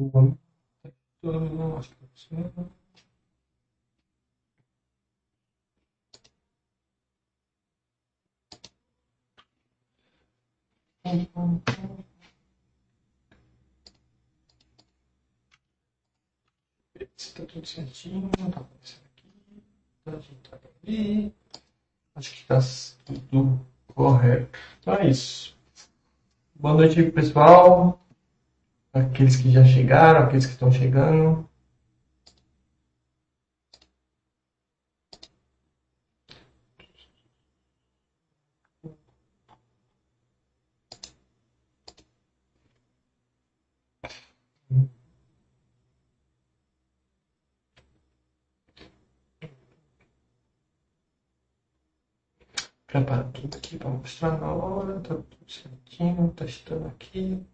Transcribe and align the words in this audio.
Acho 0.00 0.08
que 1.20 1.28
é 11.04 11.20
Está 17.18 17.44
tudo 17.44 17.66
certinho, 17.66 18.30
tá 18.30 18.60
aparecendo 18.60 19.04
aqui, 19.04 19.62
tá 20.02 20.12
ajeitado 20.12 20.62
ali. 20.82 21.34
Acho 22.14 22.30
que 22.32 22.40
está 22.40 22.58
tudo 23.04 23.66
correto. 23.94 24.58
Então 24.80 24.94
é 24.94 25.10
isso. 25.10 25.54
Boa 26.54 26.74
noite, 26.74 27.10
pessoal. 27.10 27.99
Aqueles 28.92 29.36
que 29.36 29.50
já 29.50 29.64
chegaram, 29.64 30.20
aqueles 30.24 30.46
que 30.46 30.52
estão 30.52 30.70
chegando. 30.70 31.48
Prepara 52.86 53.24
tudo 53.32 53.56
aqui 53.56 53.78
para 53.78 53.88
mostrar 53.88 54.38
na 54.40 54.52
hora, 54.52 55.00
tá 55.00 55.14
tudo 55.14 55.50
certinho, 55.50 56.32
testando 56.32 56.88
aqui. 56.88 57.46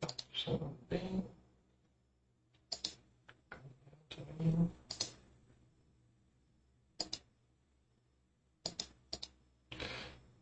Tá 0.00 0.08
funcionando 0.32 0.76
bem. 0.88 1.24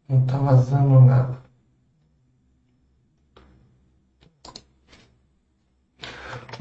Não 0.09 0.27
tá 0.27 0.39
vazando 0.39 1.01
nada. 1.01 1.43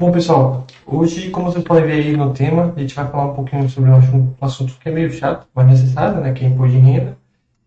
Bom, 0.02 0.10
pessoal, 0.10 0.66
hoje, 0.84 1.30
como 1.30 1.48
vocês 1.48 1.62
podem 1.62 1.84
ver 1.84 1.92
aí 1.92 2.16
no 2.16 2.34
tema, 2.34 2.72
a 2.76 2.80
gente 2.80 2.92
vai 2.92 3.06
falar 3.06 3.26
um 3.26 3.34
pouquinho 3.34 3.68
sobre 3.68 3.88
um 3.88 4.34
assunto, 4.40 4.76
que 4.80 4.88
é 4.88 4.90
meio 4.90 5.12
chato, 5.12 5.46
mas 5.54 5.64
necessário, 5.64 6.20
né, 6.20 6.32
que 6.32 6.44
é 6.44 6.48
imposto 6.48 6.72
de 6.72 6.78
renda. 6.80 7.16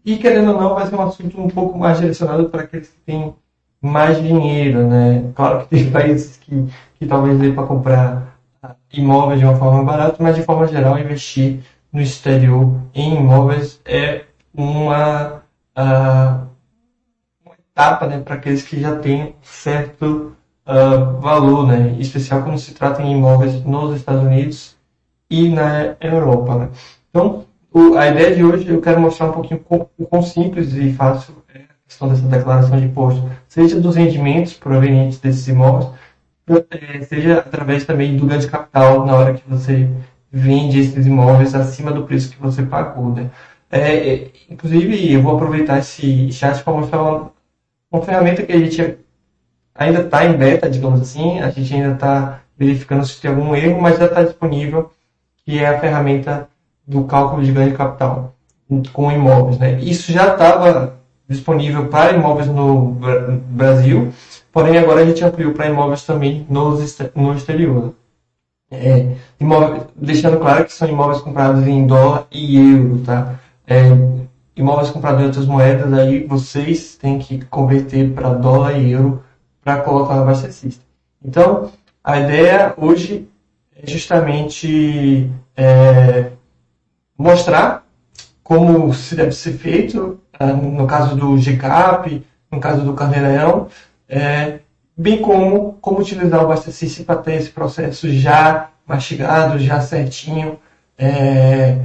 E, 0.04 0.18
querendo 0.18 0.52
ou 0.52 0.60
não, 0.60 0.76
vai 0.76 0.86
ser 0.86 0.96
um 0.98 1.02
assunto 1.02 1.40
um 1.40 1.48
pouco 1.48 1.80
mais 1.80 1.98
direcionado 1.98 2.50
para 2.50 2.64
aqueles 2.64 2.90
que 2.90 3.00
têm 3.06 3.34
mais 3.82 4.22
dinheiro, 4.22 4.86
né? 4.86 5.32
Claro 5.34 5.62
que 5.62 5.78
tem 5.78 5.88
países 5.92 6.36
que, 6.36 6.68
que 7.00 7.06
talvez 7.06 7.40
dê 7.40 7.54
para 7.54 7.66
comprar 7.66 8.38
imóveis 8.92 9.40
de 9.40 9.46
uma 9.46 9.56
forma 9.56 9.86
barata, 9.86 10.22
mas 10.22 10.36
de 10.36 10.44
forma 10.44 10.68
geral, 10.68 11.00
investir 11.00 11.62
no 11.90 12.02
exterior 12.02 12.82
em 12.94 13.16
imóveis 13.16 13.80
é 13.86 14.26
uma, 14.54 15.42
uh, 15.78 16.48
uma 17.46 17.56
etapa 17.58 18.08
né, 18.08 18.20
para 18.20 18.36
aqueles 18.36 18.64
que 18.64 18.82
já 18.82 18.98
têm 18.98 19.38
certo 19.42 20.36
uh, 20.66 21.20
valor, 21.20 21.68
né? 21.68 21.90
Em 21.90 22.00
especial 22.00 22.44
quando 22.44 22.58
se 22.58 22.74
trata 22.74 23.02
em 23.02 23.14
imóveis 23.14 23.64
nos 23.64 23.96
Estados 23.96 24.24
Unidos 24.24 24.76
e 25.30 25.50
na 25.50 25.96
Europa, 26.00 26.56
né? 26.58 26.70
Então, 27.10 27.46
o, 27.72 27.96
a 27.96 28.08
ideia 28.08 28.36
de 28.36 28.44
hoje 28.44 28.68
eu 28.68 28.82
quero 28.82 29.00
mostrar 29.00 29.28
um 29.28 29.34
pouquinho 29.34 29.64
o 29.98 30.06
quão 30.06 30.22
simples 30.22 30.74
e 30.74 30.94
fácil 30.94 31.36
é 31.54 31.60
a 31.60 31.88
questão 31.88 32.08
dessa 32.10 32.28
declaração 32.28 32.80
de 32.80 32.86
imposto, 32.86 33.30
seja 33.48 33.80
dos 33.80 33.96
rendimentos 33.96 34.54
provenientes 34.54 35.20
desses 35.20 35.48
imóveis, 35.48 35.90
é, 36.72 37.02
seja 37.02 37.40
através 37.40 37.86
também 37.86 38.16
do 38.18 38.26
ganho 38.26 38.42
de 38.42 38.48
capital 38.48 39.06
na 39.06 39.16
hora 39.16 39.34
que 39.34 39.44
você 39.50 39.90
vende 40.32 40.80
esses 40.80 41.06
imóveis 41.06 41.56
acima 41.56 41.92
do 41.92 42.04
preço 42.04 42.32
que 42.32 42.42
você 42.42 42.64
pagou, 42.64 43.14
né? 43.14 43.30
É, 43.72 44.14
é 44.14 44.32
inclusive, 44.50 45.12
eu 45.12 45.22
vou 45.22 45.36
aproveitar 45.36 45.80
esse 45.80 46.32
chat 46.32 46.64
para 46.64 46.74
mostrar 46.74 47.02
uma, 47.02 47.32
uma 47.92 48.02
ferramenta 48.04 48.44
que 48.44 48.52
a 48.52 48.60
gente 48.60 48.98
ainda 49.76 50.02
está 50.02 50.26
em 50.26 50.38
beta, 50.38 50.70
digamos 50.70 51.02
assim, 51.02 51.40
a 51.40 51.50
gente 51.52 51.74
ainda 51.74 51.94
está 51.94 52.40
verificando 52.58 53.06
se 53.06 53.20
tem 53.20 53.30
algum 53.30 53.54
erro, 53.54 53.82
mas 53.82 54.00
já 54.00 54.06
está 54.06 54.24
disponível, 54.24 54.92
que 55.44 55.60
é 55.60 55.68
a 55.68 55.80
ferramenta 55.80 56.48
do 56.88 57.04
cálculo 57.04 57.44
de 57.44 57.52
ganho 57.52 57.72
de 57.72 57.78
capital 57.78 58.34
com 58.94 59.12
imóveis. 59.12 59.60
Né? 59.60 59.80
Isso 59.82 60.12
já 60.12 60.34
estava 60.34 60.98
disponível 61.28 61.88
para 61.88 62.14
imóveis 62.14 62.48
no 62.48 62.98
Brasil, 63.50 64.12
porém 64.52 64.78
agora 64.78 65.02
a 65.02 65.06
gente 65.06 65.24
ampliou 65.24 65.54
para 65.54 65.68
imóveis 65.68 66.04
também 66.04 66.48
no 66.50 67.34
exterior. 67.34 67.94
É, 68.72 69.16
imóvel, 69.40 69.88
deixando 69.96 70.40
claro 70.40 70.66
que 70.66 70.74
são 70.74 70.88
imóveis 70.88 71.22
comprados 71.22 71.66
em 71.68 71.86
dólar 71.86 72.26
e 72.32 72.58
euro, 72.58 73.00
tá? 73.06 73.40
É, 73.68 73.84
imóveis 74.56 74.90
comprados 74.90 75.22
em 75.22 75.26
outras 75.26 75.46
moedas, 75.46 75.94
aí 75.94 76.26
vocês 76.26 76.96
têm 76.96 77.20
que 77.20 77.46
converter 77.46 78.12
para 78.14 78.34
dólar 78.34 78.80
e 78.80 78.92
euro 78.92 79.24
para 79.66 79.82
colocar 79.82 80.14
no 80.14 80.22
abastecista. 80.22 80.84
Então, 81.24 81.72
a 82.04 82.20
ideia 82.20 82.76
hoje 82.78 83.28
é 83.76 83.90
justamente 83.90 85.32
é, 85.58 86.30
mostrar 87.18 87.84
como 88.44 88.94
se 88.94 89.16
deve 89.16 89.32
ser 89.32 89.54
feito, 89.54 90.22
é, 90.40 90.46
no 90.46 90.86
caso 90.86 91.16
do 91.16 91.36
GCAP, 91.36 92.24
no 92.52 92.60
caso 92.60 92.86
do 92.86 92.94
Carneirão, 92.94 93.68
é, 94.08 94.60
bem 94.96 95.20
como 95.20 95.74
como 95.82 96.00
utilizar 96.00 96.42
o 96.42 96.44
abastecista 96.44 97.04
para 97.04 97.24
ter 97.24 97.34
esse 97.34 97.50
processo 97.50 98.08
já 98.08 98.70
mastigado, 98.86 99.58
já 99.58 99.82
certinho, 99.82 100.60
é, 100.96 101.80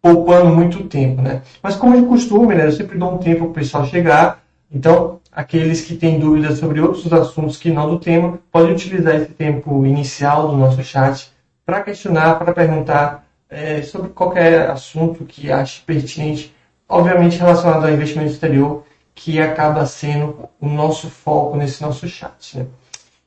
poupando 0.00 0.56
muito 0.56 0.84
tempo, 0.84 1.20
né? 1.20 1.42
Mas 1.62 1.76
como 1.76 2.00
de 2.00 2.06
costume, 2.06 2.54
né, 2.54 2.64
eu 2.64 2.72
sempre 2.72 2.96
dou 2.96 3.14
um 3.14 3.18
tempo 3.18 3.40
para 3.40 3.48
o 3.48 3.52
pessoal 3.52 3.84
chegar, 3.84 4.42
então, 4.70 5.20
aqueles 5.32 5.80
que 5.82 5.96
têm 5.96 6.18
dúvidas 6.18 6.58
sobre 6.58 6.80
outros 6.80 7.10
assuntos 7.12 7.56
que 7.56 7.70
não 7.70 7.88
do 7.88 7.98
tema, 7.98 8.38
podem 8.52 8.72
utilizar 8.72 9.14
esse 9.16 9.32
tempo 9.32 9.86
inicial 9.86 10.48
do 10.48 10.56
nosso 10.56 10.82
chat 10.82 11.32
para 11.64 11.82
questionar, 11.82 12.38
para 12.38 12.52
perguntar 12.52 13.26
é, 13.48 13.80
sobre 13.82 14.10
qualquer 14.10 14.70
assunto 14.70 15.24
que 15.24 15.50
ache 15.50 15.82
pertinente, 15.86 16.54
obviamente 16.88 17.38
relacionado 17.38 17.84
ao 17.84 17.92
investimento 17.92 18.32
exterior, 18.32 18.84
que 19.14 19.40
acaba 19.40 19.84
sendo 19.86 20.48
o 20.60 20.68
nosso 20.68 21.08
foco 21.08 21.56
nesse 21.56 21.82
nosso 21.82 22.06
chat. 22.06 22.58
Né? 22.58 22.66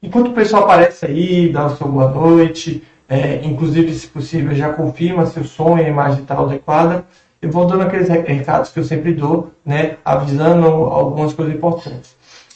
Enquanto 0.02 0.30
o 0.30 0.34
pessoal 0.34 0.64
aparece 0.64 1.06
aí, 1.06 1.52
dá 1.52 1.66
o 1.66 1.76
seu 1.76 1.88
boa 1.88 2.10
noite, 2.10 2.84
é, 3.10 3.44
inclusive, 3.44 3.94
se 3.94 4.08
possível, 4.08 4.56
já 4.56 4.72
confirma 4.72 5.26
se 5.26 5.40
o 5.40 5.44
som 5.44 5.78
e 5.78 5.86
a 5.86 5.90
imagem 5.90 6.22
está 6.22 6.40
adequada 6.40 7.04
eu 7.42 7.50
vou 7.50 7.66
dando 7.66 7.84
aqueles 7.84 8.08
recados 8.08 8.70
que 8.70 8.80
eu 8.80 8.84
sempre 8.84 9.14
dou, 9.14 9.52
né, 9.66 9.98
avisando 10.06 10.68
algumas 10.68 11.34
coisas 11.34 11.56
importantes. 11.56 12.16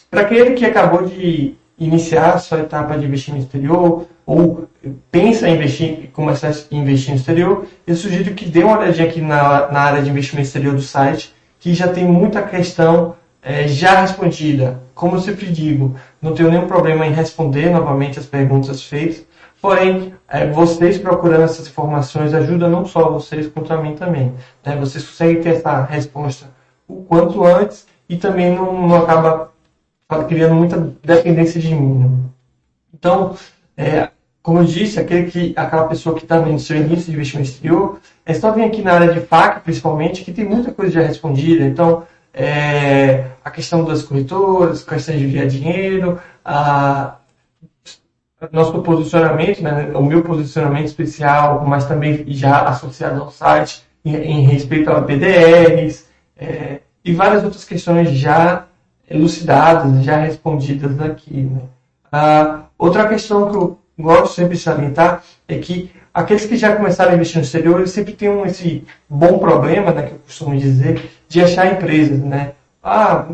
Para 0.09 0.21
aquele 0.21 0.51
que 0.51 0.65
acabou 0.65 1.05
de 1.05 1.55
iniciar 1.77 2.37
sua 2.39 2.59
etapa 2.59 2.97
de 2.97 3.05
investimento 3.05 3.45
exterior 3.45 4.05
ou 4.25 4.67
pensa 5.11 5.49
em 5.49 5.55
investir, 5.55 6.09
começar 6.13 6.49
a 6.49 6.75
investir 6.75 7.11
no 7.11 7.19
exterior, 7.19 7.65
eu 7.85 7.95
sugiro 7.95 8.33
que 8.33 8.45
dê 8.45 8.63
uma 8.63 8.77
olhadinha 8.77 9.07
aqui 9.07 9.21
na, 9.21 9.71
na 9.71 9.81
área 9.81 10.01
de 10.01 10.09
investimento 10.09 10.47
exterior 10.47 10.75
do 10.75 10.81
site, 10.81 11.33
que 11.59 11.73
já 11.73 11.87
tem 11.87 12.05
muita 12.05 12.41
questão 12.43 13.15
é, 13.41 13.67
já 13.67 14.01
respondida. 14.01 14.81
Como 14.93 15.15
eu 15.15 15.21
sempre 15.21 15.47
digo, 15.47 15.95
não 16.21 16.33
tenho 16.33 16.49
nenhum 16.49 16.67
problema 16.67 17.05
em 17.05 17.11
responder 17.11 17.69
novamente 17.69 18.19
as 18.19 18.25
perguntas 18.25 18.83
feitas, 18.83 19.25
Porém, 19.65 20.13
é, 20.29 20.45
vocês 20.51 20.99
procurando 20.99 21.41
essas 21.41 21.67
informações 21.67 22.35
ajuda 22.35 22.69
não 22.69 22.85
só 22.85 23.09
vocês, 23.09 23.47
quanto 23.47 23.73
a 23.73 23.81
mim 23.81 23.95
também. 23.95 24.31
Né? 24.63 24.75
Vocês 24.75 25.03
conseguem 25.03 25.41
ter 25.41 25.55
essa 25.55 25.81
resposta 25.85 26.51
o 26.87 27.01
quanto 27.01 27.43
antes 27.43 27.87
e 28.07 28.15
também 28.15 28.53
não, 28.55 28.87
não 28.87 28.95
acaba 28.97 29.51
criando 30.27 30.53
muita 30.53 30.93
dependência 31.03 31.59
de 31.59 31.73
mim. 31.73 31.97
Né? 31.97 32.09
Então, 32.93 33.35
é, 33.75 34.09
como 34.43 34.59
eu 34.59 34.65
disse, 34.65 34.99
aquele 34.99 35.31
que, 35.31 35.53
aquela 35.55 35.87
pessoa 35.87 36.15
que 36.15 36.21
está 36.21 36.39
no 36.39 36.59
seu 36.59 36.77
início 36.77 37.05
de 37.05 37.13
investimento 37.13 37.49
exterior, 37.49 37.99
é 38.23 38.35
só 38.35 38.51
vir 38.51 38.65
aqui 38.65 38.83
na 38.83 38.93
área 38.93 39.11
de 39.11 39.19
FAC, 39.21 39.63
principalmente, 39.63 40.23
que 40.23 40.31
tem 40.31 40.45
muita 40.45 40.71
coisa 40.71 40.91
já 40.93 41.01
respondida. 41.01 41.65
Então, 41.65 42.03
é, 42.31 43.29
a 43.43 43.49
questão 43.49 43.83
das 43.83 44.03
corretoras, 44.03 44.87
a 44.87 44.91
questão 44.91 45.17
de 45.17 45.23
enviar 45.23 45.47
dinheiro, 45.47 46.21
a, 46.45 47.15
nosso 48.51 48.81
posicionamento, 48.81 49.61
né, 49.61 49.91
o 49.93 50.03
meu 50.03 50.23
posicionamento 50.23 50.85
especial, 50.85 51.63
mas 51.65 51.85
também 51.85 52.25
já 52.27 52.61
associado 52.61 53.21
ao 53.21 53.31
site, 53.31 53.83
em, 54.03 54.15
em 54.15 54.41
respeito 54.45 54.91
a 54.91 55.01
PDRs, 55.01 56.07
é, 56.37 56.79
e 57.03 57.13
várias 57.13 57.43
outras 57.43 57.63
questões 57.63 58.09
já 58.11 58.65
elucidadas, 59.09 60.03
já 60.03 60.17
respondidas 60.17 60.99
aqui. 60.99 61.41
Né. 61.41 61.61
Ah, 62.11 62.63
outra 62.77 63.07
questão 63.07 63.49
que 63.49 63.57
eu 63.57 63.79
gosto 63.97 64.35
sempre 64.35 64.55
de 64.55 64.61
salientar 64.61 65.23
é 65.47 65.57
que 65.57 65.91
aqueles 66.13 66.45
que 66.45 66.57
já 66.57 66.75
começaram 66.75 67.11
a 67.11 67.15
investir 67.15 67.37
no 67.37 67.43
exterior, 67.43 67.79
eles 67.79 67.91
sempre 67.91 68.13
têm 68.13 68.29
um, 68.29 68.45
esse 68.45 68.85
bom 69.09 69.37
problema, 69.37 69.91
né, 69.91 70.03
que 70.03 70.13
eu 70.13 70.19
costumo 70.19 70.57
dizer, 70.57 71.09
de 71.27 71.41
achar 71.41 71.73
empresas, 71.73 72.19
né? 72.19 72.53
Ah, 72.81 73.25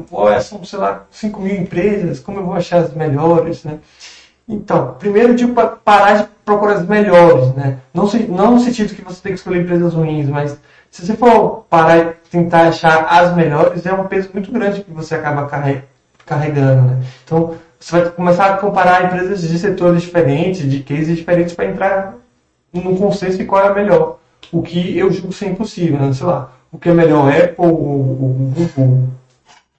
são, 0.41 0.63
sei 0.63 0.79
lá, 0.79 1.05
5 1.11 1.41
mil 1.41 1.55
empresas, 1.55 2.19
como 2.19 2.39
eu 2.39 2.45
vou 2.45 2.53
achar 2.53 2.77
as 2.79 2.93
melhores, 2.93 3.63
né? 3.65 3.79
Então, 4.47 4.95
primeiro 4.99 5.35
para 5.53 5.67
parar 5.67 6.13
de 6.23 6.27
procurar 6.43 6.73
as 6.73 6.88
melhores, 6.88 7.53
né? 7.53 7.77
Não, 7.93 8.05
não 8.29 8.51
no 8.55 8.59
sentido 8.59 8.93
que 8.93 9.01
você 9.03 9.21
tem 9.21 9.31
que 9.33 9.39
escolher 9.39 9.61
empresas 9.61 9.93
ruins, 9.93 10.27
mas 10.27 10.59
se 10.89 11.05
você 11.05 11.15
for 11.15 11.65
parar 11.69 11.97
e 11.99 12.13
tentar 12.29 12.67
achar 12.67 13.05
as 13.05 13.35
melhores, 13.35 13.85
é 13.85 13.93
um 13.93 14.07
peso 14.07 14.29
muito 14.33 14.51
grande 14.51 14.83
que 14.83 14.91
você 14.91 15.15
acaba 15.15 15.49
carregando, 16.25 16.81
né? 16.81 16.99
Então, 17.23 17.55
você 17.79 17.99
vai 17.99 18.09
começar 18.09 18.45
a 18.47 18.57
comparar 18.57 19.05
empresas 19.05 19.41
de 19.41 19.57
setores 19.57 20.01
diferentes, 20.01 20.69
de 20.69 20.81
cases 20.81 21.17
diferentes, 21.17 21.55
para 21.55 21.65
entrar 21.65 22.15
num 22.73 22.95
consenso 22.97 23.38
de 23.38 23.45
qual 23.45 23.63
é 23.63 23.67
a 23.69 23.73
melhor. 23.73 24.19
O 24.51 24.61
que 24.61 24.97
eu 24.97 25.11
julgo 25.11 25.31
ser 25.31 25.49
impossível, 25.49 25.99
né? 25.99 26.11
Sei 26.13 26.25
lá, 26.25 26.51
o 26.71 26.77
que 26.77 26.89
é 26.89 26.93
melhor 26.93 27.31
Apple 27.31 27.55
ou 27.57 27.73
Google, 27.75 29.07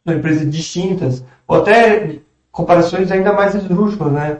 empresas 0.06 0.50
distintas, 0.50 1.25
ou 1.47 1.59
até 1.59 2.17
comparações 2.50 3.11
ainda 3.11 3.32
mais 3.32 3.55
esdrúxulas, 3.55 4.12
né? 4.12 4.38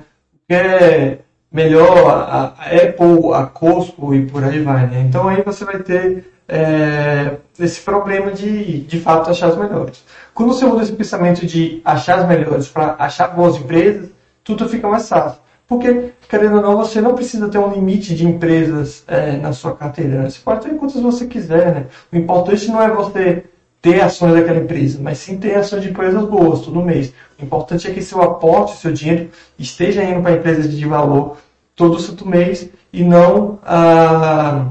É 0.48 1.18
melhor 1.50 2.08
a, 2.08 2.54
Apple, 2.64 3.32
a 3.34 3.44
Costco 3.46 4.14
e 4.14 4.26
por 4.26 4.42
aí 4.42 4.62
vai, 4.62 4.86
né? 4.86 5.00
Então 5.06 5.28
aí 5.28 5.42
você 5.42 5.64
vai 5.64 5.78
ter 5.80 6.32
é, 6.48 7.36
esse 7.58 7.80
problema 7.80 8.30
de, 8.32 8.80
de 8.80 9.00
fato, 9.00 9.30
achar 9.30 9.48
as 9.48 9.56
melhores. 9.56 10.02
Quando 10.34 10.52
você 10.52 10.64
muda 10.64 10.82
esse 10.82 10.92
pensamento 10.92 11.46
de 11.46 11.80
achar 11.84 12.20
as 12.20 12.28
melhores 12.28 12.68
para 12.68 12.96
achar 12.98 13.28
boas 13.28 13.56
empresas, 13.56 14.10
tudo 14.42 14.68
fica 14.68 14.88
mais 14.88 15.08
fácil. 15.08 15.40
Porque, 15.66 16.12
querendo 16.28 16.56
ou 16.56 16.62
não, 16.62 16.76
você 16.76 17.00
não 17.00 17.14
precisa 17.14 17.48
ter 17.48 17.58
um 17.58 17.72
limite 17.72 18.14
de 18.14 18.26
empresas 18.26 19.04
é, 19.06 19.36
na 19.36 19.52
sua 19.52 19.74
carteira. 19.74 20.22
Né? 20.22 20.30
Você 20.30 20.40
pode 20.44 20.60
ter 20.60 20.74
quantas 20.74 21.00
você 21.00 21.26
quiser. 21.26 21.74
Né? 21.74 21.86
O 22.12 22.16
importante 22.16 22.68
não 22.68 22.82
é 22.82 22.90
você 22.90 23.44
ter 23.82 24.00
ações 24.00 24.32
daquela 24.34 24.61
empresa, 24.61 25.00
mas 25.02 25.19
sim 25.19 25.37
ter 25.37 25.56
ações 25.56 25.82
de 25.82 25.90
empresas 25.90 26.25
boas 26.25 26.61
todo 26.61 26.81
mês. 26.81 27.12
O 27.38 27.44
importante 27.44 27.88
é 27.88 27.93
que 27.93 28.00
seu 28.00 28.23
aporte, 28.23 28.76
seu 28.76 28.93
dinheiro, 28.93 29.29
esteja 29.58 30.05
indo 30.05 30.23
para 30.23 30.37
empresas 30.37 30.70
de 30.70 30.87
valor 30.87 31.37
todo 31.75 31.99
santo 31.99 32.26
mês 32.26 32.70
e 32.93 33.02
não 33.02 33.58
ah, 33.64 34.69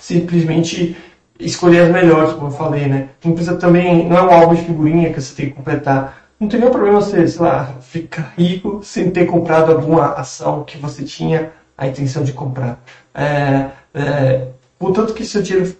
simplesmente 0.00 0.96
escolher 1.38 1.80
as 1.80 1.90
melhores, 1.90 2.32
como 2.34 2.46
eu 2.46 2.52
falei, 2.52 2.86
né? 2.86 3.08
Não 3.24 3.32
precisa 3.32 3.56
também, 3.56 4.08
não 4.08 4.16
é 4.16 4.22
um 4.22 4.30
álbum 4.30 4.54
de 4.54 4.62
figurinha 4.62 5.12
que 5.12 5.20
você 5.20 5.34
tem 5.34 5.46
que 5.46 5.56
completar. 5.56 6.28
Não 6.38 6.48
tem 6.48 6.60
nenhum 6.60 6.72
problema 6.72 7.00
você, 7.00 7.26
sei 7.26 7.42
lá, 7.42 7.74
ficar 7.80 8.34
rico 8.38 8.80
sem 8.84 9.10
ter 9.10 9.26
comprado 9.26 9.72
alguma 9.72 10.12
ação 10.12 10.62
que 10.62 10.78
você 10.78 11.02
tinha 11.02 11.50
a 11.76 11.88
intenção 11.88 12.22
de 12.22 12.32
comprar. 12.32 12.78
É, 13.12 13.66
é, 13.92 14.48
contanto 14.78 15.12
que 15.12 15.24
seu 15.24 15.42
dinheiro 15.42 15.76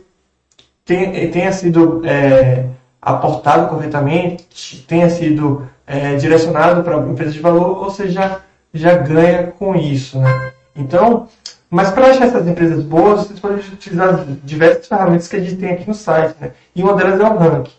tenha, 0.88 1.31
tenha 1.31 1.52
sido 1.52 2.00
é, 2.06 2.64
aportado 3.00 3.69
corretamente, 3.69 4.82
tenha 4.88 5.11
sido 5.11 5.69
é, 5.87 6.17
direcionado 6.17 6.82
para 6.82 6.96
empresas 6.96 7.35
de 7.35 7.40
valor, 7.40 7.85
você 7.85 8.08
já, 8.08 8.40
já 8.73 8.94
ganha 8.94 9.49
com 9.58 9.76
isso, 9.76 10.19
né? 10.19 10.52
Então, 10.75 11.29
mas 11.69 11.90
para 11.90 12.06
achar 12.06 12.25
essas 12.25 12.49
empresas 12.49 12.82
boas, 12.82 13.26
vocês 13.26 13.38
podem 13.38 13.58
utilizar 13.58 14.25
diversas 14.43 14.88
ferramentas 14.88 15.29
que 15.29 15.37
a 15.37 15.40
gente 15.40 15.56
tem 15.56 15.73
aqui 15.73 15.87
no 15.87 15.94
site, 15.94 16.35
né? 16.40 16.52
E 16.75 16.82
uma 16.82 16.94
delas 16.94 17.20
é 17.20 17.25
o 17.25 17.37
ranking. 17.37 17.73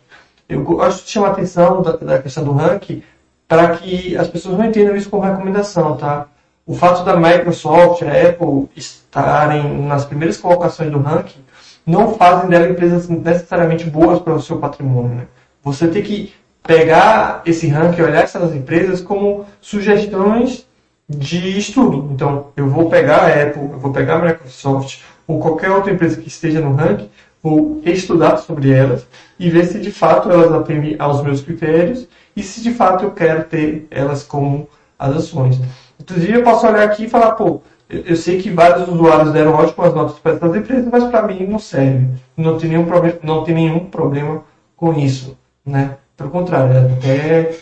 Eu 0.48 0.64
gosto 0.64 1.06
de 1.06 1.12
chamar 1.12 1.30
a 1.30 1.32
atenção 1.32 1.82
da, 1.82 1.94
da 1.94 2.22
questão 2.22 2.44
do 2.44 2.52
ranking 2.52 3.02
para 3.48 3.70
que 3.78 4.16
as 4.16 4.28
pessoas 4.28 4.56
não 4.56 4.66
entendam 4.66 4.96
isso 4.96 5.10
como 5.10 5.24
recomendação, 5.24 5.98
tá? 5.98 6.28
O 6.64 6.76
fato 6.76 7.04
da 7.04 7.16
Microsoft, 7.16 8.04
a 8.04 8.30
Apple 8.30 8.70
estarem 8.76 9.82
nas 9.82 10.06
primeiras 10.06 10.38
colocações 10.38 10.92
do 10.92 11.00
ranking 11.00 11.49
não 11.90 12.14
fazem 12.14 12.50
dela 12.50 12.70
empresas 12.70 13.10
necessariamente 13.10 13.90
boas 13.90 14.20
para 14.20 14.34
o 14.34 14.42
seu 14.42 14.58
patrimônio. 14.58 15.16
Né? 15.16 15.28
Você 15.64 15.88
tem 15.88 16.04
que 16.04 16.34
pegar 16.64 17.42
esse 17.46 17.68
ranking, 17.68 18.02
olhar 18.02 18.24
essas 18.24 18.56
empresas 18.56 19.02
como 19.02 19.46
sugestões 19.60 20.68
de 21.10 21.58
estudo. 21.58 22.10
Então, 22.14 22.48
eu 22.56 22.70
vou 22.70 22.90
pegar 22.90 23.24
a 23.24 23.44
Apple, 23.44 23.70
eu 23.72 23.80
vou 23.80 23.92
pegar 23.92 24.18
a 24.18 24.28
Microsoft 24.28 25.00
ou 25.26 25.40
qualquer 25.40 25.72
outra 25.72 25.92
empresa 25.92 26.22
que 26.22 26.28
esteja 26.28 26.62
no 26.62 26.74
ranking, 26.74 27.10
vou 27.42 27.82
estudar 27.86 28.38
sobre 28.38 28.72
elas 28.72 29.06
e 29.40 29.50
ver 29.50 29.66
se 29.66 29.80
de 29.80 29.92
fato 29.92 30.30
elas 30.30 30.52
atendem 30.52 30.96
aos 31.00 31.24
meus 31.24 31.42
critérios 31.42 32.08
e 32.36 32.44
se 32.44 32.62
de 32.62 32.74
fato 32.74 33.06
eu 33.06 33.12
quero 33.12 33.44
ter 33.46 33.88
elas 33.90 34.24
como 34.24 34.68
as 34.98 35.16
ações. 35.16 35.60
Inclusive, 36.00 36.34
eu 36.34 36.44
posso 36.44 36.68
olhar 36.68 36.84
aqui 36.84 37.06
e 37.06 37.10
falar, 37.10 37.32
pô, 37.32 37.62
eu 37.90 38.16
sei 38.16 38.40
que 38.40 38.52
vários 38.52 38.88
usuários 38.88 39.34
deram 39.34 39.54
ótimas 39.54 39.94
notas 39.96 40.20
para 40.20 40.34
essas 40.34 40.56
empresas, 40.56 40.88
mas 40.92 41.04
para 41.06 41.28
mim 41.28 41.48
não 41.48 41.58
serve. 41.58 42.08
Não 42.38 42.58
tem 42.58 42.70
nenhum 42.70 42.86
problema, 42.86 43.18
não 43.24 43.44
tem 43.44 43.56
nenhum 43.56 43.80
problema 43.86 44.44
com 44.76 44.94
isso, 44.94 45.36
né? 45.66 45.98
Pelo 46.16 46.30
contrário, 46.30 46.74
é 46.74 46.94
até 46.94 47.56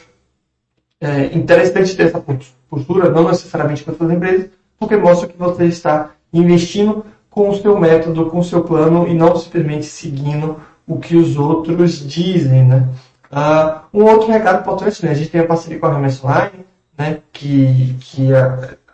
é 0.99 1.25
interessante 1.37 1.95
ter 1.95 2.07
essa 2.07 2.23
postura, 2.69 3.09
não 3.09 3.29
necessariamente 3.29 3.83
com 3.83 3.91
essas 3.91 4.11
empresas, 4.11 4.49
porque 4.77 4.97
mostra 4.97 5.27
que 5.27 5.37
você 5.37 5.65
está 5.65 6.11
investindo 6.33 7.05
com 7.29 7.49
o 7.49 7.55
seu 7.55 7.79
método, 7.79 8.25
com 8.25 8.39
o 8.39 8.43
seu 8.43 8.63
plano 8.63 9.07
e 9.07 9.13
não 9.13 9.35
simplesmente 9.35 9.85
seguindo 9.85 10.59
o 10.87 10.97
que 10.97 11.15
os 11.15 11.37
outros 11.37 12.05
dizem, 12.05 12.65
né? 12.65 12.89
Uh, 13.31 13.79
um 13.93 14.03
outro 14.05 14.27
recado 14.27 14.61
importante, 14.61 15.05
né? 15.05 15.11
A 15.11 15.13
gente 15.13 15.29
tem 15.29 15.41
a 15.41 15.47
parceria 15.47 15.79
com 15.79 15.85
a 15.85 15.93
Remessa 15.93 16.25
Online, 16.25 16.65
né? 16.97 17.19
Que, 17.31 17.95
que 17.99 18.29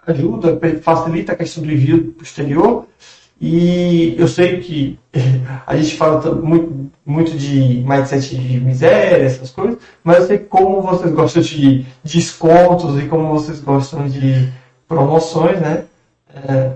ajuda, 0.06 0.60
facilita 0.82 1.34
a 1.34 1.36
questão 1.36 1.64
do 1.64 1.72
envio 1.72 2.14
posterior. 2.14 2.88
E 3.40 4.16
eu 4.18 4.28
sei 4.28 4.62
que 4.62 5.00
a 5.68 5.76
gente 5.76 5.98
fala 5.98 6.34
muito, 6.36 6.92
muito 7.06 7.38
de 7.38 7.84
mindset 7.86 8.38
de 8.38 8.60
miséria, 8.60 9.26
essas 9.26 9.52
coisas, 9.52 9.78
mas 10.04 10.20
eu 10.20 10.28
sei 10.28 10.38
como 10.40 10.82
vocês 10.82 11.14
gostam 11.14 11.42
de 11.42 11.86
descontos 12.04 12.98
e 13.04 13.08
como 13.08 13.28
vocês 13.30 13.60
gostam 13.60 14.08
de 14.08 14.50
promoções, 14.88 15.60
né? 15.60 15.86
É, 16.34 16.72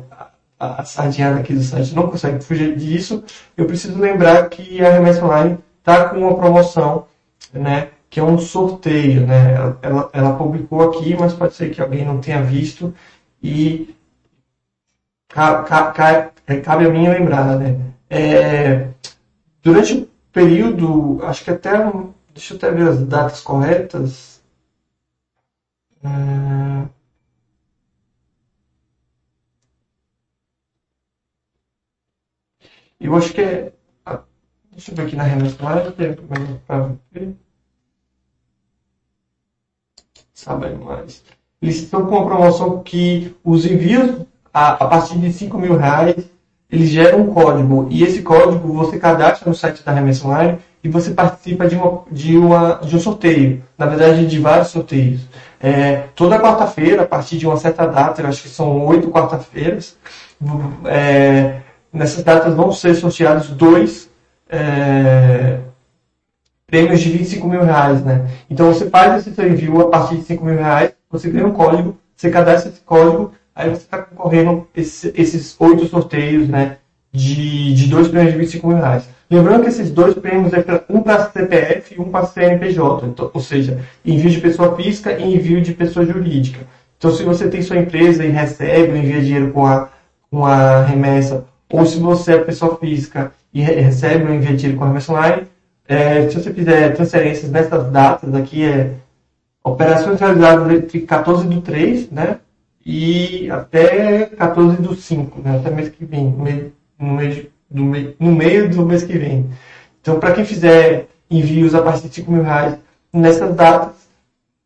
a, 0.59 0.81
a 0.81 0.85
sardinha 0.85 1.35
aqui 1.35 1.53
do 1.53 1.63
site 1.63 1.95
não 1.95 2.07
consegue 2.07 2.43
fugir 2.43 2.75
disso. 2.75 3.23
Eu 3.55 3.65
preciso 3.65 3.99
lembrar 3.99 4.49
que 4.49 4.83
a 4.83 4.91
Remessa 4.91 5.23
Online 5.23 5.57
está 5.79 6.09
com 6.09 6.19
uma 6.19 6.35
promoção, 6.35 7.05
né? 7.53 7.89
Que 8.09 8.19
é 8.19 8.23
um 8.23 8.37
sorteio, 8.37 9.25
né? 9.25 9.53
Ela, 9.53 9.79
ela, 9.81 10.09
ela 10.13 10.33
publicou 10.33 10.81
aqui, 10.81 11.15
mas 11.17 11.33
pode 11.33 11.53
ser 11.53 11.69
que 11.69 11.81
alguém 11.81 12.03
não 12.03 12.19
tenha 12.19 12.41
visto 12.41 12.93
e 13.41 13.95
ca, 15.29 15.63
ca, 15.63 15.91
ca, 15.91 16.31
é, 16.47 16.59
cabe 16.61 16.85
a 16.85 16.89
mim 16.89 17.07
lembrar, 17.07 17.57
né? 17.59 17.93
É, 18.09 18.89
durante 19.63 19.93
o 19.95 20.09
período, 20.33 21.19
acho 21.25 21.43
que 21.43 21.51
até, 21.51 21.71
deixa 22.33 22.53
eu 22.53 22.57
até 22.57 22.71
ver 22.71 22.89
as 22.89 23.03
datas 23.07 23.41
corretas. 23.41 24.41
É, 26.03 26.87
eu 32.99 33.15
acho 33.15 33.33
que 33.33 33.41
é. 33.41 33.71
Deixa 34.71 34.91
eu 34.91 34.95
ver 34.95 35.07
aqui 35.07 35.15
na 35.15 35.23
remessa 35.23 35.55
para 35.57 35.89
ver. 35.91 37.35
Sabe 40.33 40.69
mais. 40.75 41.21
Eles 41.61 41.77
estão 41.77 42.05
com 42.05 42.15
uma 42.15 42.25
promoção 42.25 42.81
que 42.83 43.35
os 43.43 43.65
envios 43.65 44.25
a, 44.53 44.71
a 44.73 44.87
partir 44.87 45.17
de 45.17 45.31
5 45.31 45.57
mil 45.57 45.75
reais 45.75 46.15
eles 46.69 46.89
geram 46.89 47.21
um 47.21 47.33
código 47.33 47.87
e 47.89 48.03
esse 48.03 48.21
código 48.21 48.73
você 48.73 48.99
cadastra 48.99 49.49
no 49.49 49.55
site 49.55 49.83
da 49.83 49.93
Remessa 49.93 50.27
Online 50.27 50.57
e 50.83 50.89
você 50.89 51.11
participa 51.11 51.65
de, 51.65 51.75
uma, 51.75 52.03
de, 52.11 52.37
uma, 52.37 52.73
de 52.83 52.95
um 52.95 52.99
sorteio, 52.99 53.63
na 53.77 53.85
verdade 53.85 54.27
de 54.27 54.39
vários 54.39 54.67
sorteios. 54.67 55.21
É, 55.59 56.03
toda 56.13 56.39
quarta-feira, 56.39 57.03
a 57.03 57.05
partir 57.05 57.37
de 57.37 57.47
uma 57.47 57.57
certa 57.57 57.85
data, 57.87 58.21
eu 58.21 58.27
acho 58.27 58.43
que 58.43 58.49
são 58.49 58.85
oito 58.85 59.09
quarta-feiras, 59.09 59.97
é, 60.85 61.61
nessas 61.91 62.23
datas 62.23 62.53
vão 62.53 62.71
ser 62.71 62.95
sorteados 62.95 63.49
dois 63.49 64.09
é, 64.49 65.59
prêmios 66.67 66.99
de 66.99 67.09
25 67.09 67.47
mil 67.47 67.63
reais. 67.63 68.03
Né? 68.03 68.27
Então 68.49 68.71
você 68.71 68.89
faz 68.89 69.21
esse 69.25 69.33
seu 69.33 69.47
envio 69.47 69.81
a 69.81 69.89
partir 69.89 70.17
de 70.17 70.23
5 70.23 70.45
mil 70.45 70.57
reais 70.57 70.91
você 71.09 71.29
ganha 71.29 71.47
um 71.47 71.53
código, 71.53 71.97
você 72.15 72.29
cadastra 72.29 72.69
esse 72.69 72.81
código, 72.81 73.31
aí 73.55 73.69
você 73.69 73.83
está 73.83 73.99
concorrendo 73.99 74.67
esse, 74.75 75.13
esses 75.15 75.55
oito 75.59 75.87
sorteios, 75.87 76.47
né? 76.47 76.77
De, 77.11 77.73
de 77.73 77.87
dois 77.87 78.09
prêmios 78.09 78.33
de 78.33 78.39
25 78.39 78.67
mil 78.67 78.77
reais. 78.77 79.07
Lembrando 79.29 79.63
que 79.63 79.69
esses 79.69 79.89
dois 79.89 80.13
prêmios 80.13 80.53
é 80.53 80.61
pra, 80.61 80.83
um 80.89 81.01
para 81.01 81.29
CPF 81.29 81.95
e 81.95 81.99
um 81.99 82.11
para 82.11 82.27
CNPJ, 82.27 83.07
então, 83.07 83.31
ou 83.33 83.41
seja, 83.41 83.79
envio 84.05 84.29
de 84.29 84.39
pessoa 84.39 84.75
física 84.75 85.13
e 85.13 85.35
envio 85.35 85.61
de 85.61 85.73
pessoa 85.73 86.05
jurídica. 86.05 86.59
Então, 86.97 87.11
se 87.11 87.23
você 87.23 87.47
tem 87.47 87.61
sua 87.61 87.77
empresa 87.77 88.25
e 88.25 88.29
recebe 88.29 88.91
ou 88.91 88.97
envia 88.97 89.21
dinheiro 89.21 89.51
com 89.51 89.65
a, 89.65 89.89
com 90.29 90.45
a 90.45 90.83
remessa, 90.83 91.45
ou 91.69 91.85
se 91.85 91.97
você 91.99 92.33
é 92.33 92.39
pessoa 92.39 92.77
física 92.77 93.31
e 93.53 93.61
recebe 93.61 94.25
ou 94.25 94.33
envia 94.33 94.55
dinheiro 94.55 94.77
com 94.77 94.83
a 94.83 94.87
remessa 94.87 95.13
online, 95.13 95.47
é, 95.87 96.29
se 96.29 96.41
você 96.41 96.53
fizer 96.53 96.95
transferências 96.95 97.51
nessas 97.51 97.89
datas 97.91 98.33
aqui, 98.33 98.63
é 98.63 98.93
Operações 99.67 100.17
realizadas 100.21 100.71
entre 100.71 101.01
14 101.01 101.45
do 101.45 101.59
3 101.59 102.09
né, 102.09 102.39
e 102.85 103.51
até 103.51 104.27
14 104.27 104.81
do 104.81 104.95
5, 104.95 105.41
né? 105.41 105.57
até 105.57 105.69
mês 105.69 105.89
que 105.89 106.05
vem, 106.05 106.31
no 106.31 106.41
meio, 106.41 106.73
no 106.97 107.13
meio, 107.13 107.51
do, 107.69 107.83
meio, 107.83 108.15
no 108.17 108.31
meio 108.31 108.69
do 108.69 108.85
mês 108.85 109.03
que 109.03 109.17
vem. 109.17 109.49
Então, 109.99 110.21
para 110.21 110.31
quem 110.31 110.45
fizer 110.45 111.07
envios 111.29 111.75
a 111.75 111.81
partir 111.81 112.07
de 112.07 112.15
5 112.15 112.31
mil 112.31 112.43
reais 112.43 112.77
nessas 113.11 113.53
datas, 113.55 114.07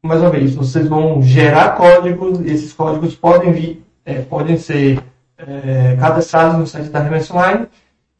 mais 0.03 0.21
uma 0.21 0.29
vez, 0.29 0.53
vocês 0.53 0.87
vão 0.87 1.19
gerar 1.23 1.75
códigos, 1.75 2.39
esses 2.41 2.71
códigos 2.71 3.15
podem 3.15 3.51
vir, 3.51 3.83
é, 4.05 4.21
podem 4.21 4.57
ser 4.57 5.01
é, 5.35 5.97
cadastrados 5.99 6.59
no 6.59 6.67
site 6.67 6.89
da 6.89 6.99
Remessa 6.99 7.33
Online, 7.33 7.65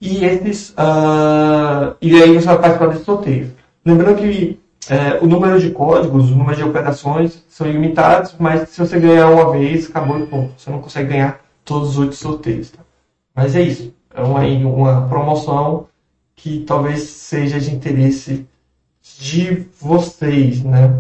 e 0.02 0.26
esses, 0.26 0.72
uh, 0.72 1.96
e 2.02 2.22
aí 2.22 2.34
você 2.34 2.48
vai 2.48 2.58
participar 2.60 2.88
desse 2.88 3.06
sorteio. 3.06 3.54
Lembrando 3.86 4.18
que 4.18 4.60
é, 4.90 5.20
o 5.22 5.28
número 5.28 5.60
de 5.60 5.70
códigos, 5.70 6.32
o 6.32 6.36
número 6.36 6.58
de 6.58 6.64
operações 6.64 7.46
são 7.48 7.68
ilimitados, 7.68 8.36
mas 8.40 8.70
se 8.70 8.80
você 8.80 9.00
ganhar 9.00 9.30
uma 9.30 9.52
vez, 9.52 9.88
acabou 9.88 10.20
e 10.20 10.26
ponto. 10.26 10.54
Você 10.58 10.72
não 10.72 10.82
consegue 10.82 11.10
ganhar 11.10 11.40
todos 11.64 11.92
os 11.92 12.00
oito 12.00 12.16
sorteios. 12.16 12.72
Tá? 12.72 12.80
Mas 13.36 13.56
é 13.56 13.62
isso. 13.62 13.94
É 14.14 14.22
uma, 14.22 14.42
uma 14.42 15.08
promoção 15.08 15.88
que 16.36 16.64
talvez 16.66 17.04
seja 17.04 17.60
de 17.60 17.74
interesse 17.74 18.48
de 19.20 19.68
vocês, 19.80 20.64
né? 20.64 20.94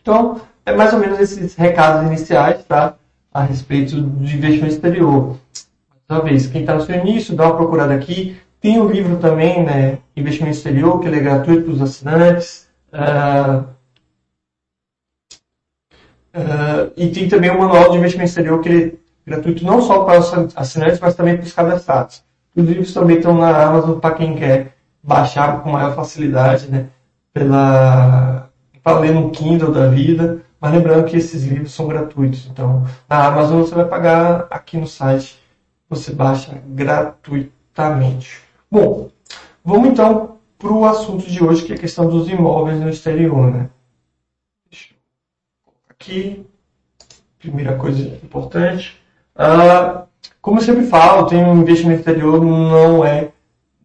Então, 0.00 0.40
é 0.66 0.74
mais 0.74 0.92
ou 0.92 0.98
menos 0.98 1.20
esses 1.20 1.54
recados 1.54 2.06
iniciais, 2.06 2.64
tá? 2.64 2.96
A 3.32 3.42
respeito 3.42 4.00
do 4.00 4.24
investimento 4.24 4.74
exterior. 4.74 5.36
Talvez, 6.08 6.46
quem 6.46 6.62
está 6.62 6.74
no 6.74 6.80
seu 6.80 6.96
início, 6.96 7.36
dá 7.36 7.44
uma 7.44 7.56
procurada 7.56 7.94
aqui. 7.94 8.40
Tem 8.62 8.80
o 8.80 8.84
um 8.84 8.90
livro 8.90 9.18
também, 9.18 9.62
né? 9.62 9.98
Investimento 10.16 10.56
exterior, 10.56 10.98
que 10.98 11.06
ele 11.06 11.18
é 11.18 11.20
gratuito 11.20 11.64
para 11.64 11.72
os 11.74 11.82
assinantes. 11.82 12.66
Uh, 12.90 13.60
uh, 16.34 16.92
e 16.96 17.10
tem 17.10 17.28
também 17.28 17.50
o 17.50 17.58
manual 17.58 17.90
de 17.90 17.98
investimento 17.98 18.30
exterior 18.30 18.58
que 18.62 18.70
é 18.70 18.92
gratuito 19.30 19.62
não 19.66 19.82
só 19.82 20.04
para 20.04 20.18
os 20.18 20.56
assinantes, 20.56 20.98
mas 20.98 21.14
também 21.14 21.36
para 21.36 21.44
os 21.44 21.52
cadastrados. 21.52 22.24
Os 22.56 22.64
livros 22.64 22.94
também 22.94 23.18
estão 23.18 23.36
na 23.36 23.64
Amazon 23.64 23.98
para 23.98 24.14
quem 24.14 24.34
quer 24.34 24.74
baixar 25.02 25.62
com 25.62 25.72
maior 25.72 25.94
facilidade, 25.94 26.70
né? 26.70 26.86
Pela, 27.34 28.48
para 28.82 28.98
ler 28.98 29.12
no 29.12 29.30
Kindle 29.30 29.72
da 29.72 29.88
vida. 29.88 30.40
Mas 30.58 30.72
lembrando 30.72 31.04
que 31.04 31.18
esses 31.18 31.44
livros 31.44 31.72
são 31.74 31.86
gratuitos. 31.86 32.48
Então, 32.50 32.86
na 33.06 33.26
Amazon 33.26 33.60
você 33.60 33.74
vai 33.74 33.84
pagar, 33.84 34.46
aqui 34.50 34.78
no 34.78 34.86
site 34.86 35.38
você 35.88 36.12
baixa 36.12 36.62
gratuitamente. 36.66 38.40
Bom, 38.70 39.10
vamos 39.64 39.88
então 39.88 40.38
para 40.58 40.72
o 40.72 40.84
assunto 40.84 41.26
de 41.26 41.42
hoje, 41.42 41.64
que 41.64 41.72
é 41.72 41.76
a 41.76 41.78
questão 41.78 42.08
dos 42.08 42.28
imóveis 42.28 42.80
no 42.80 42.90
exterior. 42.90 43.50
Né? 43.50 43.70
Aqui. 45.88 46.44
Primeira 47.38 47.76
coisa 47.76 48.00
importante. 48.00 49.00
Ah, 49.34 50.06
como 50.42 50.58
eu 50.58 50.64
sempre 50.64 50.86
falo, 50.86 51.26
tem 51.26 51.44
um 51.44 51.60
investimento 51.60 52.00
exterior 52.00 52.44
não 52.44 53.04
é 53.04 53.30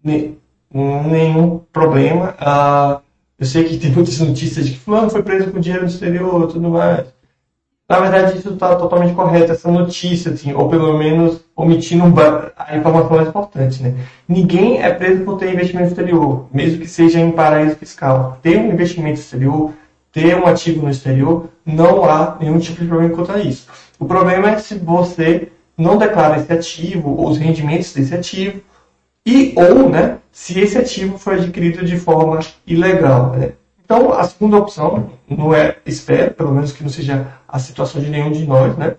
nenhum 0.04 1.60
problema. 1.72 2.36
Ah, 2.40 3.02
eu 3.38 3.46
sei 3.46 3.64
que 3.64 3.78
tem 3.78 3.92
muitas 3.94 4.20
notícias 4.20 4.66
de 4.66 4.74
que 4.74 4.80
fulano 4.80 5.10
foi 5.10 5.22
preso 5.22 5.52
com 5.52 5.60
dinheiro 5.60 5.84
no 5.84 5.90
exterior 5.90 6.48
tudo 6.48 6.70
mais. 6.70 7.13
Na 7.90 8.00
verdade, 8.00 8.38
isso 8.38 8.54
está 8.54 8.76
totalmente 8.76 9.14
correto, 9.14 9.52
essa 9.52 9.70
notícia, 9.70 10.32
assim, 10.32 10.54
ou 10.54 10.70
pelo 10.70 10.98
menos 10.98 11.42
omitindo 11.56 12.06
a 12.58 12.78
informação 12.78 13.18
mais 13.18 13.28
importante. 13.28 13.84
Né? 13.84 13.94
Ninguém 14.28 14.82
é 14.82 14.90
preso 14.94 15.24
por 15.26 15.38
ter 15.38 15.54
investimento 15.54 15.90
exterior, 15.90 16.48
mesmo 16.52 16.80
que 16.80 16.88
seja 16.88 17.20
em 17.20 17.32
paraíso 17.32 17.76
fiscal. 17.76 18.38
Ter 18.42 18.58
um 18.58 18.72
investimento 18.72 19.20
exterior, 19.20 19.74
ter 20.14 20.36
um 20.38 20.48
ativo 20.48 20.84
no 20.84 20.90
exterior, 20.90 21.50
não 21.66 22.06
há 22.06 22.38
nenhum 22.40 22.58
tipo 22.58 22.82
de 22.82 22.88
problema 22.88 23.14
quanto 23.14 23.34
a 23.34 23.40
isso. 23.40 23.68
O 24.00 24.06
problema 24.06 24.52
é 24.52 24.60
se 24.60 24.76
você 24.76 25.50
não 25.78 25.98
declara 25.98 26.38
esse 26.38 26.54
ativo 26.54 27.10
ou 27.10 27.30
os 27.30 27.38
rendimentos 27.38 27.94
desse 27.94 28.16
ativo, 28.16 28.62
e 29.26 29.54
ou 29.56 29.90
né, 29.90 30.18
se 30.32 30.60
esse 30.60 30.78
ativo 30.78 31.18
foi 31.18 31.36
adquirido 31.36 31.86
de 31.86 31.98
forma 31.98 32.40
ilegal. 32.66 33.32
Né? 33.32 33.54
Então, 33.84 34.14
a 34.14 34.24
segunda 34.24 34.58
opção, 34.58 35.12
não 35.28 35.54
é, 35.54 35.78
espero, 35.86 36.32
pelo 36.32 36.54
menos 36.54 36.72
que 36.72 36.84
não 36.84 36.90
seja 36.90 37.28
a 37.54 37.60
situação 37.60 38.02
de 38.02 38.10
nenhum 38.10 38.32
de 38.32 38.48
nós, 38.48 38.76
né? 38.76 38.96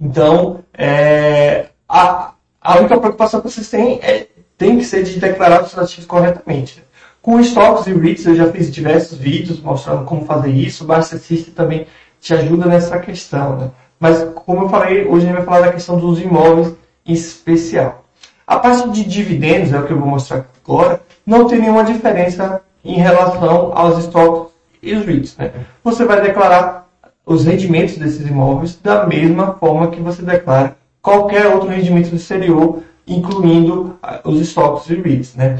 Então, 0.00 0.60
é, 0.72 1.70
a, 1.88 2.34
a 2.60 2.78
única 2.78 2.96
preocupação 3.00 3.40
que 3.40 3.50
vocês 3.50 3.68
têm 3.68 3.98
é, 4.00 4.28
tem 4.56 4.78
que 4.78 4.84
ser 4.84 5.02
de 5.02 5.18
declarar 5.18 5.64
os 5.64 5.76
ativos 5.76 6.06
corretamente. 6.06 6.84
Com 7.20 7.40
estoques 7.40 7.88
e 7.88 7.94
REITs, 7.94 8.26
eu 8.26 8.36
já 8.36 8.52
fiz 8.52 8.70
diversos 8.70 9.18
vídeos 9.18 9.60
mostrando 9.60 10.04
como 10.04 10.24
fazer 10.24 10.50
isso. 10.50 10.86
O 10.88 11.02
System 11.02 11.52
também 11.52 11.88
te 12.20 12.32
ajuda 12.32 12.66
nessa 12.66 12.96
questão, 13.00 13.56
né? 13.56 13.70
Mas, 13.98 14.22
como 14.36 14.62
eu 14.62 14.68
falei, 14.68 15.04
hoje 15.08 15.26
a 15.26 15.28
gente 15.28 15.36
vai 15.38 15.44
falar 15.44 15.66
da 15.66 15.72
questão 15.72 15.98
dos 15.98 16.20
imóveis 16.20 16.72
em 17.04 17.12
especial. 17.12 18.04
A 18.46 18.60
parte 18.60 18.88
de 18.90 19.02
dividendos, 19.02 19.72
é 19.72 19.80
o 19.80 19.84
que 19.84 19.92
eu 19.92 19.98
vou 19.98 20.08
mostrar 20.08 20.46
agora, 20.64 21.02
não 21.26 21.48
tem 21.48 21.58
nenhuma 21.58 21.82
diferença 21.82 22.62
em 22.84 22.98
relação 22.98 23.72
aos 23.76 23.98
estoques 23.98 24.52
e 24.80 24.94
os 24.94 25.04
REITs. 25.04 25.36
Né? 25.36 25.52
Você 25.82 26.04
vai 26.04 26.20
declarar 26.20 26.81
os 27.24 27.44
rendimentos 27.44 27.96
desses 27.96 28.26
imóveis 28.26 28.78
da 28.82 29.06
mesma 29.06 29.54
forma 29.54 29.90
que 29.90 30.00
você 30.00 30.22
declara 30.22 30.76
qualquer 31.02 31.48
outro 31.48 31.68
rendimento 31.68 32.10
do 32.10 32.16
exterior, 32.16 32.82
incluindo 33.06 33.98
ah, 34.02 34.20
os 34.24 34.40
estoques 34.40 34.88
e 34.88 34.94
REITs. 34.94 35.34
Né? 35.34 35.58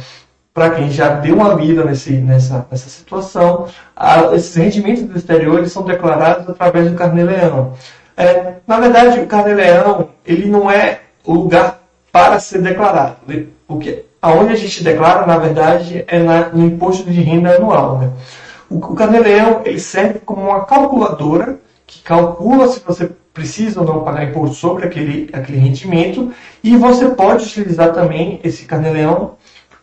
Para 0.54 0.71
quem 0.71 0.90
já 0.90 1.09
deu 1.14 1.35
uma 1.35 1.57
vida 1.57 1.85
nesse, 1.85 2.12
nessa, 2.12 2.66
nessa 2.71 2.88
situação, 2.88 3.66
a, 3.97 4.35
esses 4.35 4.54
rendimentos 4.54 5.02
do 5.02 5.19
exterior 5.19 5.59
eles 5.59 5.73
são 5.73 5.83
declarados 5.83 6.49
através 6.49 6.90
do 6.90 6.97
carnê-leão. 6.97 7.75
É, 8.16 8.54
na 8.66 8.78
verdade, 8.78 9.21
o 9.21 9.26
carnê-leão 9.26 10.11
ele 10.25 10.47
não 10.47 10.71
é 10.71 11.00
o 11.25 11.35
lugar 11.35 11.81
para 12.12 12.38
ser 12.38 12.61
declarado. 12.61 13.16
O 13.66 13.78
que, 13.78 14.04
aonde 14.21 14.52
a 14.52 14.57
gente 14.57 14.85
declara, 14.85 15.26
na 15.26 15.38
verdade, 15.38 16.04
é 16.07 16.19
na, 16.19 16.50
no 16.50 16.66
imposto 16.66 17.11
de 17.11 17.21
renda 17.23 17.57
anual. 17.57 17.99
Né? 17.99 18.11
O, 18.73 18.79
o 18.79 18.95
Carneleão 18.95 19.61
ele 19.64 19.79
serve 19.79 20.21
como 20.21 20.43
uma 20.43 20.64
calculadora 20.64 21.59
que 21.87 22.02
calcula 22.02 22.69
se 22.69 22.81
você 22.81 23.11
precisa 23.35 23.81
ou 23.81 23.87
não 23.87 24.05
pagar 24.05 24.25
imposto 24.25 24.57
sobre 24.57 24.87
aquele, 24.87 25.29
aquele 25.33 25.59
rendimento 25.59 26.33
e 26.62 26.76
você 26.76 27.09
pode 27.09 27.45
utilizar 27.45 27.93
também 27.93 28.41
esse 28.43 28.64
Carneleão 28.64 29.33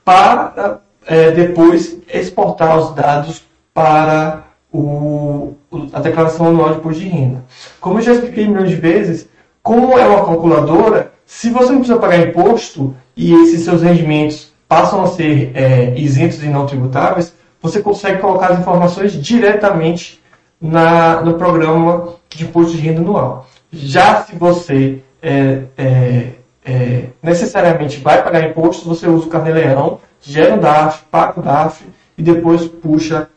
para 0.04 0.80
é, 1.06 1.32
depois 1.32 1.98
exportar 2.12 2.78
os 2.78 2.96
dados 2.96 3.44
para 3.74 4.44
o, 4.72 5.54
a 5.94 6.00
declaração 6.00 6.48
anual 6.48 6.74
de 6.74 6.80
imposto 6.80 7.00
de 7.00 7.08
renda. 7.08 7.44
Como 7.80 8.00
eu 8.00 8.04
já 8.04 8.14
expliquei 8.14 8.48
milhões 8.48 8.70
de 8.70 8.76
vezes, 8.76 9.30
como 9.62 9.98
é 9.98 10.08
uma 10.08 10.26
calculadora, 10.26 11.12
se 11.26 11.50
você 11.50 11.72
não 11.72 11.80
precisa 11.80 12.00
pagar 12.00 12.28
imposto 12.28 12.96
e 13.16 13.34
esses 13.34 13.64
seus 13.64 13.82
rendimentos 13.82 14.52
passam 14.68 15.04
a 15.04 15.08
ser 15.08 15.52
é, 15.56 15.96
isentos 15.98 16.44
e 16.44 16.48
não 16.48 16.66
tributáveis, 16.66 17.34
você 17.62 17.82
consegue 17.82 18.20
colocar 18.20 18.52
as 18.52 18.60
informações 18.60 19.14
diretamente 19.14 20.22
na, 20.60 21.22
no 21.22 21.36
programa 21.36 22.16
de 22.30 22.44
imposto 22.44 22.74
de 22.76 22.82
renda 22.82 23.02
anual. 23.02 23.48
Já 23.72 24.24
se 24.24 24.36
você 24.36 25.02
é, 25.22 25.64
é, 25.78 26.28
é 26.66 27.06
necessariamente 27.22 28.00
vai 28.00 28.24
pagar 28.24 28.50
imposto, 28.50 28.88
você 28.88 29.08
usa 29.08 29.26
o 29.26 29.30
carnê-leão, 29.30 30.00
gera 30.22 30.56
o 30.56 30.60
DAF, 30.60 31.04
paga 31.12 31.40
o 31.40 31.44
DAF 31.44 31.86
e 32.18 32.24
depois 32.24 32.66
puxa 32.66 33.30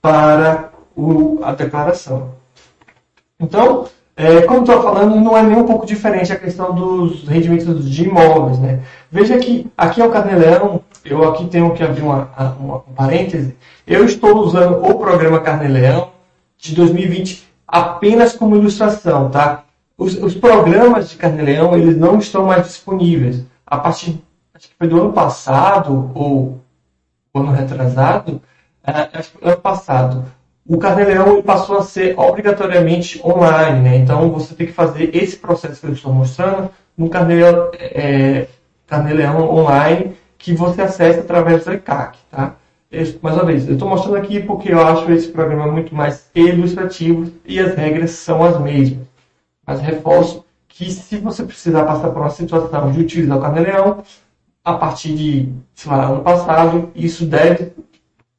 para 0.00 0.70
o, 0.96 1.38
a 1.42 1.52
declaração. 1.52 2.30
Então, 3.38 3.86
é, 4.16 4.42
como 4.42 4.60
estou 4.60 4.82
falando, 4.82 5.16
não 5.16 5.36
é 5.36 5.42
nem 5.42 5.56
um 5.56 5.64
pouco 5.64 5.86
diferente 5.86 6.32
a 6.32 6.38
questão 6.38 6.74
dos 6.74 7.26
rendimentos 7.26 7.90
de 7.90 8.04
imóveis. 8.04 8.58
Né? 8.58 8.80
Veja 9.10 9.38
que 9.38 9.66
aqui 9.76 10.00
é 10.02 10.06
o 10.06 10.10
Carneleão, 10.10 10.82
eu 11.04 11.28
aqui 11.28 11.46
tenho 11.46 11.72
que 11.74 11.82
abrir 11.82 12.02
uma, 12.02 12.30
uma, 12.58 12.76
um 12.76 12.94
parêntese, 12.94 13.56
eu 13.86 14.04
estou 14.04 14.38
usando 14.38 14.84
o 14.84 14.98
programa 14.98 15.40
Carneleão 15.40 16.10
de 16.58 16.74
2020 16.74 17.48
apenas 17.66 18.34
como 18.34 18.56
ilustração. 18.56 19.30
Tá? 19.30 19.64
Os, 19.96 20.14
os 20.14 20.34
programas 20.34 21.10
de 21.10 21.16
Carneleão 21.16 21.76
eles 21.76 21.96
não 21.96 22.18
estão 22.18 22.46
mais 22.46 22.66
disponíveis. 22.66 23.44
A 23.66 23.78
partir 23.78 24.20
acho 24.54 24.68
que 24.68 24.74
foi 24.76 24.88
do 24.88 25.00
ano 25.00 25.12
passado, 25.12 26.10
ou 26.14 26.60
ano 27.34 27.52
retrasado, 27.52 28.42
é, 28.84 29.18
acho 29.18 29.32
ano 29.40 29.56
passado, 29.56 30.24
o 30.66 30.76
Carneleão 30.78 31.42
passou 31.42 31.78
a 31.78 31.82
ser 31.82 32.18
obrigatoriamente 32.18 33.20
online, 33.24 33.80
né? 33.80 33.96
Então 33.96 34.30
você 34.30 34.54
tem 34.54 34.66
que 34.66 34.72
fazer 34.72 35.16
esse 35.16 35.36
processo 35.36 35.80
que 35.80 35.86
eu 35.86 35.92
estou 35.92 36.12
mostrando 36.12 36.70
no 36.96 37.08
Carneleão, 37.08 37.70
é, 37.72 38.46
Carneleão 38.86 39.50
online 39.50 40.14
que 40.40 40.54
você 40.54 40.82
acessa 40.82 41.20
através 41.20 41.64
do 41.64 41.72
ECAC, 41.72 42.18
tá? 42.30 42.56
mais 43.22 43.36
uma 43.36 43.44
vez, 43.44 43.68
eu 43.68 43.74
estou 43.74 43.88
mostrando 43.88 44.16
aqui 44.16 44.42
porque 44.42 44.72
eu 44.72 44.80
acho 44.84 45.12
esse 45.12 45.28
programa 45.28 45.70
muito 45.70 45.94
mais 45.94 46.28
ilustrativo 46.34 47.30
e 47.44 47.60
as 47.60 47.76
regras 47.76 48.10
são 48.12 48.42
as 48.42 48.58
mesmas. 48.60 49.06
Mas 49.64 49.80
reforço 49.80 50.44
que 50.66 50.90
se 50.90 51.18
você 51.18 51.44
precisar 51.44 51.84
passar 51.84 52.10
por 52.10 52.20
uma 52.22 52.30
situação 52.30 52.90
de 52.90 53.00
utilizar 53.00 53.38
o 53.38 53.40
Carneleão, 53.40 54.02
a 54.64 54.74
partir 54.74 55.14
de, 55.14 55.52
sei 55.74 55.90
lá, 55.92 56.06
ano 56.06 56.22
passado, 56.22 56.90
isso 56.94 57.26
deve 57.26 57.72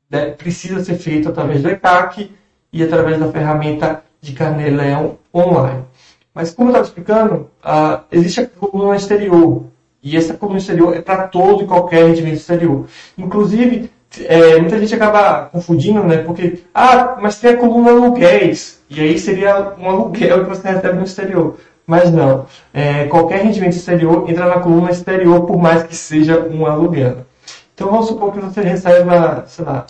né, 0.10 0.32
precisa 0.32 0.84
ser 0.84 0.96
feito 0.96 1.30
através 1.30 1.62
do 1.62 1.70
ECAC 1.70 2.36
e 2.74 2.84
através 2.84 3.20
da 3.20 3.32
ferramenta 3.32 4.04
de 4.20 4.34
Carneleão 4.34 5.18
online. 5.34 5.86
Mas 6.34 6.52
como 6.52 6.70
eu 6.70 6.72
estava 6.72 6.88
explicando, 6.88 7.50
uh, 7.64 8.04
existe 8.12 8.42
a 8.42 8.48
coluna 8.48 8.96
exterior. 8.96 9.71
E 10.04 10.18
essa 10.18 10.34
coluna 10.34 10.58
exterior 10.58 10.96
é 10.96 11.02
para 11.02 11.28
todo 11.28 11.64
e 11.64 11.68
qualquer 11.68 12.06
rendimento 12.06 12.36
exterior. 12.36 12.88
Inclusive, 13.18 13.92
é, 14.26 14.60
muita 14.60 14.80
gente 14.80 14.96
acaba 14.96 15.46
confundindo, 15.46 16.04
né? 16.04 16.18
Porque, 16.18 16.64
ah, 16.74 17.18
mas 17.22 17.40
tem 17.40 17.52
a 17.52 17.58
coluna 17.58 17.92
aluguéis. 17.92 18.82
E 18.90 19.00
aí 19.00 19.18
seria 19.20 19.74
um 19.78 19.90
aluguel 19.90 20.44
que 20.44 20.50
você 20.50 20.68
recebe 20.68 20.98
no 20.98 21.04
exterior. 21.04 21.58
Mas 21.86 22.12
não. 22.12 22.46
É, 22.74 23.06
qualquer 23.06 23.44
rendimento 23.44 23.74
exterior 23.74 24.30
entra 24.30 24.48
na 24.48 24.60
coluna 24.60 24.92
exterior, 24.92 25.46
por 25.46 25.58
mais 25.58 25.84
que 25.84 25.96
seja 25.96 26.40
um 26.40 26.66
aluguel. 26.66 27.26
Então 27.74 27.90
vamos 27.90 28.08
supor 28.08 28.34
que 28.34 28.40
você 28.40 28.62
receba, 28.62 29.44
sei 29.48 29.66
lá, 29.66 29.86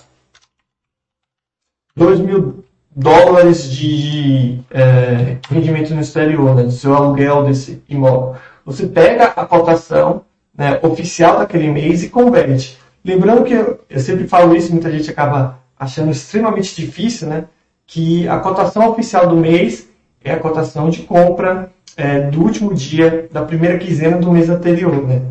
2 1.95 2.19
mil 2.19 2.63
dólares 2.95 3.71
de 3.71 4.59
é, 4.69 5.37
rendimento 5.49 5.93
no 5.93 6.01
exterior, 6.01 6.55
né, 6.55 6.63
do 6.63 6.71
seu 6.71 6.93
aluguel 6.93 7.43
desse 7.45 7.81
imóvel. 7.87 8.35
Você 8.65 8.87
pega 8.87 9.25
a 9.25 9.45
cotação 9.45 10.23
né, 10.55 10.79
oficial 10.83 11.39
daquele 11.39 11.69
mês 11.69 12.03
e 12.03 12.09
converte. 12.09 12.77
Lembrando 13.03 13.43
que 13.43 13.53
eu, 13.53 13.99
sempre 13.99 14.27
falo 14.27 14.55
isso, 14.55 14.71
muita 14.71 14.91
gente 14.91 15.09
acaba 15.09 15.59
achando 15.79 16.11
extremamente 16.11 16.75
difícil, 16.75 17.27
né? 17.27 17.45
Que 17.87 18.27
a 18.27 18.39
cotação 18.39 18.87
oficial 18.89 19.27
do 19.27 19.35
mês 19.35 19.89
é 20.23 20.33
a 20.33 20.39
cotação 20.39 20.89
de 20.89 21.01
compra 21.01 21.71
é, 21.97 22.21
do 22.21 22.41
último 22.41 22.73
dia 22.73 23.27
da 23.31 23.41
primeira 23.43 23.77
quinzena 23.79 24.17
do 24.17 24.31
mês 24.31 24.49
anterior, 24.49 25.07
né? 25.07 25.21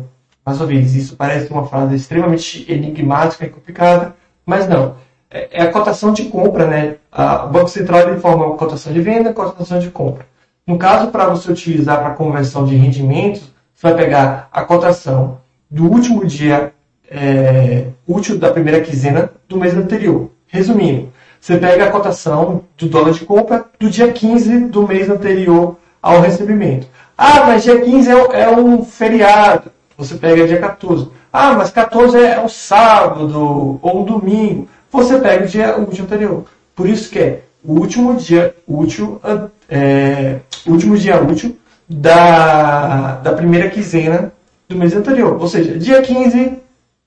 Mais 0.45 0.59
uma 0.59 0.67
vez, 0.67 0.95
isso 0.95 1.15
parece 1.15 1.51
uma 1.51 1.65
frase 1.67 1.95
extremamente 1.95 2.69
enigmática 2.71 3.45
e 3.45 3.49
complicada, 3.49 4.15
mas 4.45 4.67
não. 4.67 4.95
É, 5.29 5.47
é 5.51 5.61
a 5.61 5.71
cotação 5.71 6.11
de 6.11 6.25
compra, 6.25 6.67
né? 6.67 6.97
o 7.45 7.47
Banco 7.47 7.69
Central 7.69 8.13
informa 8.13 8.47
a 8.53 8.57
cotação 8.57 8.91
de 8.91 9.01
venda 9.01 9.29
e 9.29 9.33
cotação 9.33 9.79
de 9.79 9.89
compra. 9.89 10.25
No 10.65 10.77
caso, 10.77 11.11
para 11.11 11.25
você 11.27 11.51
utilizar 11.51 11.99
para 11.99 12.13
conversão 12.13 12.65
de 12.65 12.75
rendimentos, 12.75 13.51
você 13.73 13.87
vai 13.87 13.95
pegar 13.95 14.47
a 14.51 14.63
cotação 14.63 15.39
do 15.69 15.85
último 15.85 16.25
dia 16.25 16.71
é, 17.09 17.87
útil 18.07 18.37
da 18.37 18.51
primeira 18.51 18.81
quinzena 18.81 19.31
do 19.49 19.57
mês 19.57 19.75
anterior. 19.75 20.29
Resumindo, 20.47 21.11
você 21.39 21.57
pega 21.57 21.85
a 21.85 21.91
cotação 21.91 22.63
do 22.77 22.87
dólar 22.87 23.13
de 23.13 23.25
compra 23.25 23.65
do 23.79 23.89
dia 23.89 24.11
15 24.11 24.65
do 24.65 24.87
mês 24.87 25.09
anterior 25.09 25.77
ao 26.01 26.21
recebimento. 26.21 26.87
Ah, 27.17 27.45
mas 27.47 27.63
dia 27.63 27.81
15 27.81 28.09
é, 28.09 28.41
é 28.41 28.49
um 28.49 28.85
feriado. 28.85 29.71
Você 29.97 30.15
pega 30.15 30.47
dia 30.47 30.59
14. 30.59 31.09
Ah, 31.33 31.53
mas 31.53 31.71
14 31.71 32.17
é 32.17 32.39
um 32.39 32.49
sábado 32.49 33.79
ou 33.81 34.01
um 34.01 34.05
domingo. 34.05 34.67
Você 34.91 35.19
pega 35.19 35.45
o 35.45 35.47
dia 35.47 35.79
útil 35.79 36.05
anterior. 36.05 36.45
Por 36.75 36.87
isso 36.87 37.09
que 37.09 37.19
é 37.19 37.43
o 37.63 37.73
último 37.73 38.15
dia 38.15 38.55
útil, 38.67 39.21
é, 39.69 40.39
último 40.65 40.97
dia 40.97 41.21
útil 41.21 41.57
da, 41.87 43.15
da 43.17 43.33
primeira 43.33 43.69
quinzena 43.69 44.31
do 44.67 44.75
mês 44.75 44.95
anterior. 44.95 45.39
Ou 45.39 45.47
seja, 45.47 45.77
dia 45.77 46.01
15 46.01 46.61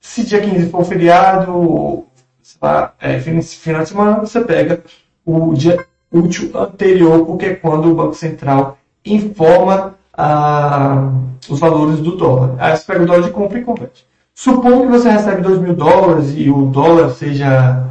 se 0.04 0.22
dia 0.22 0.38
15 0.38 0.68
for 0.68 0.84
feriado, 0.84 2.04
é, 3.00 3.18
final 3.18 3.82
de 3.82 3.88
semana, 3.88 4.20
você 4.20 4.38
pega 4.42 4.82
o 5.24 5.54
dia 5.54 5.82
útil 6.12 6.50
anterior, 6.54 7.24
porque 7.24 7.46
é 7.46 7.54
quando 7.54 7.90
o 7.90 7.94
Banco 7.94 8.14
Central 8.14 8.76
informa 9.02 9.94
ah, 10.12 11.10
os 11.48 11.58
valores 11.58 12.00
do 12.00 12.16
dólar. 12.16 12.54
Aí 12.58 12.76
você 12.76 12.84
pega 12.84 13.02
o 13.02 13.06
dólar 13.06 13.22
de 13.22 13.30
compra 13.30 13.58
e 13.58 13.64
converte. 13.64 14.06
Supondo 14.34 14.82
que 14.82 14.98
você 14.98 15.08
recebe 15.08 15.40
2 15.40 15.58
mil 15.60 15.74
dólares 15.74 16.34
e 16.36 16.50
o 16.50 16.66
dólar 16.66 17.08
seja 17.10 17.86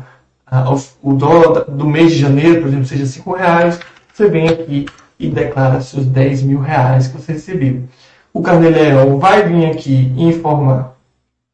o 1.01 1.13
dólar 1.13 1.65
do 1.65 1.87
mês 1.87 2.11
de 2.11 2.19
janeiro, 2.19 2.61
por 2.61 2.67
exemplo, 2.67 2.85
seja 2.85 3.05
5 3.05 3.33
reais, 3.33 3.79
você 4.13 4.29
vem 4.29 4.47
aqui 4.47 4.85
e 5.19 5.29
declara 5.29 5.81
seus 5.81 6.05
10 6.05 6.43
mil 6.43 6.59
reais 6.59 7.07
que 7.07 7.17
você 7.17 7.33
recebeu. 7.33 7.83
O 8.31 8.41
Carneleão 8.41 9.17
vai 9.19 9.47
vir 9.47 9.65
aqui 9.65 10.13
e 10.15 10.23
informar 10.23 10.93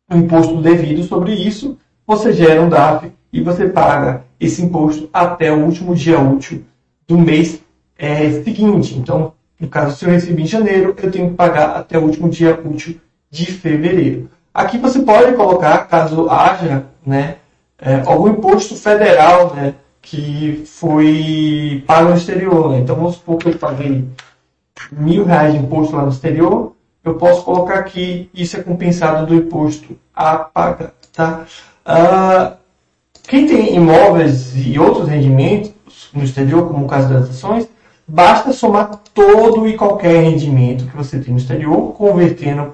o 0.09 0.17
imposto 0.17 0.61
devido 0.61 1.03
sobre 1.03 1.33
isso, 1.33 1.77
você 2.05 2.33
gera 2.33 2.61
um 2.61 2.69
DAF 2.69 3.11
e 3.31 3.41
você 3.41 3.69
paga 3.69 4.23
esse 4.39 4.63
imposto 4.63 5.07
até 5.13 5.51
o 5.51 5.63
último 5.63 5.93
dia 5.93 6.19
útil 6.19 6.63
do 7.07 7.17
mês 7.17 7.61
é, 7.97 8.31
seguinte. 8.43 8.97
Então, 8.97 9.33
no 9.59 9.67
caso, 9.67 9.95
se 9.95 10.05
eu 10.05 10.09
recebi 10.09 10.43
em 10.43 10.47
janeiro, 10.47 10.95
eu 11.01 11.11
tenho 11.11 11.29
que 11.29 11.35
pagar 11.35 11.75
até 11.75 11.99
o 11.99 12.03
último 12.03 12.29
dia 12.29 12.59
útil 12.65 12.99
de 13.29 13.45
fevereiro. 13.45 14.29
Aqui 14.53 14.77
você 14.77 14.99
pode 14.99 15.35
colocar, 15.35 15.87
caso 15.87 16.27
haja, 16.29 16.85
né, 17.05 17.35
é, 17.81 18.01
algum 18.05 18.29
imposto 18.29 18.75
federal, 18.75 19.53
né, 19.53 19.75
que 20.01 20.63
foi 20.65 21.83
pago 21.85 22.09
no 22.09 22.15
exterior. 22.15 22.71
Né? 22.71 22.79
Então, 22.79 22.95
vamos 22.95 23.15
supor 23.15 23.37
que 23.37 23.49
eu 23.49 23.57
paguei 23.57 24.05
mil 24.91 25.23
reais 25.25 25.53
de 25.53 25.59
imposto 25.59 25.95
lá 25.95 26.03
no 26.03 26.09
exterior, 26.09 26.73
eu 27.03 27.15
posso 27.15 27.43
colocar 27.43 27.75
aqui, 27.75 28.29
isso 28.33 28.57
é 28.57 28.63
compensado 28.63 29.25
do 29.25 29.35
imposto 29.35 29.97
a 30.13 30.37
pagar. 30.37 30.93
Tá? 31.13 31.45
Uh, 31.85 32.57
quem 33.27 33.47
tem 33.47 33.75
imóveis 33.75 34.53
e 34.55 34.77
outros 34.79 35.07
rendimentos 35.07 35.73
no 36.13 36.23
exterior, 36.23 36.67
como 36.67 36.85
o 36.85 36.87
caso 36.87 37.09
das 37.13 37.29
ações, 37.29 37.67
basta 38.07 38.51
somar 38.51 38.91
todo 39.13 39.67
e 39.67 39.77
qualquer 39.77 40.23
rendimento 40.23 40.85
que 40.85 40.97
você 40.97 41.19
tem 41.19 41.33
no 41.33 41.39
exterior, 41.39 41.93
convertendo 41.93 42.73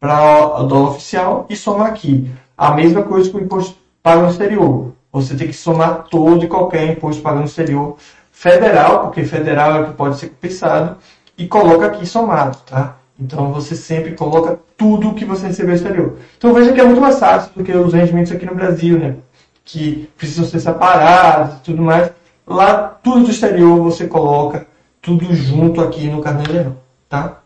para 0.00 0.60
o 0.60 0.64
dólar 0.64 0.90
oficial 0.90 1.46
e 1.48 1.56
somar 1.56 1.88
aqui. 1.88 2.30
A 2.56 2.72
mesma 2.74 3.02
coisa 3.02 3.30
que 3.30 3.36
o 3.36 3.40
imposto 3.40 3.76
pago 4.02 4.22
no 4.22 4.30
exterior. 4.30 4.92
Você 5.12 5.34
tem 5.34 5.48
que 5.48 5.54
somar 5.54 6.04
todo 6.04 6.44
e 6.44 6.48
qualquer 6.48 6.90
imposto 6.90 7.22
pago 7.22 7.38
no 7.38 7.46
exterior 7.46 7.96
federal, 8.30 9.00
porque 9.00 9.24
federal 9.24 9.72
é 9.72 9.80
o 9.80 9.86
que 9.86 9.94
pode 9.94 10.18
ser 10.18 10.28
compensado, 10.28 10.96
e 11.36 11.46
coloca 11.46 11.86
aqui 11.86 12.06
somado, 12.06 12.58
tá? 12.66 12.96
Então 13.18 13.52
você 13.52 13.74
sempre 13.74 14.12
coloca 14.12 14.60
tudo 14.76 15.14
que 15.14 15.24
você 15.24 15.48
recebeu 15.48 15.74
exterior. 15.74 16.18
Então 16.36 16.54
veja 16.54 16.72
que 16.72 16.80
é 16.80 16.84
muito 16.84 17.00
mais 17.00 17.18
fácil 17.18 17.50
do 17.56 17.64
que 17.64 17.72
os 17.72 17.92
rendimentos 17.92 18.30
aqui 18.30 18.46
no 18.46 18.54
Brasil, 18.54 18.98
né? 18.98 19.16
Que 19.64 20.08
precisam 20.16 20.44
ser 20.44 20.60
separados 20.60 21.56
e 21.56 21.60
tudo 21.62 21.82
mais. 21.82 22.12
Lá, 22.46 22.98
tudo 23.02 23.24
do 23.24 23.30
exterior 23.30 23.82
você 23.82 24.06
coloca 24.06 24.66
tudo 25.02 25.34
junto 25.34 25.80
aqui 25.80 26.08
no 26.08 26.20
Carnê 26.20 26.66
tá? 27.08 27.40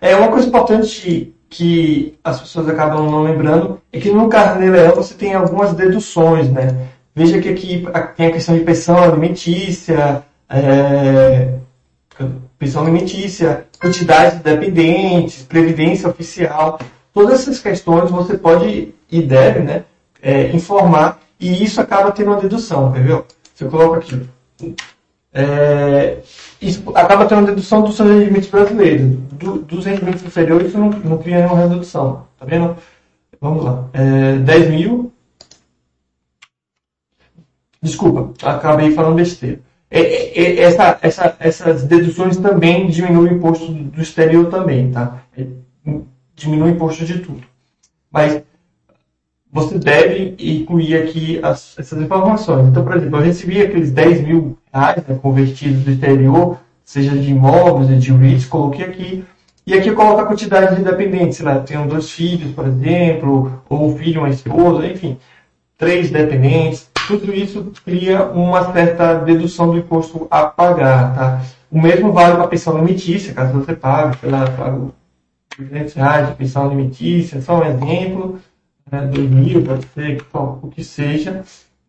É 0.00 0.14
uma 0.14 0.28
coisa 0.28 0.46
importante 0.46 1.34
que 1.54 2.18
as 2.24 2.40
pessoas 2.40 2.68
acabam 2.68 3.08
não 3.08 3.22
lembrando 3.22 3.80
é 3.92 4.00
que 4.00 4.10
no 4.10 4.28
Carnê 4.28 4.68
Leão 4.68 4.96
você 4.96 5.14
tem 5.14 5.34
algumas 5.34 5.72
deduções, 5.72 6.50
né? 6.50 6.88
Veja 7.14 7.40
que 7.40 7.48
aqui 7.48 7.86
tem 8.16 8.26
a 8.26 8.32
questão 8.32 8.58
de 8.58 8.64
pensão 8.64 9.00
alimentícia, 9.00 10.24
é, 10.50 11.54
pensão 12.58 12.82
alimentícia, 12.82 13.66
quantidade 13.80 14.38
de 14.38 14.42
dependentes, 14.42 15.44
previdência 15.44 16.08
oficial, 16.08 16.80
todas 17.12 17.42
essas 17.42 17.60
questões 17.60 18.10
você 18.10 18.36
pode 18.36 18.92
e 19.08 19.22
deve 19.22 19.60
né, 19.60 19.84
é, 20.20 20.48
informar 20.48 21.20
e 21.38 21.62
isso 21.62 21.80
acaba 21.80 22.10
tendo 22.10 22.32
uma 22.32 22.40
dedução, 22.40 22.88
entendeu? 22.90 23.24
Se 23.54 23.62
eu 23.62 23.70
coloco 23.70 23.94
aqui, 23.94 24.28
é, 25.32 26.18
acaba 26.94 27.26
tendo 27.26 27.38
uma 27.40 27.48
dedução 27.48 27.82
dos 27.82 27.96
seus 27.96 28.08
rendimentos 28.08 28.48
brasileiros. 28.48 29.18
Do, 29.32 29.58
dos 29.58 29.84
rendimentos 29.84 30.22
inferiores, 30.22 30.72
não, 30.74 30.90
não 30.90 31.18
cria 31.18 31.38
nenhuma 31.38 31.66
redução. 31.66 32.26
Tá 32.38 32.46
vendo? 32.46 32.76
Vamos 33.40 33.64
lá. 33.64 33.88
É, 33.92 34.38
10 34.38 34.70
mil. 34.70 35.12
Desculpa, 37.82 38.32
acabei 38.48 38.92
falando 38.92 39.16
besteira. 39.16 39.60
É, 39.90 40.00
é, 40.00 40.40
é, 40.40 40.60
essa, 40.62 40.98
essa, 41.02 41.36
essas 41.38 41.84
deduções 41.84 42.36
também 42.38 42.88
diminuem 42.88 43.32
o 43.32 43.36
imposto 43.36 43.70
do 43.70 44.00
exterior 44.00 44.50
também, 44.50 44.90
tá? 44.90 45.22
Diminui 46.34 46.70
o 46.70 46.74
imposto 46.74 47.04
de 47.04 47.18
tudo. 47.18 47.42
Mas 48.10 48.42
você 49.54 49.78
deve 49.78 50.34
incluir 50.38 50.96
aqui 50.96 51.40
as, 51.42 51.78
essas 51.78 52.02
informações. 52.02 52.68
Então, 52.68 52.84
por 52.84 52.96
exemplo, 52.96 53.18
eu 53.18 53.22
recebi 53.22 53.62
aqueles 53.62 53.90
10 53.90 54.20
mil 54.22 54.58
reais 54.72 55.02
né, 55.06 55.16
convertidos 55.22 55.84
do 55.84 55.90
exterior, 55.92 56.58
seja 56.84 57.16
de 57.16 57.30
imóveis, 57.30 58.02
de 58.02 58.12
REITs, 58.12 58.46
coloquei 58.46 58.84
aqui. 58.84 59.24
E 59.66 59.72
aqui 59.72 59.88
eu 59.88 59.94
coloco 59.94 60.20
a 60.20 60.26
quantidade 60.26 60.76
de 60.76 60.82
dependentes. 60.82 61.38
Sei 61.38 61.46
lá, 61.46 61.60
tenho 61.60 61.86
dois 61.86 62.10
filhos, 62.10 62.52
por 62.52 62.66
exemplo, 62.66 63.62
ou 63.68 63.88
um 63.88 63.96
filho, 63.96 64.20
uma 64.20 64.28
esposa, 64.28 64.86
enfim. 64.86 65.16
Três 65.78 66.10
dependentes 66.10 66.90
tudo 67.06 67.34
isso 67.34 67.72
cria 67.84 68.24
uma 68.24 68.72
certa 68.72 69.14
dedução 69.16 69.70
do 69.70 69.78
imposto 69.78 70.26
a 70.30 70.46
pagar, 70.46 71.14
tá? 71.14 71.42
O 71.70 71.80
mesmo 71.80 72.12
vale 72.12 72.34
para 72.34 72.44
a 72.44 72.48
pensão 72.48 72.76
alimentícia, 72.76 73.34
caso 73.34 73.52
você 73.52 73.74
pague, 73.74 74.16
sei 74.18 74.30
lá, 74.30 74.48
paga 74.50 74.80
200 75.58 75.94
reais 75.94 76.28
de 76.28 76.34
pensão 76.34 76.64
alimentícia, 76.64 77.40
só 77.40 77.60
um 77.60 77.64
exemplo, 77.64 78.38
né, 79.02 79.06
2 79.06 79.30
mil, 79.30 79.62
pode 79.62 79.86
ser, 79.94 80.24
o 80.32 80.68
que 80.68 80.84
seja, 80.84 81.42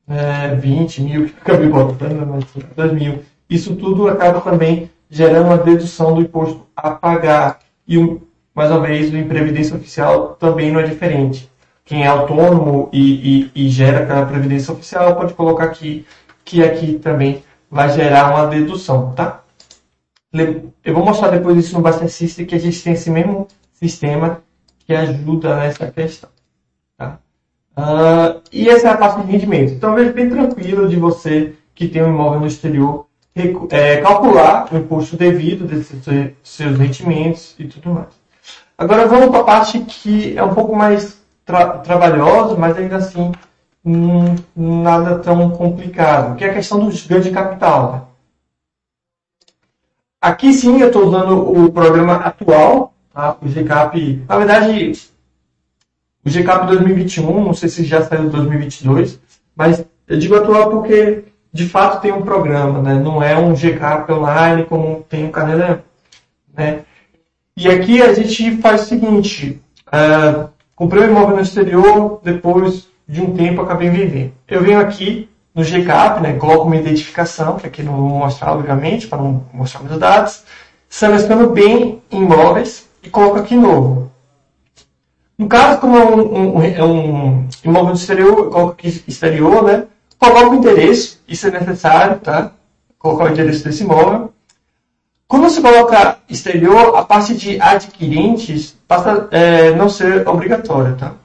é, 0.08 0.56
20 0.56 1.02
mil, 1.02 1.26
que 1.26 1.34
acabei 1.42 1.70
botando, 1.70 2.26
mas 2.26 2.46
2 2.76 2.94
mil. 2.94 3.24
Isso 3.50 3.76
tudo 3.76 4.08
acaba 4.08 4.42
também 4.42 4.90
gerando 5.10 5.48
uma 5.48 5.58
dedução 5.58 6.16
do 6.16 6.22
imposto 6.22 6.66
a 6.76 6.92
pagar. 6.92 7.60
E, 7.88 7.98
mais 8.54 8.72
uma 8.72 8.82
vez, 8.82 9.14
o 9.14 9.28
Previdência 9.28 9.76
Oficial 9.76 10.36
também 10.40 10.72
não 10.72 10.80
é 10.80 10.84
diferente 10.84 11.50
quem 11.86 12.04
é 12.04 12.08
autônomo 12.08 12.90
e, 12.92 13.52
e, 13.56 13.66
e 13.68 13.70
gera 13.70 14.04
aquela 14.04 14.26
previdência 14.26 14.74
oficial 14.74 15.16
pode 15.16 15.36
colocar 15.36 15.66
aqui 15.66 16.06
que 16.44 16.64
aqui 16.64 17.00
também 17.00 17.44
vai 17.70 17.90
gerar 17.90 18.32
uma 18.32 18.48
dedução, 18.48 19.14
tá? 19.14 19.44
Eu 20.84 20.94
vou 20.94 21.06
mostrar 21.06 21.30
depois 21.30 21.58
isso 21.58 21.76
no 21.76 21.82
Basta 21.82 22.08
System, 22.08 22.46
que 22.46 22.56
a 22.56 22.60
gente 22.60 22.84
tem 22.84 22.94
esse 22.94 23.10
mesmo 23.10 23.48
sistema 23.74 24.42
que 24.80 24.94
ajuda 24.94 25.56
nessa 25.56 25.90
questão. 25.92 26.30
Uh, 27.78 28.42
e 28.52 28.70
essa 28.70 28.88
é 28.88 28.92
a 28.92 28.98
parte 28.98 29.22
de 29.22 29.32
rendimento. 29.32 29.74
Então, 29.74 29.96
veja 29.96 30.14
bem 30.14 30.30
tranquilo 30.30 30.88
de 30.88 30.96
você 30.96 31.54
que 31.74 31.88
tem 31.90 32.02
um 32.02 32.10
imóvel 32.10 32.40
no 32.40 32.48
exterior 32.48 33.06
é, 33.70 33.98
calcular 33.98 34.68
o 34.72 34.78
imposto 34.78 35.18
devido 35.18 35.68
desses 35.68 36.02
seus 36.42 36.78
rendimentos 36.78 37.54
e 37.60 37.66
tudo 37.66 37.90
mais. 37.90 38.08
Agora 38.78 39.08
vamos 39.08 39.30
para 39.30 39.42
a 39.42 39.44
parte 39.44 39.80
que 39.80 40.38
é 40.38 40.44
um 40.44 40.54
pouco 40.54 40.74
mais 40.76 41.22
tra 41.46 41.78
trabalhosa, 41.80 42.56
mas 42.58 42.78
ainda 42.78 42.96
assim 42.98 43.34
hum, 43.84 44.36
nada 44.56 45.20
tão 45.20 45.50
complicado, 45.52 46.38
que 46.38 46.46
é 46.46 46.50
a 46.50 46.54
questão 46.54 46.80
do 46.80 47.08
ganho 47.08 47.22
de 47.22 47.32
capital. 47.32 47.92
Né? 47.92 48.02
Aqui 50.22 50.54
sim 50.54 50.80
eu 50.80 50.88
estou 50.88 51.06
usando 51.06 51.38
o 51.38 51.72
programa 51.72 52.16
atual, 52.16 52.94
tá? 53.14 53.38
o 53.42 53.48
GCAP, 53.48 54.24
na 54.28 54.38
verdade 54.38 54.94
o 56.26 56.30
GCAP 56.30 56.68
2021, 56.68 57.44
não 57.44 57.54
sei 57.54 57.70
se 57.70 57.84
já 57.84 58.02
saiu 58.02 58.30
2022, 58.30 59.20
mas 59.56 59.86
eu 60.08 60.18
digo 60.18 60.36
atual 60.36 60.72
porque 60.72 61.26
de 61.54 61.68
fato 61.68 62.02
tem 62.02 62.12
um 62.12 62.24
programa, 62.24 62.82
né? 62.82 62.96
não 62.96 63.22
é 63.22 63.38
um 63.38 63.56
GCAP 63.56 64.12
online 64.12 64.66
como 64.66 65.06
tem 65.08 65.26
o 65.26 65.32
Canadá. 65.32 65.80
Né? 66.54 66.80
E 67.56 67.70
aqui 67.70 68.02
a 68.02 68.14
gente 68.14 68.58
faz 68.58 68.82
o 68.82 68.86
seguinte, 68.86 69.62
uh, 69.88 70.50
comprei 70.76 71.04
um 71.04 71.12
imóvel 71.12 71.36
no 71.36 71.42
exterior, 71.42 72.20
depois 72.24 72.88
de 73.08 73.22
um 73.22 73.36
tempo 73.36 73.62
acabei 73.62 73.90
vendendo. 73.90 74.34
Eu 74.48 74.64
venho 74.64 74.80
aqui 74.80 75.30
no 75.54 75.64
GCAP, 75.64 76.22
né, 76.22 76.34
coloco 76.34 76.66
uma 76.66 76.76
identificação, 76.76 77.58
que 77.58 77.68
aqui 77.68 77.82
não 77.82 77.96
vou 77.96 78.10
mostrar, 78.10 78.52
obviamente, 78.52 79.08
para 79.08 79.20
não 79.20 79.46
mostrar 79.54 79.84
meus 79.84 79.98
dados, 79.98 80.44
seleciono 80.90 81.52
bem 81.52 82.02
imóveis 82.12 82.90
e 83.02 83.10
coloco 83.10 83.38
aqui 83.38 83.56
novo. 83.56 84.12
No 85.38 85.50
caso, 85.50 85.82
como 85.82 85.98
é 85.98 86.06
um, 86.06 86.58
um, 86.58 86.62
é 86.64 86.84
um 86.84 87.48
imóvel 87.64 87.94
exterior, 87.94 88.50
coloco 88.50 88.88
exterior, 88.88 89.64
né? 89.64 89.88
Coloco 90.18 90.52
o 90.52 90.56
endereço, 90.56 91.22
isso 91.28 91.48
é 91.48 91.52
necessário, 91.52 92.20
tá? 92.20 92.54
Colocar 92.98 93.26
o 93.26 93.30
endereço 93.30 93.64
desse 93.66 93.84
imóvel. 93.84 94.34
Quando 95.28 95.44
você 95.44 95.62
coloca 95.62 96.20
exterior, 96.30 96.96
a 96.96 97.04
parte 97.04 97.36
de 97.36 97.60
adquirentes 97.60 98.78
passa 98.88 99.28
a 99.32 99.38
é, 99.38 99.76
não 99.76 99.90
ser 99.90 100.28
obrigatória, 100.28 100.96
tá? 100.96 101.16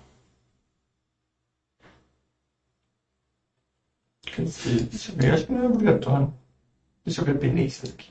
Deixa 4.36 5.12
eu 5.12 5.16
ver, 5.16 5.34
acho 5.34 5.46
que 5.46 5.52
não 5.52 5.64
é 5.64 5.68
obrigatório. 5.68 6.32
Deixa 7.04 7.20
eu 7.20 7.24
ver 7.24 7.36
a 7.36 7.38
pendência 7.38 7.88
aqui. 7.88 8.10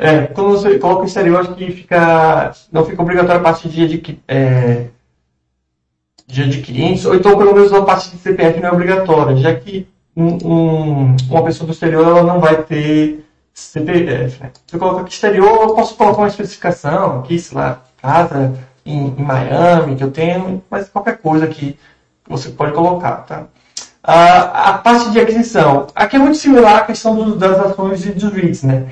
É, 0.00 0.28
quando 0.28 0.50
você 0.50 0.78
coloca 0.78 1.02
o 1.02 1.06
exterior, 1.06 1.40
acho 1.40 1.54
que 1.54 1.72
fica, 1.72 2.52
não 2.70 2.84
fica 2.84 3.02
obrigatório 3.02 3.40
a 3.40 3.44
parte 3.44 3.68
de, 3.68 3.98
de, 3.98 4.20
é, 4.28 4.86
de 6.24 6.42
adquirentes, 6.44 7.04
ou 7.04 7.16
então 7.16 7.36
pelo 7.36 7.52
menos 7.52 7.72
a 7.72 7.82
parte 7.82 8.10
de 8.10 8.18
CPF 8.18 8.60
não 8.60 8.68
é 8.68 8.72
obrigatória, 8.72 9.36
já 9.36 9.52
que 9.56 9.88
um, 10.16 10.38
um, 10.46 11.16
uma 11.28 11.42
pessoa 11.42 11.66
do 11.66 11.72
exterior 11.72 12.06
ela 12.06 12.22
não 12.22 12.38
vai 12.38 12.62
ter 12.62 13.24
CPF. 13.52 14.40
Né? 14.40 14.50
Se 14.66 14.76
eu 14.76 14.80
colocar 14.80 15.00
aqui 15.00 15.12
exterior, 15.12 15.62
eu 15.62 15.74
posso 15.74 15.96
colocar 15.96 16.18
uma 16.18 16.28
especificação 16.28 17.20
aqui, 17.20 17.36
sei 17.38 17.58
lá, 17.58 17.82
casa 18.00 18.54
em, 18.86 19.08
em 19.18 19.22
Miami, 19.22 19.96
que 19.96 20.04
eu 20.04 20.12
tenho, 20.12 20.62
mas 20.70 20.88
qualquer 20.88 21.18
coisa 21.18 21.46
que 21.48 21.76
você 22.28 22.50
pode 22.50 22.72
colocar. 22.72 23.16
Tá? 23.18 23.46
A, 24.02 24.70
a 24.70 24.78
parte 24.78 25.10
de 25.10 25.20
aquisição. 25.20 25.88
Aqui 25.94 26.16
é 26.16 26.18
muito 26.18 26.38
similar 26.38 26.78
à 26.78 26.82
questão 26.82 27.16
do, 27.16 27.36
das 27.36 27.58
ações 27.58 28.06
e 28.06 28.12
dos 28.12 28.32
REITs. 28.32 28.62
Né? 28.62 28.86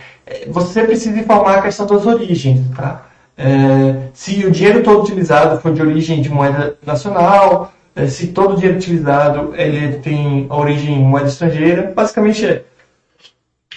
Você 0.49 0.85
precisa 0.85 1.19
informar 1.19 1.59
a 1.59 1.63
questão 1.63 1.87
das 1.87 2.05
origens. 2.07 2.61
Tá? 2.75 3.07
É, 3.37 4.09
se 4.13 4.45
o 4.47 4.51
dinheiro 4.51 4.83
todo 4.83 5.03
utilizado 5.03 5.61
for 5.61 5.73
de 5.73 5.83
origem 5.83 6.23
de 6.23 6.29
moeda 6.29 6.77
nacional, 6.85 7.73
é, 7.95 8.07
se 8.07 8.29
todo 8.29 8.55
o 8.55 8.57
dinheiro 8.57 8.79
utilizado 8.79 9.55
ele 9.55 9.99
tem 9.99 10.47
origem 10.51 10.97
em 10.97 11.05
moeda 11.05 11.29
estrangeira, 11.29 11.93
basicamente 11.95 12.45
é 12.45 12.65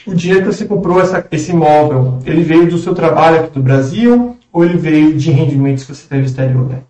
o 0.07 0.13
dinheiro 0.13 0.43
que 0.43 0.53
você 0.53 0.65
comprou 0.65 0.99
essa, 0.99 1.25
esse 1.31 1.51
imóvel, 1.51 2.19
ele 2.25 2.41
veio 2.41 2.69
do 2.69 2.77
seu 2.77 2.95
trabalho 2.95 3.41
aqui 3.41 3.51
do 3.51 3.62
Brasil 3.62 4.38
ou 4.51 4.65
ele 4.65 4.77
veio 4.77 5.17
de 5.17 5.31
rendimentos 5.31 5.83
que 5.83 5.93
você 5.93 6.07
teve 6.07 6.25
exterior? 6.25 6.67
Né? 6.67 6.81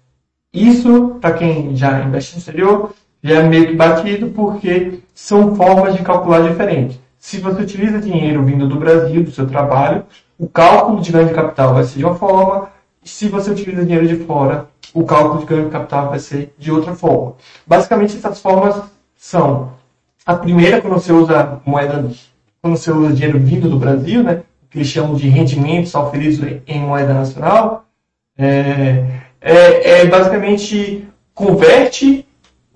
Isso, 0.53 1.17
para 1.19 1.33
quem 1.33 1.75
já 1.75 2.01
investe 2.01 2.35
no 2.35 2.39
exterior, 2.39 2.93
já 3.21 3.39
é 3.39 3.43
meio 3.43 3.67
que 3.67 3.75
batido 3.75 4.27
porque 4.29 4.99
são 5.13 5.55
formas 5.55 5.95
de 5.95 6.03
calcular 6.03 6.47
diferentes. 6.47 6.99
Se 7.19 7.37
você 7.37 7.61
utiliza 7.61 7.99
dinheiro 7.99 8.43
vindo 8.45 8.65
do 8.65 8.79
Brasil, 8.79 9.21
do 9.21 9.29
seu 9.29 9.45
trabalho, 9.45 10.05
o 10.37 10.47
cálculo 10.47 11.01
de 11.01 11.11
ganho 11.11 11.27
de 11.27 11.33
capital 11.33 11.73
vai 11.73 11.83
ser 11.83 11.99
de 11.99 12.05
uma 12.05 12.15
forma, 12.15 12.69
se 13.03 13.27
você 13.27 13.51
utiliza 13.51 13.83
dinheiro 13.83 14.07
de 14.07 14.15
fora, 14.23 14.67
o 14.93 15.03
cálculo 15.03 15.41
de 15.41 15.45
ganho 15.45 15.65
de 15.65 15.69
capital 15.69 16.09
vai 16.09 16.19
ser 16.19 16.53
de 16.57 16.71
outra 16.71 16.95
forma. 16.95 17.35
Basicamente, 17.67 18.15
essas 18.15 18.39
formas 18.39 18.81
são 19.17 19.73
a 20.25 20.33
primeira, 20.33 20.81
quando 20.81 20.93
você 20.93 21.11
usa 21.11 21.59
moeda, 21.65 22.09
quando 22.61 22.77
você 22.77 22.89
usa 22.89 23.13
dinheiro 23.13 23.37
vindo 23.37 23.69
do 23.69 23.77
Brasil, 23.77 24.23
né, 24.23 24.43
que 24.69 24.77
eles 24.77 24.87
chamam 24.87 25.15
de 25.15 25.27
rendimentos 25.27 25.93
oferidos 25.93 26.39
em 26.65 26.79
moeda 26.79 27.13
nacional, 27.13 27.85
é, 28.37 29.03
é, 29.41 30.01
é 30.01 30.05
basicamente 30.05 31.05
converte 31.33 32.25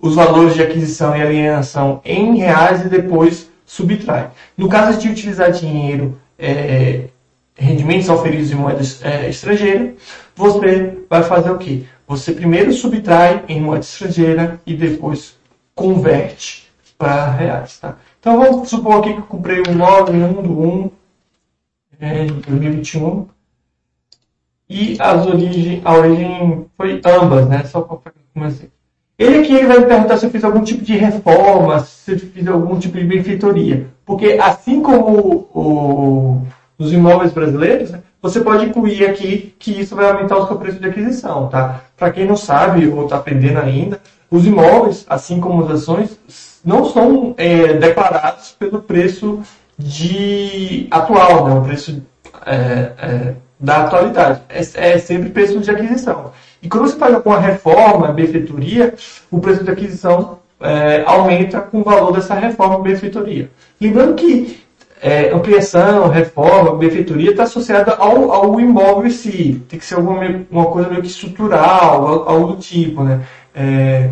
os 0.01 0.15
valores 0.15 0.53
de 0.53 0.62
aquisição 0.62 1.15
e 1.15 1.21
alienação 1.21 2.01
em 2.03 2.36
reais 2.36 2.86
e 2.86 2.89
depois 2.89 3.53
subtrai. 3.65 4.32
No 4.58 4.67
caso 4.69 4.99
de 4.99 5.10
utilizar 5.10 5.52
dinheiro 5.52 6.19
é, 6.38 7.10
rendimentos 7.56 8.10
oferidos 8.10 8.52
em 8.52 8.56
moeda 8.56 8.82
é, 9.02 9.30
estrangeira, 9.30 9.93
você 10.36 10.97
vai 11.10 11.23
fazer 11.23 11.52
o 11.52 11.58
quê? 11.58 11.84
Você 12.08 12.34
primeiro 12.34 12.73
subtrai 12.73 13.43
em 13.47 13.62
moeda 13.62 13.84
estrangeira 13.84 14.60
e 14.65 14.76
depois 14.76 15.38
converte 15.76 16.71
para 16.97 17.32
reais. 17.32 17.80
Tá? 17.80 17.97
Então 18.19 18.39
vamos 18.39 18.69
supor 18.69 18.99
aqui 18.99 19.13
que 19.13 19.19
eu 19.19 19.26
comprei 19.26 19.62
um 19.67 19.76
9 19.76 20.12
1 20.12 20.34
do 20.41 20.60
1 20.62 20.91
é, 21.99 22.26
de 22.26 22.34
2021 22.34 23.28
e 24.69 24.97
as 24.99 25.26
origem, 25.28 25.82
a 25.86 25.93
origem 25.93 26.65
foi 26.76 27.02
ambas, 27.06 27.47
né? 27.47 27.63
Só 27.65 27.82
para 27.82 28.13
assim. 28.47 28.69
Ele 29.17 29.39
aqui 29.39 29.54
ele 29.54 29.67
vai 29.67 29.80
me 29.80 29.86
perguntar 29.86 30.17
se 30.17 30.26
eu 30.26 30.32
fiz 30.32 30.43
algum 30.43 30.63
tipo 30.63 30.84
de 30.84 30.95
reforma, 30.95 31.80
se 31.80 32.13
eu 32.13 32.19
fiz 32.19 32.47
algum 32.47 32.80
tipo 32.80 32.97
de 32.97 33.04
benfeitoria. 33.04 33.88
Porque 34.06 34.39
assim 34.41 34.82
como 34.82 35.47
o, 35.54 36.41
os 36.78 36.91
imóveis 36.91 37.32
brasileiros, 37.32 37.91
né, 37.91 38.02
você 38.21 38.39
pode 38.41 38.65
incluir 38.65 39.06
aqui 39.06 39.54
que 39.60 39.71
isso 39.80 39.95
vai 39.95 40.10
aumentar 40.10 40.38
o 40.38 40.47
seu 40.47 40.58
preço 40.58 40.80
de 40.80 40.88
aquisição, 40.88 41.47
tá? 41.47 41.82
Para 41.95 42.12
quem 42.12 42.26
não 42.26 42.36
sabe 42.36 42.88
ou 42.88 43.04
está 43.04 43.17
aprendendo 43.17 43.60
ainda, 43.60 43.99
os 44.32 44.47
imóveis, 44.47 45.06
assim 45.08 45.39
como 45.39 45.63
as 45.63 45.71
ações, 45.71 46.17
não 46.65 46.86
são 46.86 47.36
é, 47.38 47.73
declarados 47.73 48.56
pelo 48.58 48.82
preço 48.82 49.41
de 49.78 50.88
atual, 50.89 51.47
né? 51.47 51.56
o 51.56 51.62
preço 51.62 52.02
é, 52.45 52.91
é, 52.97 53.34
da 53.60 53.84
atualidade. 53.84 54.41
É, 54.49 54.91
é, 54.91 54.97
sempre 54.97 55.30
preço 55.30 55.60
de 55.60 55.69
aquisição. 55.69 56.32
E 56.63 56.69
quando 56.69 56.88
você 56.88 56.97
faz 56.97 57.13
alguma 57.13 57.38
reforma, 57.39 58.08
benfeitoria, 58.08 58.95
o 59.30 59.39
preço 59.39 59.65
de 59.65 59.69
aquisição 59.69 60.39
é, 60.62 61.04
aumenta 61.06 61.60
com 61.60 61.82
o 61.82 61.84
valor 61.84 62.13
dessa 62.13 62.34
reforma, 62.34 62.80
benfeitoria. 62.80 63.52
Lembrando 63.82 64.15
que 64.15 64.63
é, 65.02 65.32
ampliação, 65.32 66.08
reforma, 66.08 66.78
benfeitoria 66.78 67.32
está 67.32 67.43
associada 67.43 67.95
ao, 67.95 68.32
ao 68.32 68.62
imóvel 68.62 69.08
em 69.08 69.10
si. 69.10 69.62
Tem 69.67 69.78
que 69.78 69.86
ser 69.86 69.95
alguma 69.95 70.21
uma 70.49 70.67
coisa 70.67 70.89
meio 70.89 71.02
que 71.02 71.10
estrutural, 71.10 72.30
algo 72.30 72.54
do 72.54 72.62
tipo, 72.62 73.04
né? 73.04 73.21
É, 73.54 74.10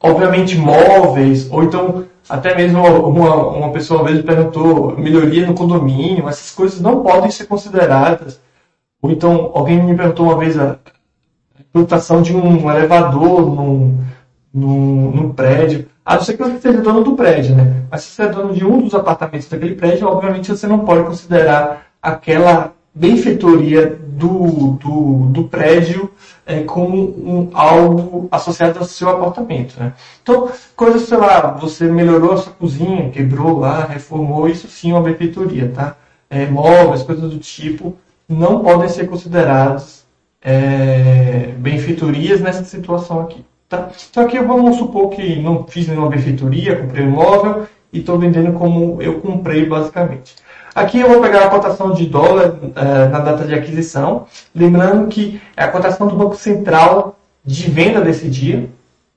obviamente 0.00 0.56
móveis, 0.56 1.50
ou 1.50 1.64
então 1.64 2.04
até 2.28 2.54
mesmo 2.54 2.80
uma, 2.80 3.34
uma 3.48 3.72
pessoa 3.72 4.02
uma 4.02 4.08
vez 4.08 4.24
perguntou 4.24 4.96
melhoria 4.96 5.44
no 5.44 5.54
condomínio, 5.54 6.28
essas 6.28 6.52
coisas 6.52 6.80
não 6.80 7.02
podem 7.02 7.30
ser 7.30 7.46
consideradas. 7.46 8.40
Ou 9.02 9.10
então 9.10 9.50
alguém 9.52 9.82
me 9.82 9.96
perguntou 9.96 10.26
uma 10.26 10.38
vez 10.38 10.56
a 10.56 10.78
implantação 11.70 12.22
de 12.22 12.34
um 12.34 12.70
elevador 12.70 13.54
num, 13.54 13.98
num, 14.52 15.10
num 15.10 15.32
prédio. 15.32 15.86
A 16.04 16.14
não 16.14 16.22
ser 16.22 16.36
que 16.36 16.42
você 16.42 16.58
seja 16.60 16.80
dono 16.80 17.02
do 17.02 17.16
prédio, 17.16 17.56
né? 17.56 17.82
Mas 17.90 18.02
se 18.02 18.10
você 18.10 18.22
é 18.22 18.28
dono 18.28 18.54
de 18.54 18.64
um 18.64 18.80
dos 18.80 18.94
apartamentos 18.94 19.48
daquele 19.48 19.74
prédio, 19.74 20.06
obviamente 20.06 20.50
você 20.50 20.66
não 20.66 20.80
pode 20.80 21.04
considerar 21.04 21.86
aquela 22.00 22.72
benfeitoria 22.94 23.98
do, 24.16 24.78
do, 24.80 25.26
do 25.26 25.44
prédio 25.44 26.10
é, 26.46 26.60
como 26.60 26.96
um, 26.96 27.50
algo 27.52 28.28
associado 28.30 28.78
ao 28.78 28.86
seu 28.86 29.10
apartamento. 29.10 29.78
Né? 29.78 29.92
Então, 30.22 30.50
coisas, 30.74 31.02
sei 31.02 31.18
lá, 31.18 31.48
você 31.60 31.84
melhorou 31.84 32.32
a 32.32 32.36
sua 32.38 32.52
cozinha, 32.54 33.10
quebrou 33.10 33.58
lá, 33.58 33.84
reformou, 33.84 34.48
isso 34.48 34.66
sim 34.68 34.92
é 34.92 34.94
uma 34.94 35.02
benfeitoria, 35.02 35.70
tá? 35.74 35.96
É, 36.30 36.46
móveis, 36.46 37.02
coisas 37.02 37.30
do 37.30 37.38
tipo, 37.38 37.94
não 38.26 38.60
podem 38.60 38.88
ser 38.88 39.06
considerados 39.06 40.05
é, 40.46 41.48
benfeitorias 41.58 42.40
nessa 42.40 42.62
situação 42.62 43.20
aqui. 43.20 43.44
Tá? 43.68 43.88
Então 44.08 44.24
aqui 44.24 44.38
vamos 44.38 44.76
supor 44.76 45.10
que 45.10 45.42
não 45.42 45.64
fiz 45.64 45.88
nenhuma 45.88 46.08
benfeitoria, 46.08 46.76
comprei 46.76 47.04
um 47.04 47.08
imóvel 47.08 47.66
e 47.92 47.98
estou 47.98 48.16
vendendo 48.16 48.52
como 48.52 49.02
eu 49.02 49.20
comprei 49.20 49.66
basicamente. 49.66 50.36
Aqui 50.72 51.00
eu 51.00 51.08
vou 51.08 51.20
pegar 51.20 51.46
a 51.46 51.50
cotação 51.50 51.92
de 51.92 52.06
dólar 52.06 52.50
uh, 52.62 53.10
na 53.10 53.18
data 53.18 53.44
de 53.44 53.54
aquisição, 53.54 54.26
lembrando 54.54 55.08
que 55.08 55.40
é 55.56 55.64
a 55.64 55.68
cotação 55.68 56.06
do 56.06 56.14
Banco 56.14 56.36
Central 56.36 57.18
de 57.44 57.68
venda 57.68 58.00
desse 58.00 58.28
dia. 58.28 58.68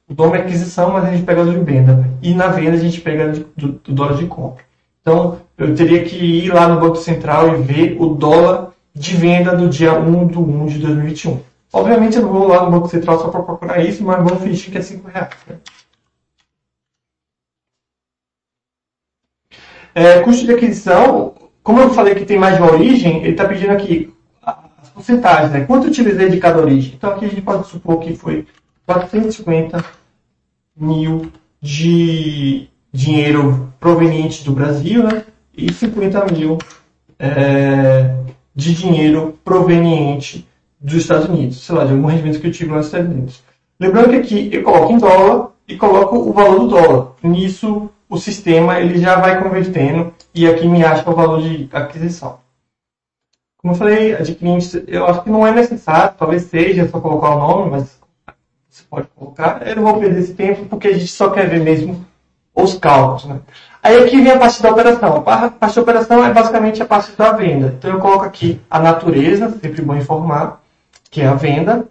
O 0.10 0.16
nome 0.16 0.38
é 0.38 0.42
aquisição, 0.42 0.92
mas 0.92 1.04
a 1.04 1.12
gente 1.12 1.24
pega 1.24 1.46
de 1.46 1.60
venda. 1.60 2.10
E 2.24 2.34
na 2.34 2.48
venda 2.48 2.72
a 2.72 2.80
gente 2.80 3.02
pega 3.02 3.30
de, 3.30 3.46
do, 3.56 3.74
do 3.74 3.94
dólar 3.94 4.16
de 4.16 4.26
compra. 4.26 4.64
Então 5.02 5.38
eu 5.58 5.76
teria 5.76 6.04
que 6.04 6.16
ir 6.16 6.52
lá 6.52 6.68
no 6.68 6.80
Banco 6.80 6.96
Central 6.96 7.50
e 7.50 7.62
ver 7.62 7.98
o 8.00 8.16
dólar 8.16 8.69
de 9.00 9.16
venda 9.16 9.56
do 9.56 9.70
dia 9.70 9.94
1 9.94 10.28
de 10.28 10.38
1 10.38 10.66
de 10.66 10.80
2021. 10.80 11.42
Obviamente 11.72 12.18
eu 12.18 12.24
não 12.24 12.34
vou 12.34 12.50
lá 12.50 12.66
no 12.66 12.72
Banco 12.72 12.90
Central 12.90 13.18
só 13.18 13.30
para 13.30 13.42
procurar 13.42 13.82
isso, 13.82 14.04
mas 14.04 14.22
vamos 14.22 14.44
fingir 14.44 14.74
que 14.74 14.78
é 14.78 14.82
5 14.82 15.08
reais. 15.08 15.30
Né? 15.48 15.56
É, 19.96 20.20
custo 20.20 20.46
de 20.46 20.52
aquisição, 20.52 21.34
como 21.64 21.80
eu 21.80 21.92
falei 21.92 22.14
que 22.14 22.26
tem 22.26 22.38
mais 22.38 22.58
de 22.58 22.62
uma 22.62 22.74
origem, 22.74 23.24
ele 23.24 23.32
está 23.32 23.48
pedindo 23.48 23.72
aqui 23.72 24.14
as 24.42 24.90
porcentagens, 24.90 25.52
né? 25.52 25.64
Quanto 25.64 25.86
eu 25.86 25.92
utilizei 25.92 26.28
de 26.28 26.38
cada 26.38 26.60
origem? 26.60 26.96
Então 26.96 27.12
aqui 27.12 27.24
a 27.24 27.30
gente 27.30 27.42
pode 27.42 27.68
supor 27.68 28.02
que 28.02 28.14
foi 28.14 28.46
450 28.86 29.82
mil 30.76 31.32
de 31.62 32.68
dinheiro 32.92 33.74
proveniente 33.80 34.44
do 34.44 34.52
Brasil, 34.52 35.04
né? 35.04 35.24
E 35.56 35.72
50 35.72 36.26
mil 36.34 36.58
é, 37.18 38.20
de 38.60 38.76
dinheiro 38.76 39.40
proveniente 39.44 40.48
dos 40.80 40.96
Estados 40.96 41.30
Unidos, 41.30 41.66
sei 41.66 41.76
lá, 41.76 41.86
de 41.86 41.94
algum 41.94 42.08
rendimento 42.08 42.40
que 42.40 42.48
eu 42.48 42.52
tive 42.52 42.72
nos 42.72 42.88
Estados 42.88 43.10
Unidos. 43.10 43.44
Lembrando 43.80 44.10
que 44.10 44.18
aqui 44.18 44.50
eu 44.52 44.64
coloco 44.64 44.92
em 44.92 44.98
dólar 44.98 45.52
e 45.68 45.78
coloco 45.78 46.18
o 46.18 46.34
valor 46.34 46.60
do 46.60 46.68
dólar. 46.68 47.12
Nisso, 47.24 47.90
o 48.10 48.18
sistema 48.18 48.80
ele 48.80 49.00
já 49.00 49.20
vai 49.20 49.42
convertendo 49.42 50.14
e 50.36 50.46
aqui 50.46 50.68
me 50.68 50.84
acha 50.84 51.10
o 51.10 51.16
valor 51.16 51.42
de 51.42 51.70
aquisição. 51.72 52.40
Como 53.58 53.74
eu 53.74 53.78
falei, 53.78 54.14
adquirente, 54.14 54.84
eu 54.88 55.06
acho 55.06 55.24
que 55.24 55.30
não 55.30 55.46
é 55.46 55.52
necessário, 55.52 56.16
talvez 56.18 56.44
seja 56.44 56.88
só 56.88 57.00
colocar 57.00 57.36
o 57.36 57.40
nome, 57.40 57.72
mas 57.72 58.00
você 58.70 58.84
pode 58.90 59.08
colocar. 59.16 59.66
Eu 59.66 59.78
não 59.78 59.84
vou 59.84 60.00
perder 60.00 60.20
esse 60.20 60.34
tempo 60.34 60.66
porque 60.66 60.90
a 60.90 60.94
gente 60.94 61.12
só 61.12 61.30
quer 61.30 61.50
ver 61.50 61.62
mesmo 61.62 62.06
os 62.54 62.78
cálculos. 62.78 63.26
Né? 63.26 63.40
Aí 63.82 63.98
aqui 64.04 64.22
vem 64.22 64.32
a 64.32 64.38
parte 64.38 64.62
da 64.62 64.72
operação. 64.72 65.24
A 65.26 65.50
parte 65.50 65.76
da 65.76 65.82
operação 65.82 66.26
é 66.26 66.34
basicamente 66.34 66.82
a 66.82 66.86
parte 66.86 67.12
da 67.18 67.32
venda. 67.32 67.76
Então 67.78 67.92
eu 67.92 68.00
coloco 68.00 68.26
aqui 68.26 68.60
a 68.70 68.80
natureza, 68.80 69.50
sempre 69.62 69.82
bom 69.82 69.96
informar, 69.96 70.62
que 71.10 71.22
é 71.22 71.28
a 71.28 71.34
venda. 71.34 71.86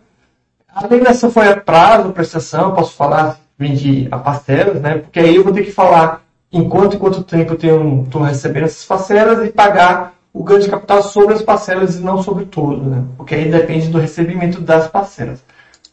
A 0.75 0.87
venda 0.87 1.13
se 1.15 1.29
foi 1.31 1.49
a 1.49 1.57
prazo, 1.57 2.13
prestação, 2.13 2.75
posso 2.75 2.95
falar 2.95 3.39
vendi 3.59 4.07
a 4.11 4.19
parcelas, 4.19 4.81
né? 4.81 4.99
Porque 4.99 5.19
aí 5.19 5.35
eu 5.35 5.43
vou 5.43 5.53
ter 5.53 5.65
que 5.65 5.73
falar 5.73 6.23
em 6.53 6.69
quanto 6.69 6.95
e 6.95 6.99
quanto 6.99 7.25
tempo 7.25 7.57
eu 7.61 8.05
estou 8.05 8.23
recebendo 8.23 8.65
essas 8.65 8.85
parcelas 8.85 9.45
e 9.47 9.51
pagar 9.51 10.15
o 10.33 10.45
ganho 10.45 10.61
de 10.61 10.69
capital 10.69 11.03
sobre 11.03 11.35
as 11.35 11.43
parcelas 11.43 11.97
e 11.97 12.01
não 12.01 12.23
sobre 12.23 12.45
todo, 12.45 12.89
né? 12.89 13.05
Porque 13.17 13.35
aí 13.35 13.51
depende 13.51 13.89
do 13.89 13.99
recebimento 13.99 14.61
das 14.61 14.87
parcelas. 14.87 15.43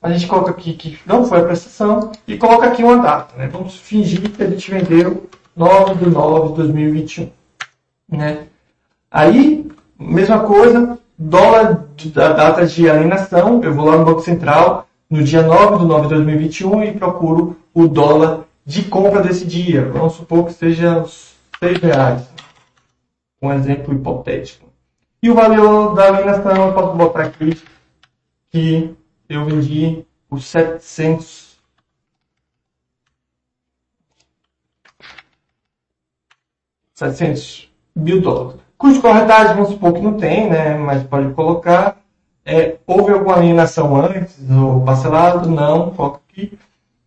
A 0.02 0.12
gente 0.12 0.28
coloca 0.28 0.52
aqui 0.52 0.74
que 0.74 1.00
não 1.06 1.26
foi 1.26 1.40
a 1.40 1.44
prestação 1.46 2.12
e 2.28 2.38
coloca 2.38 2.68
aqui 2.68 2.84
uma 2.84 2.98
data, 2.98 3.36
né? 3.36 3.50
Vamos 3.52 3.76
fingir 3.76 4.30
que 4.30 4.44
a 4.44 4.48
gente 4.48 4.70
vendeu 4.70 5.28
9 5.56 5.96
de 5.96 6.10
9 6.10 6.50
de 6.50 6.56
2021, 6.56 7.30
né? 8.10 8.48
Aí, 9.10 9.70
mesma 9.98 10.40
coisa, 10.40 11.00
dólar 11.18 11.86
da 12.14 12.34
data 12.34 12.66
de 12.66 12.90
alienação, 12.90 13.64
eu 13.64 13.74
vou 13.74 13.86
lá 13.86 13.98
no 13.98 14.06
Banco 14.06 14.22
Central 14.22 14.88
no 15.10 15.24
dia 15.24 15.42
9 15.42 15.78
de 15.78 15.86
9 15.86 16.02
de 16.04 16.16
2021 16.16 16.84
e 16.84 16.92
procuro 16.92 17.58
o 17.74 17.88
dólar 17.88 18.46
de 18.66 18.84
compra 18.84 19.22
desse 19.22 19.46
dia. 19.46 19.90
Vamos 19.92 20.14
supor 20.14 20.46
que 20.46 20.54
seja 20.54 21.00
uns 21.00 21.36
6 21.60 21.78
reais. 21.80 22.30
Um 23.42 23.54
exemplo 23.54 23.94
hipotético. 23.94 24.68
E 25.22 25.30
o 25.30 25.36
valor 25.36 25.94
da 25.94 26.08
alienação 26.08 26.68
eu 26.68 26.74
posso 26.74 26.96
botar 26.98 27.24
aqui 27.24 27.62
que 28.52 28.94
eu 29.30 29.46
vendi 29.46 30.06
por 30.30 30.42
700 30.42 31.55
700 36.96 37.70
mil 37.96 38.22
dólares. 38.22 38.62
Custo 38.78 38.96
de 38.96 39.02
corretagem, 39.02 39.54
vamos 39.56 39.70
supor 39.70 39.94
que 39.94 40.02
não 40.02 40.14
tem, 40.14 40.50
né? 40.50 40.76
Mas 40.78 41.04
pode 41.04 41.34
colocar. 41.34 41.98
É, 42.46 42.76
houve 42.88 43.12
alguma 43.12 43.36
alienação 43.36 43.96
antes 43.96 44.38
do 44.40 44.82
parcelado? 44.86 45.50
Não, 45.50 45.92
coloca 45.92 46.22
aqui. 46.30 46.58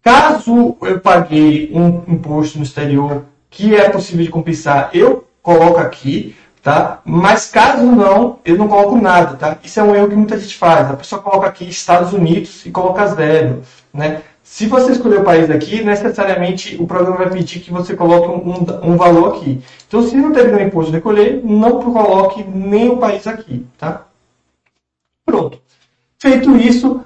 Caso 0.03 0.77
eu 0.83 1.01
paguei 1.01 1.71
um 1.73 2.03
imposto 2.09 2.59
no 2.59 2.65
exterior 2.65 3.25
que 3.51 3.75
é 3.75 3.89
possível 3.89 4.25
de 4.25 4.31
compensar, 4.31 4.91
eu 4.93 5.27
coloco 5.43 5.79
aqui, 5.79 6.37
tá? 6.63 7.01
Mas 7.05 7.51
caso 7.51 7.85
não, 7.85 8.39
eu 8.45 8.57
não 8.57 8.69
coloco 8.69 8.97
nada, 8.97 9.37
tá? 9.37 9.57
Isso 9.63 9.81
é 9.81 9.83
um 9.83 9.95
erro 9.95 10.09
que 10.09 10.17
muita 10.17 10.39
gente 10.39 10.57
faz. 10.57 10.91
A 10.91 10.97
pessoa 10.97 11.23
coloca 11.23 11.47
aqui 11.47 11.69
Estados 11.69 12.13
Unidos 12.13 12.67
e 12.67 12.71
coloca 12.71 13.07
zero, 13.07 13.63
né? 13.93 14.23
Se 14.51 14.67
você 14.67 14.93
escolher 14.93 15.21
o 15.21 15.25
país 15.25 15.49
aqui, 15.51 15.85
necessariamente 15.85 16.75
o 16.81 16.87
programa 16.87 17.19
vai 17.19 17.31
pedir 17.31 17.61
que 17.61 17.71
você 17.71 17.95
coloque 17.95 18.29
um, 18.29 18.93
um 18.93 18.97
valor 18.97 19.37
aqui. 19.37 19.63
Então, 19.87 20.03
se 20.03 20.17
não 20.17 20.33
teve 20.33 20.51
nenhum 20.51 20.67
imposto 20.67 20.91
de 20.91 20.97
recolher, 20.97 21.43
não 21.45 21.81
coloque 21.81 22.43
nem 22.43 22.89
o 22.89 22.97
país 22.97 23.25
aqui, 23.27 23.65
tá? 23.77 24.07
Pronto. 25.25 25.61
Feito 26.19 26.57
isso, 26.57 27.03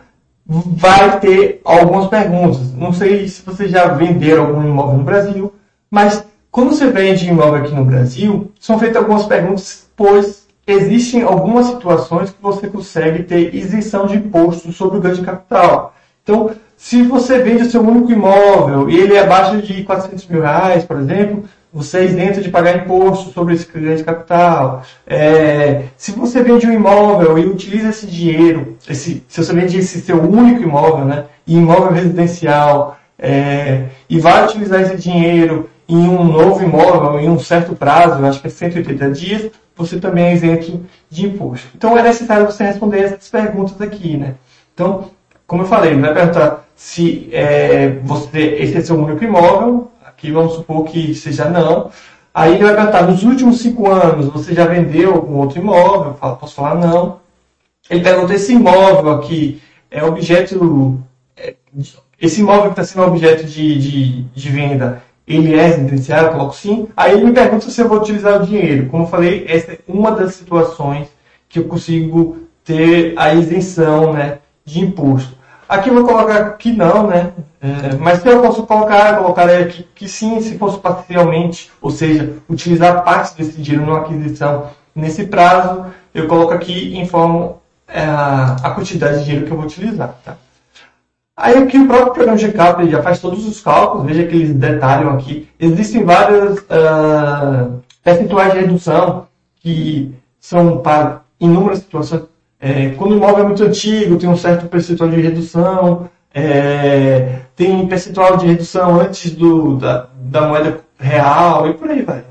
vai 0.47 1.19
ter 1.19 1.61
algumas 1.65 2.07
perguntas. 2.07 2.73
Não 2.73 2.93
sei 2.93 3.29
se 3.29 3.43
vocês 3.43 3.71
já 3.71 3.89
venderam 3.89 4.47
algum 4.47 4.65
imóvel 4.65 4.99
no 4.99 5.05
Brasil, 5.05 5.53
mas 5.91 6.25
quando 6.51 6.71
você 6.71 6.91
vende 6.91 7.29
imóvel 7.29 7.57
aqui 7.57 7.75
no 7.75 7.85
Brasil, 7.85 8.53
são 8.61 8.79
feitas 8.79 8.99
algumas 8.99 9.27
perguntas, 9.27 9.89
pois 9.97 10.47
existem 10.65 11.23
algumas 11.23 11.67
situações 11.67 12.31
que 12.31 12.41
você 12.41 12.69
consegue 12.69 13.25
ter 13.25 13.53
isenção 13.53 14.07
de 14.07 14.17
imposto 14.17 14.73
sobre 14.73 14.99
o 14.99 15.01
ganho 15.01 15.17
de 15.17 15.23
capital. 15.23 15.93
Então, 16.23 16.51
se 16.77 17.03
você 17.03 17.39
vende 17.39 17.63
o 17.63 17.71
seu 17.71 17.81
único 17.81 18.13
imóvel 18.13 18.89
e 18.89 18.97
ele 18.97 19.15
é 19.15 19.21
abaixo 19.21 19.61
de 19.61 19.83
400 19.83 20.27
mil 20.29 20.43
reais, 20.43 20.85
por 20.85 20.99
exemplo, 20.99 21.45
você 21.73 21.99
é 21.99 22.05
isento 22.05 22.41
de 22.41 22.51
pagar 22.51 22.77
imposto 22.77 23.33
sobre 23.33 23.55
esse 23.55 23.67
ganho 23.67 23.97
de 23.97 24.05
capital. 24.05 24.83
É, 25.07 25.85
se 25.97 26.13
você 26.13 26.43
vende 26.43 26.67
um 26.67 26.73
imóvel 26.73 27.39
e 27.39 27.47
utiliza 27.47 27.89
esse 27.89 28.07
dinheiro, 28.07 28.77
esse, 28.89 29.25
se 29.27 29.43
você 29.43 29.53
vende 29.53 29.79
esse 29.79 30.01
seu 30.01 30.23
único 30.23 30.63
imóvel, 30.63 31.05
né, 31.05 31.25
imóvel 31.47 31.93
residencial, 31.93 32.99
é, 33.19 33.85
e 34.09 34.19
vai 34.19 34.45
utilizar 34.45 34.83
esse 34.83 34.97
dinheiro 34.97 35.71
em 35.89 36.09
um 36.09 36.25
novo 36.25 36.63
imóvel, 36.63 37.21
em 37.21 37.29
um 37.29 37.39
certo 37.39 37.75
prazo, 37.75 38.25
acho 38.25 38.41
que 38.41 38.47
é 38.47 38.51
180 38.51 39.11
dias, 39.11 39.51
você 39.75 39.99
também 39.99 40.27
é 40.27 40.35
isento 40.35 40.85
de 41.09 41.27
imposto. 41.27 41.69
Então 41.75 41.97
é 41.97 42.03
necessário 42.03 42.47
você 42.47 42.65
responder 42.65 43.01
essas 43.01 43.29
perguntas 43.29 43.81
aqui, 43.81 44.17
né? 44.17 44.35
Então, 44.75 45.11
como 45.53 45.65
eu 45.65 45.69
falei, 45.69 45.91
ele 45.91 46.01
vai 46.01 46.15
perguntar 46.15 46.67
se 46.75 47.29
é, 47.31 47.99
você, 48.05 48.39
esse 48.59 48.79
é 48.79 48.81
seu 48.81 48.97
único 48.97 49.23
imóvel, 49.23 49.93
aqui 50.03 50.33
vamos 50.33 50.55
supor 50.55 50.85
que 50.85 51.15
seja 51.15 51.47
não. 51.47 51.91
Aí 52.33 52.55
ele 52.55 52.65
vai 52.65 52.75
perguntar, 52.75 53.03
nos 53.03 53.23
últimos 53.23 53.61
cinco 53.61 53.91
anos, 53.91 54.33
você 54.33 54.55
já 54.55 54.65
vendeu 54.65 55.13
algum 55.13 55.37
outro 55.37 55.59
imóvel? 55.59 56.17
Eu 56.23 56.37
posso 56.37 56.55
falar 56.55 56.77
não. 56.77 57.21
Ele 57.91 58.01
pergunta, 58.01 58.33
esse 58.33 58.55
imóvel 58.55 59.11
aqui 59.11 59.61
é 59.91 60.03
objeto... 60.03 60.99
É, 61.37 61.55
esse 62.19 62.41
imóvel 62.41 62.73
que 62.73 62.81
está 62.81 62.85
sendo 62.85 63.05
objeto 63.05 63.45
de, 63.45 63.79
de, 63.79 64.23
de 64.23 64.49
venda, 64.49 65.03
ele 65.29 65.55
é 65.55 65.67
residencial? 65.67 66.25
Eu 66.25 66.33
coloco 66.33 66.57
sim. 66.57 66.89
Aí 66.97 67.13
ele 67.13 67.27
me 67.27 67.33
pergunta 67.33 67.69
se 67.69 67.79
eu 67.79 67.91
vou 67.91 67.99
utilizar 67.99 68.41
o 68.41 68.47
dinheiro. 68.47 68.89
Como 68.89 69.03
eu 69.03 69.09
falei, 69.09 69.45
essa 69.47 69.73
é 69.73 69.79
uma 69.87 70.13
das 70.13 70.35
situações 70.35 71.09
que 71.47 71.59
eu 71.59 71.65
consigo 71.65 72.39
ter 72.65 73.13
a 73.19 73.35
isenção 73.35 74.15
né, 74.15 74.39
de 74.65 74.81
imposto. 74.81 75.42
Aqui 75.73 75.89
eu 75.89 75.95
vou 75.95 76.05
colocar 76.05 76.51
que 76.59 76.71
não, 76.71 77.07
né? 77.07 77.33
É, 77.59 77.97
mas 77.97 78.21
se 78.21 78.29
eu 78.29 78.43
posso 78.43 78.65
colocar, 78.65 79.15
eu 79.15 79.23
colocaria 79.23 79.65
que, 79.65 79.85
que 79.95 80.07
sim, 80.07 80.39
se 80.43 80.59
fosse 80.59 80.79
parcialmente, 80.79 81.71
ou 81.81 81.91
seja, 81.91 82.35
utilizar 82.47 83.03
parte 83.03 83.39
desse 83.39 83.59
dinheiro 83.59 83.87
numa 83.87 84.01
aquisição 84.01 84.67
nesse 84.95 85.25
prazo, 85.25 85.87
eu 86.13 86.29
coloco 86.29 86.53
aqui 86.53 86.75
e 86.75 87.01
informo 87.01 87.63
é, 87.89 88.05
a 88.05 88.71
quantidade 88.75 89.21
de 89.21 89.25
dinheiro 89.25 89.47
que 89.47 89.53
eu 89.53 89.57
vou 89.57 89.65
utilizar, 89.65 90.15
tá? 90.23 90.37
Aí 91.35 91.57
aqui 91.57 91.79
o 91.79 91.87
próprio 91.87 92.13
programa 92.13 92.53
cálculo 92.53 92.91
já 92.91 93.03
faz 93.03 93.19
todos 93.19 93.47
os 93.47 93.59
cálculos, 93.59 94.05
veja 94.05 94.27
que 94.27 94.37
eles 94.37 94.53
detalham 94.53 95.15
aqui. 95.15 95.49
Existem 95.59 96.05
várias 96.05 96.59
uh, 96.59 97.81
percentuais 98.05 98.53
de 98.53 98.59
redução 98.59 99.27
que 99.57 100.15
são 100.39 100.83
para 100.83 101.23
inúmeras 101.41 101.79
situações 101.79 102.25
é, 102.65 102.91
quando 102.91 103.11
o 103.11 103.17
imóvel 103.17 103.41
é 103.41 103.47
muito 103.49 103.65
antigo, 103.65 104.17
tem 104.17 104.29
um 104.29 104.37
certo 104.37 104.69
percentual 104.69 105.11
de 105.11 105.21
redução, 105.21 106.09
é, 106.33 107.41
tem 107.57 107.89
percentual 107.89 108.37
de 108.37 108.47
redução 108.47 109.01
antes 109.01 109.33
do, 109.33 109.77
da, 109.79 110.09
da 110.15 110.43
moeda 110.43 110.79
real 110.97 111.69
e 111.69 111.75
por 111.75 111.91
aí 111.91 112.03
vai. 112.03 112.25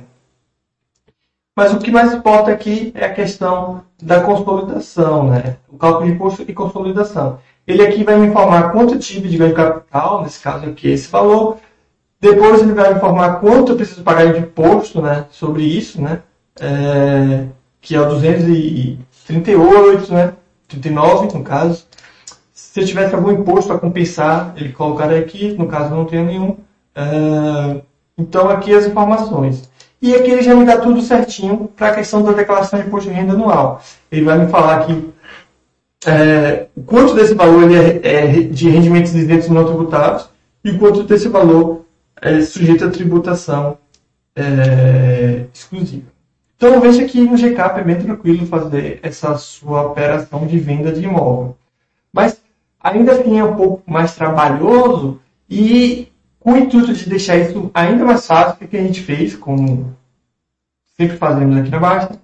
Mas 1.54 1.74
o 1.74 1.80
que 1.80 1.91
mais 1.91 2.13
importa 2.13 2.50
aqui 2.50 2.94
é 2.96 3.04
a 3.04 3.13
questão 3.13 3.84
da 4.02 4.22
consolidação, 4.22 5.30
né? 5.30 5.58
o 5.67 5.78
cálculo 5.78 6.06
de 6.06 6.13
imposto 6.13 6.44
e 6.48 6.54
consolidação. 6.54 7.39
Ele 7.67 7.86
aqui 7.86 8.02
vai 8.06 8.17
me 8.17 8.28
informar 8.28 8.72
quanto 8.72 8.98
tipo 8.98 9.28
de 9.28 9.38
ganho 9.38 9.54
capital, 9.54 10.24
nesse 10.24 10.39
caso 10.39 10.65
aqui 10.65 10.88
esse 10.89 11.10
valor. 11.10 11.58
Depois 12.22 12.62
ele 12.62 12.74
vai 12.74 12.91
me 12.91 12.96
informar 12.96 13.41
quanto 13.41 13.74
eu 13.74 13.76
preciso 13.76 14.02
pagar 14.02 14.32
de 14.32 14.39
imposto 14.39 15.02
né, 15.02 15.26
sobre 15.30 15.63
isso, 15.63 16.02
né, 16.02 16.22
é, 16.58 17.48
que 17.82 17.96
é 17.96 18.00
o 18.00 18.08
238, 19.27 20.13
né, 20.13 20.34
39 20.67 21.38
no 21.38 21.43
caso. 21.43 21.86
Se 22.53 22.79
eu 22.79 22.86
tivesse 22.86 23.13
algum 23.13 23.31
imposto 23.31 23.73
a 23.73 23.79
compensar, 23.79 24.53
ele 24.55 24.71
colocaria 24.71 25.19
aqui, 25.19 25.53
no 25.53 25.67
caso 25.67 25.93
não 25.93 26.05
tenho 26.05 26.25
nenhum. 26.25 26.57
É, 26.95 27.81
então 28.17 28.49
aqui 28.49 28.73
as 28.73 28.86
informações. 28.86 29.69
E 30.01 30.15
aqui 30.15 30.31
ele 30.31 30.41
já 30.41 30.55
me 30.55 30.65
dá 30.65 30.77
tudo 30.77 31.01
certinho 31.01 31.69
para 31.75 31.89
a 31.89 31.95
questão 31.95 32.23
da 32.23 32.31
declaração 32.31 32.79
de 32.79 32.88
imposto 32.88 33.10
de 33.10 33.15
renda 33.15 33.34
anual. 33.34 33.81
Ele 34.12 34.25
vai 34.25 34.38
me 34.38 34.49
falar 34.49 34.86
que 34.86 35.12
é, 36.05 36.67
quanto 36.86 37.13
desse 37.13 37.36
valor 37.36 37.63
ele 37.63 37.75
é, 37.75 38.01
é 38.03 38.41
de 38.41 38.69
rendimentos 38.69 39.13
isentos 39.13 39.49
não 39.49 39.65
tributados 39.65 40.29
e 40.63 40.73
quanto 40.73 41.03
desse 41.03 41.27
valor 41.27 41.86
é 42.19 42.41
sujeito 42.41 42.86
a 42.86 42.89
tributação 42.89 43.77
é, 44.36 45.45
exclusiva. 45.53 46.07
Então 46.62 46.80
veja 46.80 47.06
que 47.06 47.19
no 47.19 47.36
GCAP 47.36 47.80
é 47.80 47.84
bem 47.84 48.00
tranquilo 48.00 48.45
fazer 48.45 49.00
essa 49.02 49.36
sua 49.36 49.82
operação 49.82 50.45
de 50.45 50.60
venda 50.60 50.91
de 50.91 51.04
imóvel. 51.04 51.58
Mas 52.13 52.39
ainda 52.80 53.13
assim 53.13 53.39
é 53.39 53.43
um 53.43 53.56
pouco 53.56 53.82
mais 53.91 54.13
trabalhoso 54.13 55.19
e 55.50 56.08
com 56.39 56.52
o 56.52 56.58
intuito 56.58 56.93
de 56.93 57.10
deixar 57.10 57.38
isso 57.38 57.71
ainda 57.74 58.06
mais 58.06 58.28
fácil, 58.28 58.63
o 58.63 58.67
que 58.67 58.78
a 58.78 58.84
gente 58.84 59.02
fez, 59.02 59.36
como 59.36 59.95
sempre 60.95 61.17
fazemos 61.17 61.58
aqui 61.58 61.71
na 61.71 61.80
Basta, 61.80 62.21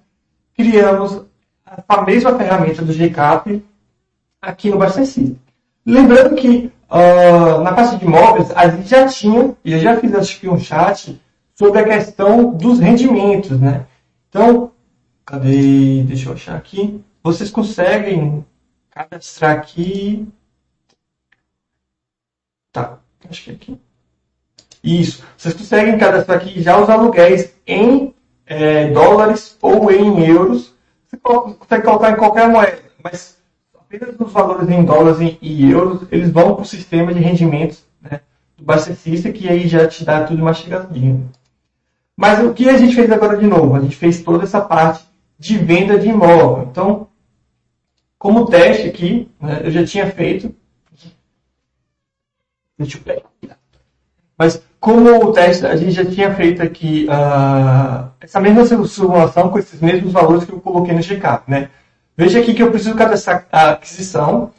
criamos 0.56 1.23
a 1.89 2.02
mesma 2.04 2.38
ferramenta 2.38 2.84
do 2.84 2.93
GCAP 2.93 3.65
aqui 4.39 4.69
no 4.69 4.78
Basta 4.78 5.04
System. 5.04 5.36
Lembrando 5.84 6.36
que 6.36 6.71
uh, 6.91 7.60
na 7.63 7.73
parte 7.73 7.95
de 7.95 8.06
imóveis, 8.06 8.52
a 8.56 8.69
gente 8.69 8.88
já 8.88 9.08
tinha, 9.08 9.56
e 9.65 9.73
eu 9.73 9.80
já 9.80 9.97
fiz 9.97 10.13
acho 10.13 10.39
que 10.39 10.47
um 10.47 10.60
chat 10.60 11.19
sobre 11.56 11.80
a 11.80 11.86
questão 11.86 12.54
dos 12.54 12.78
rendimentos, 12.78 13.60
né? 13.60 13.88
Então, 14.38 14.71
cadê? 15.26 16.04
Deixa 16.04 16.30
eu 16.30 16.34
achar 16.34 16.56
aqui. 16.56 17.04
Vocês 17.23 17.50
conseguem 17.50 18.45
cadastrar 18.91 19.58
aqui. 19.58 20.28
Tá, 22.71 23.00
acho 23.28 23.45
que 23.45 23.52
aqui. 23.52 23.82
Isso. 24.84 25.26
Vocês 25.36 25.56
conseguem 25.56 25.97
cadastrar 25.97 26.38
aqui 26.38 26.62
já 26.62 26.80
os 26.80 26.88
aluguéis 26.88 27.52
em 27.65 28.13
é, 28.45 28.91
dólares 28.91 29.58
ou 29.60 29.91
em 29.91 30.23
euros. 30.28 30.71
Você 31.08 31.17
consegue 31.17 31.84
colocar 31.84 32.12
em 32.12 32.17
qualquer 32.17 32.47
moeda, 32.47 32.84
mas 33.04 33.39
apenas 33.73 34.15
os 34.19 34.32
valores 34.32 34.69
em 34.69 34.86
dólares 34.86 35.38
e 35.41 35.71
euros, 35.71 36.08
eles 36.12 36.30
vão 36.30 36.54
para 36.54 36.62
o 36.62 36.67
sistema 36.67 37.12
de 37.12 37.19
rendimentos 37.19 37.84
né, 38.00 38.21
do 38.56 38.63
Bastecista, 38.63 39.32
que 39.32 39.50
aí 39.50 39.67
já 39.67 39.88
te 39.88 40.06
dá 40.06 40.26
tudo 40.26 40.43
mastigadinho. 40.43 41.28
Mas 42.17 42.43
o 42.43 42.51
que 42.51 42.67
a 42.67 42.77
gente 42.77 42.95
fez 42.95 43.12
agora 43.12 43.38
de 43.38 43.45
novo? 43.45 43.75
A 43.75 43.80
gente 43.80 43.95
fez 43.95 44.23
toda 44.23 44.43
essa 44.43 44.60
parte 44.60 45.06
de 45.38 45.56
venda 45.60 45.99
de 45.99 46.10
imóvel. 46.10 46.67
Então, 46.71 47.08
como 48.17 48.47
teste 48.47 48.88
aqui, 48.88 49.30
né, 49.39 49.62
eu 49.63 49.69
já 49.69 49.86
tinha 49.86 50.10
feito. 50.10 50.53
Deixa 52.77 52.97
eu 52.97 53.01
pegar. 53.01 53.58
Mas 54.36 54.62
como 54.80 55.10
o 55.25 55.32
teste, 55.32 55.65
a 55.65 55.75
gente 55.75 55.91
já 55.91 56.06
tinha 56.06 56.34
feito 56.34 56.62
aqui 56.62 57.08
uh, 57.08 58.10
essa 58.19 58.39
mesma 58.39 58.65
simulação 58.88 59.49
com 59.49 59.60
esses 59.60 59.80
mesmos 59.80 60.12
valores 60.12 60.43
que 60.43 60.51
eu 60.51 60.60
coloquei 60.60 60.95
no 60.95 61.01
GCAP, 61.01 61.49
né? 61.49 61.69
Veja 62.15 62.39
aqui 62.39 62.53
que 62.53 62.63
eu 62.63 62.71
preciso 62.71 62.95
cadastrar 62.95 63.47
a 63.51 63.71
aquisição, 63.71 64.51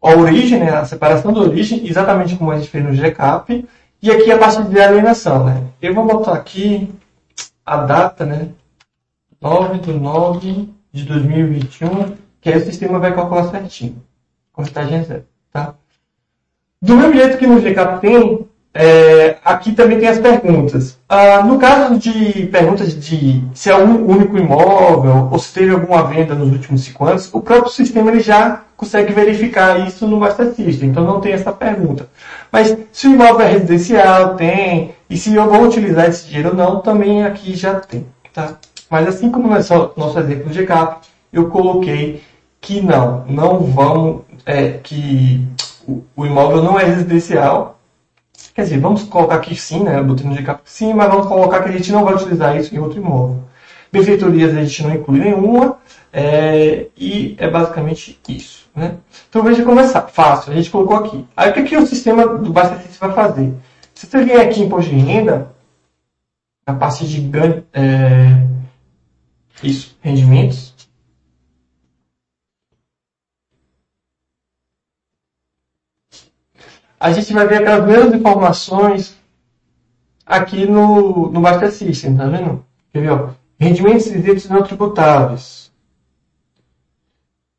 a 0.00 0.10
origem, 0.10 0.60
né, 0.60 0.70
a 0.70 0.84
separação 0.84 1.32
da 1.32 1.40
origem, 1.40 1.86
exatamente 1.86 2.36
como 2.36 2.52
a 2.52 2.58
gente 2.58 2.70
fez 2.70 2.84
no 2.84 2.94
GCAP, 2.94 3.66
e 4.04 4.10
aqui 4.10 4.30
a 4.30 4.36
parte 4.36 4.62
de 4.64 4.78
alienação, 4.78 5.46
né? 5.46 5.66
Eu 5.80 5.94
vou 5.94 6.04
botar 6.04 6.34
aqui 6.34 6.94
a 7.64 7.78
data, 7.78 8.26
né? 8.26 8.50
9 9.40 9.78
de 9.78 9.94
9 9.94 10.68
de 10.92 11.04
2021, 11.04 12.14
que 12.38 12.50
aí 12.50 12.58
o 12.58 12.64
sistema 12.66 12.98
vai 12.98 13.14
calcular 13.14 13.44
certinho. 13.44 14.04
Corretagem 14.52 15.04
zero, 15.04 15.24
tá? 15.50 15.74
Do 16.82 16.98
mesmo 16.98 17.14
jeito 17.14 17.38
que 17.38 17.46
no 17.46 17.58
GCAP 17.58 18.02
tem, 18.02 18.43
é, 18.76 19.36
aqui 19.44 19.70
também 19.70 20.00
tem 20.00 20.08
as 20.08 20.18
perguntas. 20.18 20.98
Ah, 21.08 21.44
no 21.44 21.58
caso 21.58 21.96
de 21.96 22.46
perguntas 22.46 22.98
de 22.98 23.44
se 23.54 23.70
é 23.70 23.76
um 23.76 24.04
único 24.04 24.36
imóvel 24.36 25.28
ou 25.30 25.38
se 25.38 25.54
teve 25.54 25.70
alguma 25.70 26.02
venda 26.02 26.34
nos 26.34 26.50
últimos 26.50 26.82
cinco 26.82 27.04
anos, 27.04 27.32
o 27.32 27.40
próprio 27.40 27.70
sistema 27.70 28.10
ele 28.10 28.18
já 28.18 28.62
consegue 28.76 29.12
verificar 29.12 29.86
isso 29.86 30.08
no 30.08 30.18
Master 30.18 30.52
System, 30.52 30.88
então 30.90 31.04
não 31.04 31.20
tem 31.20 31.32
essa 31.32 31.52
pergunta. 31.52 32.08
Mas 32.50 32.76
se 32.90 33.06
o 33.06 33.12
imóvel 33.12 33.46
é 33.46 33.52
residencial, 33.52 34.34
tem, 34.34 34.92
e 35.08 35.16
se 35.16 35.32
eu 35.32 35.48
vou 35.48 35.62
utilizar 35.62 36.08
esse 36.08 36.26
dinheiro 36.26 36.48
ou 36.48 36.56
não, 36.56 36.80
também 36.80 37.24
aqui 37.24 37.54
já 37.54 37.74
tem. 37.78 38.04
Tá? 38.32 38.56
Mas 38.90 39.06
assim 39.06 39.30
como 39.30 39.46
no 39.46 39.54
nosso 39.54 40.18
exemplo 40.18 40.50
de 40.50 40.62
GCAP, 40.62 41.06
eu 41.32 41.48
coloquei 41.48 42.22
que 42.60 42.80
não, 42.80 43.24
não 43.28 43.60
vamos, 43.60 44.22
é, 44.44 44.78
que 44.82 45.46
o 46.16 46.26
imóvel 46.26 46.62
não 46.62 46.80
é 46.80 46.84
residencial, 46.84 47.73
Quer 48.54 48.62
dizer, 48.62 48.78
vamos 48.78 49.02
colocar 49.02 49.34
aqui 49.34 49.56
sim, 49.56 49.82
né? 49.82 50.00
Botando 50.00 50.36
de 50.36 50.42
capa 50.42 50.62
sim, 50.64 50.94
mas 50.94 51.08
vamos 51.08 51.26
colocar 51.26 51.62
que 51.62 51.68
a 51.68 51.72
gente 51.72 51.90
não 51.90 52.04
vai 52.04 52.14
utilizar 52.14 52.56
isso 52.56 52.74
em 52.74 52.78
outro 52.78 52.98
imóvel. 52.98 53.42
Benfeitorias 53.92 54.56
a 54.56 54.62
gente 54.62 54.82
não 54.82 54.94
inclui 54.94 55.18
nenhuma, 55.20 55.78
é, 56.12 56.86
e 56.96 57.34
é 57.38 57.50
basicamente 57.50 58.18
isso. 58.28 58.64
Né? 58.74 58.96
Então 59.28 59.42
veja 59.42 59.64
como 59.64 59.80
é 59.80 59.86
fácil, 59.86 60.52
a 60.52 60.56
gente 60.56 60.70
colocou 60.70 60.96
aqui. 60.96 61.24
Aí 61.36 61.50
o 61.50 61.54
que, 61.54 61.62
que 61.62 61.76
o 61.76 61.86
sistema 61.86 62.26
do 62.26 62.52
Bastecist 62.52 62.98
vai 62.98 63.12
fazer? 63.12 63.52
Se 63.94 64.06
você 64.06 64.24
vier 64.24 64.40
aqui 64.40 64.60
em 64.60 64.64
imposto 64.64 64.90
de 64.90 64.96
renda, 64.96 65.50
na 66.66 66.74
parte 66.74 67.06
de 67.06 67.30
é, 67.72 68.46
isso, 69.62 69.96
rendimentos, 70.00 70.73
a 77.04 77.12
gente 77.12 77.34
vai 77.34 77.46
ver 77.46 77.56
aquelas 77.56 77.86
mesmas 77.86 78.14
informações 78.14 79.14
aqui 80.24 80.64
no, 80.64 81.30
no 81.30 81.38
Master 81.38 81.70
System, 81.70 82.16
tá 82.16 82.26
vendo? 82.26 82.64
Quer 82.90 83.00
ver, 83.02 83.10
ó? 83.10 83.28
Rendimentos 83.60 84.06
isentos 84.06 84.48
não 84.48 84.62
tributáveis. 84.62 85.70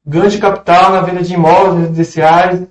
Ganho 0.04 0.32
de 0.32 0.40
capital 0.40 0.94
na 0.94 1.02
venda 1.02 1.22
de 1.22 1.36
imóveis 1.36 1.90
residenciais 1.90 2.64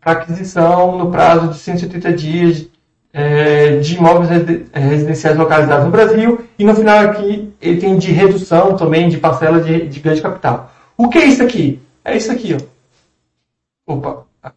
para 0.00 0.12
aquisição 0.12 0.96
no 0.96 1.10
prazo 1.10 1.48
de 1.48 1.58
180 1.58 2.12
dias 2.14 2.68
é, 3.12 3.76
de 3.80 3.96
imóveis 3.96 4.30
residenciais 4.72 5.36
localizados 5.36 5.84
no 5.84 5.90
Brasil. 5.90 6.42
E 6.58 6.64
no 6.64 6.74
final 6.74 7.00
aqui 7.00 7.52
ele 7.60 7.78
tem 7.78 7.98
de 7.98 8.12
redução 8.12 8.78
também 8.78 9.10
de 9.10 9.18
parcela 9.18 9.60
de, 9.60 9.88
de 9.88 10.00
ganho 10.00 10.16
de 10.16 10.22
capital. 10.22 10.72
O 10.96 11.10
que 11.10 11.18
é 11.18 11.26
isso 11.26 11.42
aqui? 11.42 11.82
É 12.02 12.16
isso 12.16 12.32
aqui, 12.32 12.56
ó. 12.56 13.92
Opa, 13.92 14.24
ah, 14.42 14.52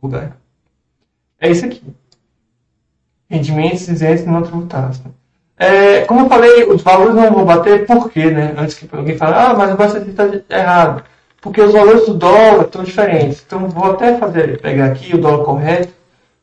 lugar 0.00 0.38
é 1.40 1.50
isso 1.50 1.64
aqui. 1.64 1.82
Rendimentos 3.28 3.88
isentos 3.88 4.24
não 4.24 4.42
tributados. 4.42 5.00
É, 5.58 6.02
como 6.02 6.20
eu 6.20 6.28
falei, 6.28 6.64
os 6.64 6.82
valores 6.82 7.14
não 7.14 7.32
vão 7.32 7.44
bater, 7.44 7.84
por 7.84 8.10
quê? 8.10 8.30
Né? 8.30 8.54
Antes 8.56 8.76
que 8.76 8.88
alguém 8.94 9.16
fale, 9.16 9.34
ah, 9.34 9.54
mas 9.56 9.72
o 9.72 9.76
Basta 9.76 9.98
está 9.98 10.24
errado. 10.48 11.02
Porque 11.40 11.60
os 11.60 11.72
valores 11.72 12.06
do 12.06 12.14
dólar 12.14 12.62
estão 12.62 12.84
diferentes. 12.84 13.42
Então, 13.44 13.68
vou 13.68 13.92
até 13.92 14.16
fazer, 14.16 14.60
pegar 14.60 14.86
aqui 14.86 15.14
o 15.14 15.20
dólar 15.20 15.44
correto, 15.44 15.92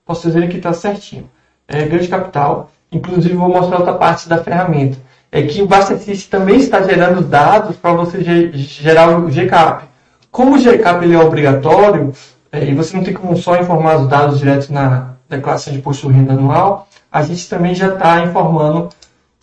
posso 0.05 0.27
dizer 0.27 0.49
que 0.49 0.57
está 0.57 0.73
certinho. 0.73 1.29
É, 1.67 1.85
ganho 1.85 2.01
de 2.01 2.07
capital. 2.07 2.71
Inclusive, 2.91 3.35
vou 3.35 3.49
mostrar 3.49 3.77
outra 3.77 3.93
parte 3.93 4.27
da 4.27 4.43
ferramenta. 4.43 4.97
É 5.31 5.41
que 5.41 5.61
o 5.61 5.67
Basta 5.67 5.97
também 6.29 6.57
está 6.57 6.81
gerando 6.81 7.21
dados 7.21 7.75
para 7.77 7.93
você 7.93 8.23
gerar 8.53 9.17
o 9.17 9.29
GCAP. 9.29 9.85
Como 10.31 10.55
o 10.55 10.59
GCAP 10.59 11.03
ele 11.03 11.15
é 11.15 11.19
obrigatório, 11.19 12.13
e 12.51 12.73
você 12.73 12.95
não 12.95 13.03
tem 13.03 13.13
como 13.13 13.35
só 13.35 13.59
informar 13.59 14.01
os 14.01 14.07
dados 14.07 14.39
direto 14.39 14.71
na 14.71 15.15
declaração 15.27 15.73
de 15.73 15.79
imposto 15.79 16.07
de 16.07 16.13
renda 16.13 16.33
anual, 16.33 16.87
a 17.11 17.23
gente 17.23 17.49
também 17.49 17.75
já 17.75 17.93
está 17.93 18.23
informando 18.23 18.89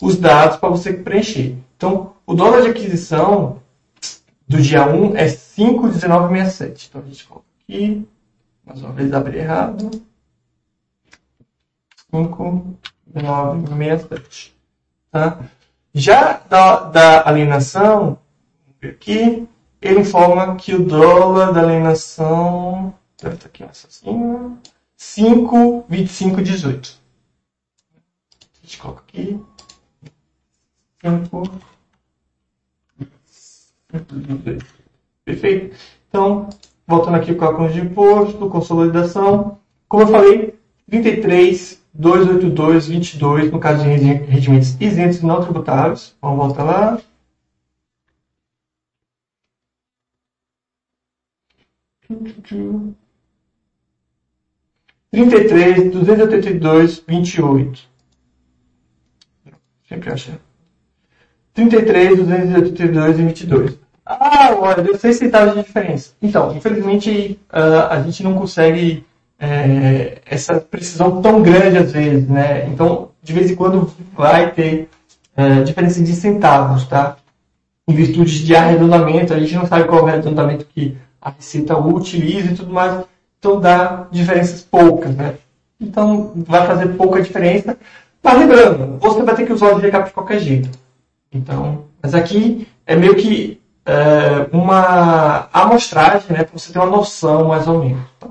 os 0.01 0.17
dados 0.17 0.57
para 0.57 0.69
você 0.69 0.93
preencher. 0.93 1.55
Então, 1.77 2.13
o 2.25 2.33
dólar 2.33 2.61
de 2.61 2.69
aquisição 2.69 3.61
do 4.47 4.61
dia 4.61 4.87
1 4.87 5.15
é 5.15 5.27
5,1967. 5.27 6.87
Então, 6.89 7.01
a 7.01 7.05
gente 7.05 7.25
coloca 7.25 7.45
aqui, 7.63 8.07
mais 8.65 8.81
uma 8.81 8.91
vez 8.91 9.13
abrir 9.13 9.39
errado, 9.39 9.91
5,1967. 12.13 14.51
Tá? 15.11 15.39
Já 15.93 16.41
da, 16.49 16.89
da 16.89 17.27
alienação, 17.27 18.17
aqui, 18.81 19.47
ele 19.83 20.01
informa 20.01 20.55
que 20.55 20.73
o 20.73 20.83
dólar 20.83 21.51
da 21.51 21.61
alienação 21.61 22.93
Deve 23.23 23.35
estar 23.35 23.47
aqui 23.47 23.63
um 23.63 23.67
assassino. 23.67 24.59
5, 24.97 25.85
25, 25.87 26.41
18. 26.41 26.99
A 28.41 28.65
gente 28.65 28.77
coloca 28.77 29.03
aqui. 29.07 29.39
5, 31.01 31.43
5, 33.25 34.15
18. 34.15 34.65
Perfeito. 35.23 35.75
Então, 36.09 36.49
voltando 36.85 37.15
aqui 37.15 37.33
com 37.33 37.45
a 37.45 37.55
conta 37.55 37.71
de 37.71 37.79
imposto, 37.79 38.49
consolidação. 38.49 39.57
Como 39.87 40.03
eu 40.03 40.07
falei, 40.07 40.59
33, 40.89 41.81
282, 41.93 42.87
22, 42.87 43.51
no 43.51 43.59
caso 43.59 43.83
de 43.83 43.89
rendimentos 43.89 44.75
isentos 44.81 45.19
e 45.19 45.25
não 45.25 45.41
tributáveis. 45.41 46.13
Vamos 46.21 46.45
voltar 46.45 46.63
lá. 46.63 46.99
33, 55.11 55.91
282, 55.91 57.03
28. 57.07 57.81
Sempre 59.87 60.11
achei. 60.11 60.33
33, 61.53 62.17
282 62.17 63.19
e 63.19 63.23
22. 63.23 63.79
Ah, 64.05 64.55
olha, 64.59 64.81
deu 64.81 64.97
6 64.97 65.15
centavos 65.15 65.53
de 65.55 65.63
diferença. 65.63 66.13
Então, 66.21 66.55
infelizmente, 66.55 67.39
ah, 67.49 67.89
a 67.93 68.01
gente 68.01 68.23
não 68.23 68.33
consegue 68.33 69.05
é, 69.39 70.21
essa 70.25 70.59
precisão 70.59 71.21
tão 71.21 71.41
grande 71.41 71.77
às 71.77 71.91
vezes, 71.91 72.27
né? 72.27 72.65
Então, 72.67 73.11
de 73.21 73.33
vez 73.33 73.51
em 73.51 73.55
quando 73.55 73.93
vai 74.13 74.51
ter 74.51 74.89
é, 75.35 75.61
diferença 75.61 76.01
de 76.01 76.13
centavos, 76.13 76.87
tá? 76.87 77.17
Em 77.87 77.93
virtude 77.93 78.43
de 78.43 78.55
arredondamento, 78.55 79.33
a 79.33 79.39
gente 79.39 79.55
não 79.55 79.67
sabe 79.67 79.87
qual 79.87 79.99
é 79.99 80.03
o 80.03 80.07
arredondamento 80.07 80.65
que 80.65 80.97
a 81.23 81.29
Receita 81.29 81.77
utiliza 81.77 82.51
e 82.51 82.55
tudo 82.55 82.73
mais, 82.73 83.05
então 83.39 83.59
dá 83.59 84.07
diferenças 84.11 84.61
poucas, 84.61 85.15
né? 85.15 85.35
Então, 85.79 86.33
vai 86.35 86.67
fazer 86.67 86.87
pouca 86.89 87.21
diferença. 87.21 87.77
Mas 88.21 88.37
lembrando, 88.37 88.97
você 88.99 89.23
vai 89.23 89.35
ter 89.35 89.45
que 89.45 89.53
usar 89.53 89.71
o 89.71 89.79
DGCAP 89.79 90.07
de 90.07 90.13
qualquer 90.13 90.39
jeito. 90.39 90.69
Então, 91.31 91.85
mas 92.01 92.13
aqui 92.13 92.67
é 92.85 92.95
meio 92.95 93.15
que 93.15 93.61
é, 93.85 94.47
uma 94.51 95.49
amostragem, 95.51 96.27
né, 96.29 96.43
para 96.43 96.57
você 96.57 96.71
ter 96.71 96.79
uma 96.79 96.87
noção 96.87 97.49
mais 97.49 97.67
ou 97.67 97.79
menos. 97.79 98.03
Tá? 98.19 98.29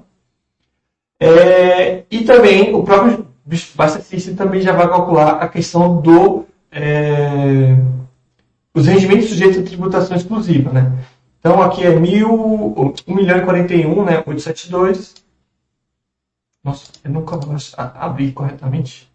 É, 1.21 2.05
e 2.11 2.25
também 2.25 2.75
o 2.75 2.83
próprio 2.83 3.27
Basta 3.75 4.01
System 4.01 4.35
também 4.35 4.61
já 4.61 4.73
vai 4.73 4.89
calcular 4.89 5.33
a 5.33 5.49
questão 5.49 6.01
do 6.01 6.47
é, 6.71 7.77
os 8.75 8.87
rendimentos 8.87 9.29
sujeitos 9.29 9.59
à 9.59 9.63
tributação 9.63 10.17
exclusiva, 10.17 10.73
né? 10.73 10.93
Então 11.43 11.61
aqui 11.61 11.83
é 11.83 11.91
1 11.91 12.01
milhão 12.01 13.37
e 13.37 13.45
41, 13.45 14.05
né? 14.05 14.19
872. 14.19 15.15
Nossa, 16.63 16.93
eu 17.03 17.11
nunca 17.11 17.37
vou 17.37 17.57
abrir 17.77 18.31
corretamente. 18.31 19.13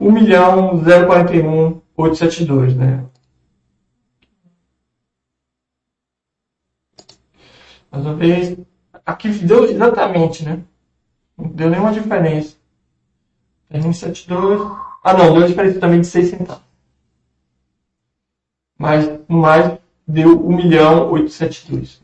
1 0.00 0.10
milhão 0.10 0.82
041 0.82 1.82
872, 1.94 2.74
né? 2.76 3.04
Mais 7.90 8.06
uma 8.06 8.14
vez, 8.14 8.56
aqui 9.04 9.28
deu 9.28 9.64
exatamente, 9.64 10.46
né? 10.46 10.62
Não 11.36 11.48
deu 11.48 11.68
nenhuma 11.68 11.92
diferença. 11.92 12.56
Tem 13.68 13.82
72. 13.82 14.62
Ah, 15.04 15.12
não, 15.12 15.34
deu 15.34 15.46
diferença 15.46 15.78
também 15.78 16.00
de 16.00 16.06
6 16.06 16.30
centavos. 16.30 16.65
Mas, 18.78 19.08
no 19.28 19.38
mais, 19.38 19.78
deu 20.06 20.46
1 20.46 20.56
milhão 20.56 21.10
872. 21.10 22.02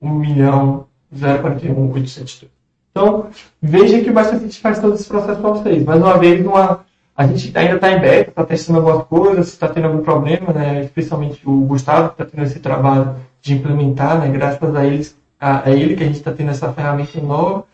1 0.00 0.14
milhão 0.14 0.86
041 1.10 1.90
872. 1.92 2.50
Então, 2.90 3.30
veja 3.60 4.00
que 4.00 4.10
o 4.10 4.12
Bastante 4.12 4.58
faz 4.58 4.80
todo 4.80 4.94
esse 4.94 5.06
processo 5.06 5.40
para 5.40 5.50
vocês. 5.50 5.84
Mais 5.84 6.00
uma 6.00 6.18
vez, 6.18 6.44
uma 6.44 6.84
a 7.20 7.26
gente 7.26 7.56
ainda 7.56 7.74
está 7.74 7.92
em 7.92 8.00
beta, 8.00 8.30
está 8.30 8.44
testando 8.46 8.78
algumas 8.78 9.06
coisas, 9.06 9.48
está 9.48 9.68
tendo 9.68 9.88
algum 9.88 10.02
problema, 10.02 10.54
né? 10.54 10.84
especialmente 10.84 11.46
o 11.46 11.60
Gustavo, 11.66 12.08
que 12.08 12.22
está 12.22 12.24
tendo 12.24 12.46
esse 12.46 12.58
trabalho 12.60 13.14
de 13.42 13.52
implementar, 13.52 14.18
né? 14.18 14.28
graças 14.30 14.74
a, 14.74 14.86
eles, 14.86 15.18
a, 15.38 15.68
a 15.68 15.70
ele 15.70 15.96
que 15.96 16.02
a 16.02 16.06
gente 16.06 16.16
está 16.16 16.32
tendo 16.32 16.50
essa 16.50 16.72
ferramenta 16.72 17.20
nova. 17.20 17.64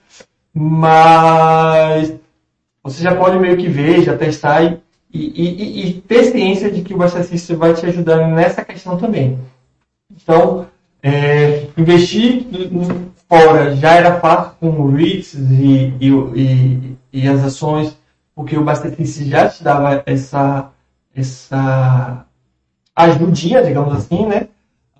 Mas 0.52 2.12
você 2.82 3.00
já 3.00 3.14
pode 3.14 3.38
meio 3.38 3.56
que 3.56 3.68
ver, 3.68 4.02
já 4.02 4.16
testar 4.18 4.64
e, 4.64 4.80
e, 5.16 5.42
e, 5.42 5.88
e 5.88 5.92
ter 6.02 6.24
ciência 6.24 6.70
de 6.70 6.82
que 6.82 6.94
o 6.94 6.98
Basta 6.98 7.20
vai 7.56 7.74
te 7.74 7.86
ajudar 7.86 8.28
nessa 8.28 8.64
questão 8.64 8.96
também. 8.96 9.38
Então, 10.10 10.66
é, 11.02 11.66
investir 11.76 12.46
fora 13.28 13.74
já 13.76 13.94
era 13.94 14.20
fácil 14.20 14.52
com 14.60 14.68
o 14.68 14.94
REITs 14.94 15.34
e, 15.34 15.94
e, 16.00 16.96
e 17.12 17.28
as 17.28 17.44
ações 17.44 17.96
porque 18.36 18.56
o 18.58 18.62
Bastefice 18.62 19.24
já 19.24 19.48
te 19.48 19.64
dava 19.64 20.02
essa, 20.04 20.70
essa 21.14 22.26
ajudinha, 22.94 23.64
digamos 23.64 23.94
assim, 23.94 24.26
né? 24.26 24.48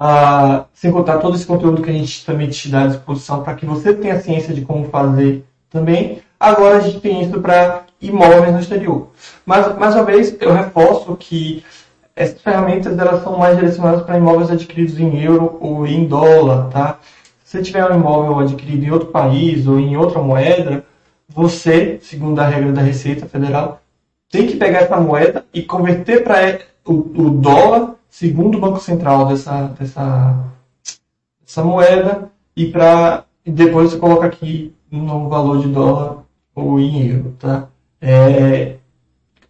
Ah, 0.01 0.65
sem 0.73 0.91
contar 0.91 1.19
todo 1.19 1.37
esse 1.37 1.47
conteúdo 1.47 1.83
que 1.83 1.91
a 1.91 1.93
gente 1.93 2.25
também 2.25 2.49
te 2.49 2.71
dá 2.71 2.85
à 2.85 2.87
disposição 2.87 3.43
para 3.43 3.55
que 3.55 3.67
você 3.67 3.93
tenha 3.93 4.21
ciência 4.21 4.55
de 4.55 4.63
como 4.63 4.89
fazer 4.89 5.45
também. 5.69 6.23
Agora 6.41 6.79
a 6.79 6.81
gente 6.81 7.01
tem 7.01 7.23
isso 7.23 7.39
para 7.41 7.85
imóveis 8.01 8.53
no 8.53 8.61
exterior. 8.61 9.09
Mas, 9.45 9.77
mais 9.77 9.95
uma 9.95 10.05
vez, 10.05 10.37
eu 10.41 10.53
reforço 10.53 11.17
que 11.17 11.65
essas 12.15 12.41
ferramentas 12.41 12.99
elas 12.99 13.23
são 13.23 13.39
mais 13.39 13.57
direcionadas 13.57 14.03
para 14.03 14.17
imóveis 14.17 14.51
adquiridos 14.51 14.99
em 14.99 15.23
euro 15.23 15.59
ou 15.61 15.87
em 15.87 16.07
dólar, 16.07 16.71
tá? 16.71 16.99
Se 17.45 17.59
você 17.59 17.63
tiver 17.63 17.91
um 17.91 17.95
imóvel 17.95 18.41
adquirido 18.41 18.85
em 18.85 18.91
outro 18.91 19.09
país 19.09 19.67
ou 19.67 19.79
em 19.79 19.97
outra 19.97 20.21
moeda, 20.21 20.85
você, 21.29 21.99
segundo 22.03 22.41
a 22.41 22.47
regra 22.47 22.73
da 22.73 22.81
Receita 22.81 23.27
Federal, 23.27 23.81
tem 24.31 24.47
que 24.47 24.57
pegar 24.57 24.81
essa 24.81 24.99
moeda 24.99 25.45
e 25.53 25.63
converter 25.63 26.25
para 26.25 26.59
o, 26.85 26.93
o, 26.93 27.31
dólar, 27.31 27.95
segundo 28.09 28.57
o 28.57 28.61
Banco 28.61 28.81
Central 28.81 29.27
dessa, 29.27 29.69
dessa, 29.79 30.45
dessa 31.45 31.63
moeda, 31.63 32.31
e 32.57 32.67
para 32.67 33.25
depois 33.45 33.91
você 33.91 33.99
coloca 33.99 34.27
aqui 34.27 34.75
no 34.91 35.29
valor 35.29 35.61
de 35.61 35.69
dólar 35.69 36.25
ou 36.55 36.81
em 36.81 37.09
euro, 37.09 37.37
tá? 37.39 37.69
É, 38.09 38.77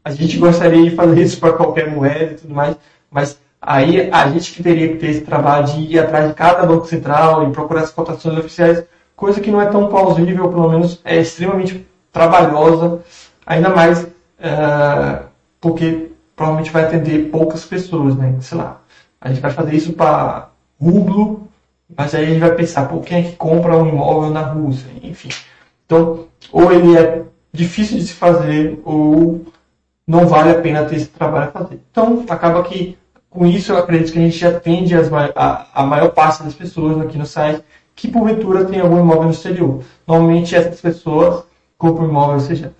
a 0.02 0.10
gente 0.10 0.38
gostaria 0.38 0.82
de 0.82 0.96
fazer 0.96 1.22
isso 1.22 1.38
para 1.38 1.52
qualquer 1.52 1.90
moeda 1.90 2.32
e 2.32 2.36
tudo 2.36 2.54
mais, 2.54 2.74
mas 3.10 3.38
aí 3.60 4.08
a 4.10 4.30
gente 4.30 4.52
que 4.52 4.62
teria 4.62 4.88
que 4.88 4.96
ter 4.96 5.10
esse 5.10 5.20
trabalho 5.20 5.66
de 5.66 5.80
ir 5.80 5.98
atrás 5.98 6.28
de 6.28 6.34
cada 6.34 6.64
banco 6.64 6.86
central 6.86 7.46
e 7.46 7.52
procurar 7.52 7.82
as 7.82 7.90
cotações 7.90 8.38
oficiais 8.38 8.82
coisa 9.14 9.40
que 9.40 9.50
não 9.50 9.60
é 9.60 9.66
tão 9.66 9.88
plausível, 9.88 10.48
pelo 10.48 10.70
menos 10.70 11.00
é 11.04 11.18
extremamente 11.18 11.86
trabalhosa, 12.10 13.00
ainda 13.44 13.68
mais 13.70 14.06
é, 14.38 15.22
porque 15.60 16.12
provavelmente 16.34 16.70
vai 16.70 16.84
atender 16.84 17.30
poucas 17.30 17.64
pessoas, 17.64 18.16
né? 18.16 18.36
Sei 18.40 18.56
lá, 18.56 18.80
a 19.20 19.28
gente 19.28 19.40
vai 19.40 19.50
fazer 19.50 19.74
isso 19.74 19.92
para 19.92 20.48
rublo, 20.80 21.46
mas 21.94 22.14
aí 22.14 22.24
a 22.24 22.28
gente 22.28 22.40
vai 22.40 22.54
pensar, 22.54 22.88
por 22.88 23.02
quem 23.02 23.18
é 23.18 23.22
que 23.22 23.36
compra 23.36 23.76
um 23.76 23.88
imóvel 23.88 24.30
na 24.30 24.42
Rússia? 24.42 24.88
Enfim. 25.02 25.28
Então, 25.84 26.26
ou 26.52 26.72
ele 26.72 26.96
é 26.96 27.22
difícil 27.52 27.98
de 27.98 28.06
se 28.06 28.12
fazer, 28.12 28.80
ou 28.84 29.46
não 30.06 30.26
vale 30.26 30.50
a 30.50 30.60
pena 30.60 30.84
ter 30.84 30.96
esse 30.96 31.06
trabalho 31.06 31.48
a 31.48 31.52
fazer. 31.52 31.80
Então, 31.90 32.24
acaba 32.28 32.62
que 32.62 32.96
com 33.28 33.46
isso 33.46 33.72
eu 33.72 33.78
acredito 33.78 34.12
que 34.12 34.18
a 34.18 34.22
gente 34.22 34.46
atende 34.46 34.94
as, 34.94 35.10
a, 35.12 35.66
a 35.74 35.82
maior 35.84 36.10
parte 36.10 36.42
das 36.42 36.54
pessoas 36.54 37.00
aqui 37.00 37.18
no 37.18 37.26
site 37.26 37.62
que 37.94 38.08
porventura 38.08 38.64
tem 38.64 38.80
algum 38.80 39.00
imóvel 39.00 39.24
no 39.24 39.30
exterior. 39.30 39.82
Normalmente 40.06 40.54
essas 40.54 40.80
pessoas 40.80 41.44
compram 41.78 42.08
imóvel, 42.08 42.40
seja 42.40 42.72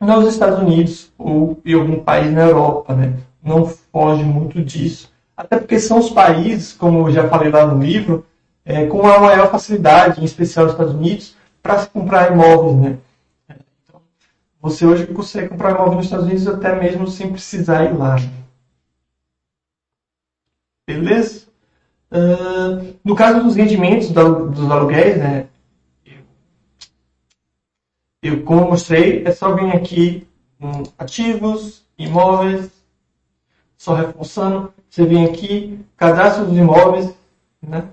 nos 0.00 0.32
Estados 0.32 0.58
Unidos 0.58 1.12
ou 1.18 1.60
em 1.64 1.74
algum 1.74 2.00
país 2.00 2.32
na 2.32 2.42
Europa, 2.42 2.94
né? 2.94 3.14
Não 3.42 3.66
foge 3.66 4.24
muito 4.24 4.62
disso. 4.62 5.10
Até 5.36 5.58
porque 5.58 5.78
são 5.78 5.98
os 5.98 6.10
países, 6.10 6.72
como 6.72 7.08
eu 7.08 7.12
já 7.12 7.28
falei 7.28 7.50
lá 7.50 7.66
no 7.66 7.82
livro, 7.82 8.24
é, 8.64 8.86
com 8.86 9.06
a 9.06 9.20
maior 9.20 9.50
facilidade, 9.50 10.20
em 10.20 10.24
especial 10.24 10.66
os 10.66 10.72
Estados 10.72 10.94
Unidos, 10.94 11.34
para 11.62 11.78
se 11.78 11.90
comprar 11.90 12.32
imóveis, 12.32 12.76
né? 12.76 12.98
Você 14.60 14.84
hoje 14.84 15.06
consegue 15.06 15.48
comprar 15.48 15.70
imóvel 15.70 15.94
nos 15.94 16.04
Estados 16.06 16.26
Unidos 16.26 16.46
até 16.46 16.78
mesmo 16.78 17.06
sem 17.06 17.30
precisar 17.32 17.84
ir 17.84 17.96
lá. 17.96 18.16
Beleza? 20.86 21.46
Uh, 22.10 22.94
no 23.04 23.14
caso 23.14 23.42
dos 23.44 23.54
rendimentos 23.54 24.10
dos 24.10 24.70
aluguéis, 24.70 25.16
né, 25.16 25.46
eu, 28.22 28.42
como 28.42 28.62
eu 28.62 28.68
mostrei, 28.68 29.24
é 29.24 29.32
só 29.32 29.54
vir 29.54 29.74
aqui 29.74 30.28
um, 30.60 30.82
ativos, 30.98 31.86
imóveis, 31.98 32.70
só 33.78 33.94
reforçando, 33.94 34.74
você 34.90 35.06
vem 35.06 35.24
aqui, 35.24 35.80
cadastro 35.96 36.44
dos 36.44 36.56
imóveis, 36.56 37.14
né? 37.62 37.84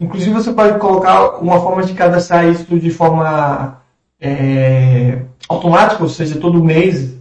Inclusive 0.00 0.32
você 0.32 0.52
pode 0.52 0.78
colocar 0.78 1.36
uma 1.38 1.60
forma 1.60 1.84
de 1.84 1.94
cadastrar 1.94 2.48
isso 2.48 2.78
de 2.80 2.90
forma 2.90 3.80
é, 4.18 5.22
automática, 5.50 6.02
ou 6.02 6.08
seja, 6.08 6.38
todo 6.38 6.62
mês 6.62 7.16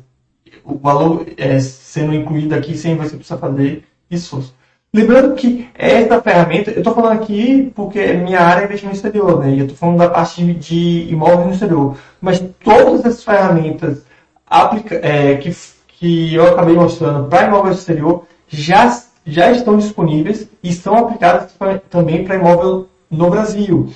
o 0.63 0.77
valor 0.77 1.25
é, 1.36 1.59
sendo 1.59 2.13
incluído 2.13 2.53
aqui 2.53 2.77
sem 2.77 2.95
você 2.95 3.15
precisar 3.15 3.38
fazer 3.38 3.84
esforço. 4.09 4.53
Lembrando 4.93 5.36
que 5.36 5.67
essa 5.73 6.21
ferramenta, 6.21 6.69
eu 6.71 6.80
estou 6.80 6.93
falando 6.93 7.19
aqui 7.19 7.71
porque 7.75 8.13
minha 8.13 8.39
área 8.39 8.61
é 8.61 8.65
investimento 8.65 8.97
exterior, 8.97 9.39
né? 9.39 9.51
E 9.51 9.59
eu 9.59 9.65
estou 9.65 9.77
falando 9.77 9.97
da 9.97 10.09
parte 10.09 10.53
de 10.53 11.07
imóveis 11.09 11.47
no 11.47 11.53
exterior. 11.53 11.97
Mas 12.21 12.43
todas 12.63 12.99
essas 12.99 13.23
ferramentas 13.23 14.03
aplica, 14.47 14.95
é, 14.95 15.36
que, 15.38 15.55
que 15.88 16.36
eu 16.36 16.47
acabei 16.47 16.75
mostrando 16.75 17.27
para 17.27 17.47
imóveis 17.47 17.75
no 17.75 17.80
exterior 17.80 18.25
já 18.47 19.03
já 19.25 19.51
estão 19.51 19.77
disponíveis 19.77 20.47
e 20.63 20.73
são 20.73 20.95
aplicadas 20.95 21.51
pra, 21.51 21.77
também 21.77 22.23
para 22.23 22.36
imóvel 22.36 22.88
no 23.11 23.30
Brasil. 23.30 23.93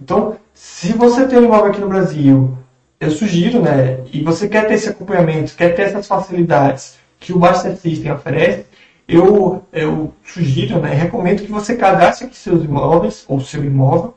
Então, 0.00 0.36
se 0.54 0.94
você 0.94 1.26
tem 1.26 1.38
um 1.38 1.44
imóvel 1.44 1.66
aqui 1.66 1.80
no 1.80 1.88
Brasil, 1.88 2.56
eu 3.02 3.10
sugiro, 3.10 3.60
né, 3.60 3.98
e 4.12 4.22
você 4.22 4.48
quer 4.48 4.68
ter 4.68 4.74
esse 4.74 4.88
acompanhamento, 4.88 5.56
quer 5.56 5.74
ter 5.74 5.82
essas 5.82 6.06
facilidades 6.06 6.98
que 7.18 7.32
o 7.32 7.38
Master 7.38 7.76
System 7.76 8.12
oferece, 8.12 8.64
eu, 9.08 9.64
eu 9.72 10.14
sugiro, 10.24 10.78
né, 10.78 10.94
recomendo 10.94 11.42
que 11.42 11.50
você 11.50 11.74
cadastre 11.74 12.28
aqui 12.28 12.36
seus 12.36 12.64
imóveis, 12.64 13.24
ou 13.26 13.40
seu 13.40 13.64
imóvel, 13.64 14.14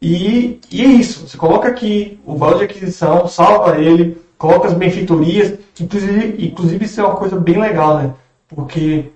e, 0.00 0.60
e 0.70 0.82
é 0.82 0.86
isso. 0.86 1.26
Você 1.26 1.38
coloca 1.38 1.68
aqui 1.68 2.20
o 2.24 2.36
valor 2.36 2.58
de 2.58 2.64
aquisição, 2.64 3.26
salva 3.26 3.80
ele, 3.80 4.20
coloca 4.36 4.68
as 4.68 4.74
benfeitorias, 4.74 5.58
inclusive, 5.80 6.46
inclusive 6.46 6.84
isso 6.84 7.00
é 7.00 7.04
uma 7.04 7.16
coisa 7.16 7.36
bem 7.40 7.58
legal, 7.58 7.98
né? 7.98 8.14
Porque, 8.46 9.10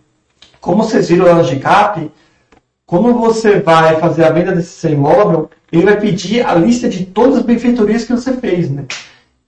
como 0.58 0.82
vocês 0.82 1.10
viram 1.10 1.26
lá 1.26 1.34
no 1.34 1.44
GCAP, 1.44 2.10
quando 2.86 3.12
você 3.12 3.60
vai 3.60 4.00
fazer 4.00 4.24
a 4.24 4.30
venda 4.30 4.52
desse 4.52 4.70
seu 4.70 4.90
imóvel, 4.90 5.50
ele 5.72 5.84
vai 5.84 5.98
pedir 5.98 6.46
a 6.46 6.54
lista 6.54 6.88
de 6.88 7.06
todas 7.06 7.38
as 7.38 7.42
benfeitorias 7.42 8.04
que 8.04 8.12
você 8.12 8.34
fez, 8.34 8.70
né? 8.70 8.84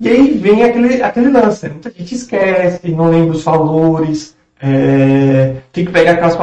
E 0.00 0.08
aí 0.08 0.32
vem 0.32 0.64
aquele, 0.64 1.02
aquele 1.02 1.30
lance, 1.30 1.66
né? 1.66 1.72
muita 1.72 1.90
gente 1.90 2.14
esquece, 2.14 2.90
não 2.90 3.10
lembra 3.10 3.36
os 3.36 3.44
valores, 3.44 4.34
é, 4.60 5.56
tem 5.70 5.84
que 5.84 5.92
pegar 5.92 6.12
aquelas, 6.12 6.36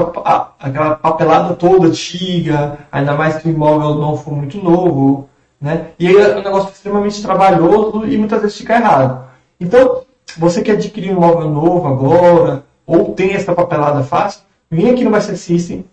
aquela 0.60 0.96
papelada 0.96 1.56
toda 1.56 1.88
antiga, 1.88 2.78
ainda 2.92 3.14
mais 3.14 3.38
que 3.38 3.50
o 3.50 3.52
imóvel 3.52 3.96
não 3.96 4.16
for 4.16 4.34
muito 4.36 4.58
novo, 4.58 5.28
né? 5.60 5.88
E 6.00 6.08
aí 6.08 6.16
é 6.16 6.38
um 6.38 6.44
negócio 6.44 6.72
extremamente 6.72 7.22
trabalhoso 7.22 8.06
e 8.06 8.18
muitas 8.18 8.42
vezes 8.42 8.58
fica 8.58 8.76
errado. 8.76 9.26
Então, 9.60 10.04
você 10.38 10.62
quer 10.62 10.74
adquirir 10.74 11.12
um 11.12 11.18
imóvel 11.18 11.50
novo 11.50 11.88
agora, 11.88 12.64
ou 12.86 13.14
tem 13.14 13.34
essa 13.34 13.54
papelada 13.54 14.04
fácil, 14.04 14.42
vem 14.70 14.90
aqui 14.90 15.04
no 15.04 15.12
Master 15.12 15.38
System, 15.38 15.86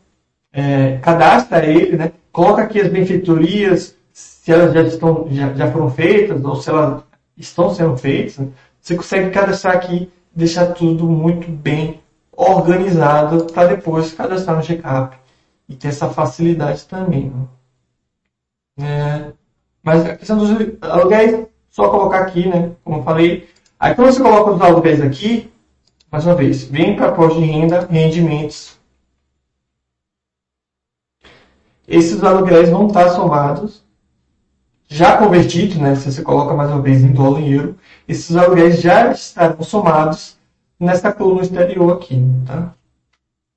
é, 0.52 0.98
cadastra 0.98 1.64
ele, 1.64 1.96
né? 1.96 2.12
coloca 2.32 2.62
aqui 2.62 2.80
as 2.80 2.88
benfeitorias, 2.88 3.96
se 4.12 4.52
elas 4.52 4.72
já, 4.72 4.82
estão, 4.82 5.26
já, 5.30 5.52
já 5.52 5.70
foram 5.70 5.90
feitas, 5.90 6.44
ou 6.44 6.56
se 6.56 6.70
elas 6.70 7.02
estão 7.36 7.74
sendo 7.74 7.96
feitas. 7.96 8.38
Né? 8.38 8.48
Você 8.80 8.96
consegue 8.96 9.30
cadastrar 9.30 9.76
aqui, 9.76 10.10
deixar 10.34 10.66
tudo 10.66 11.04
muito 11.04 11.50
bem 11.50 12.00
organizado 12.32 13.46
para 13.46 13.68
depois 13.68 14.12
cadastrar 14.12 14.56
no 14.56 14.62
check-up 14.62 15.16
e 15.68 15.74
ter 15.74 15.88
essa 15.88 16.08
facilidade 16.08 16.84
também. 16.86 17.32
Né? 17.34 17.46
É, 18.80 19.32
mas 19.82 20.06
a 20.06 20.16
questão 20.16 20.38
dos 20.38 20.50
aluguéis, 20.80 21.46
só 21.70 21.88
colocar 21.88 22.20
aqui, 22.20 22.48
né? 22.48 22.72
Como 22.84 22.98
eu 22.98 23.02
falei. 23.02 23.48
Aí 23.78 23.94
quando 23.94 24.12
você 24.12 24.22
coloca 24.22 24.52
os 24.52 24.60
aluguéis 24.62 25.00
aqui, 25.00 25.50
mais 26.10 26.24
uma 26.24 26.34
vez, 26.34 26.64
vem 26.64 26.96
para 26.96 27.08
a 27.08 27.28
de 27.28 27.40
renda, 27.40 27.86
rendimentos. 27.90 28.77
Esses 31.88 32.22
aluguéis 32.22 32.68
vão 32.68 32.86
estar 32.86 33.08
somados, 33.08 33.82
já 34.86 35.16
convertidos, 35.16 35.78
né? 35.78 35.94
Se 35.94 36.12
você 36.12 36.22
coloca 36.22 36.52
mais 36.52 36.70
uma 36.70 36.82
vez 36.82 37.02
em 37.02 37.12
dólar 37.12 37.40
e 37.40 37.54
euro, 37.54 37.76
esses 38.06 38.36
aluguéis 38.36 38.82
já 38.82 39.10
estarão 39.10 39.62
somados 39.62 40.36
nessa 40.78 41.10
coluna 41.10 41.40
exterior 41.40 41.94
aqui, 41.94 42.22
tá? 42.46 42.74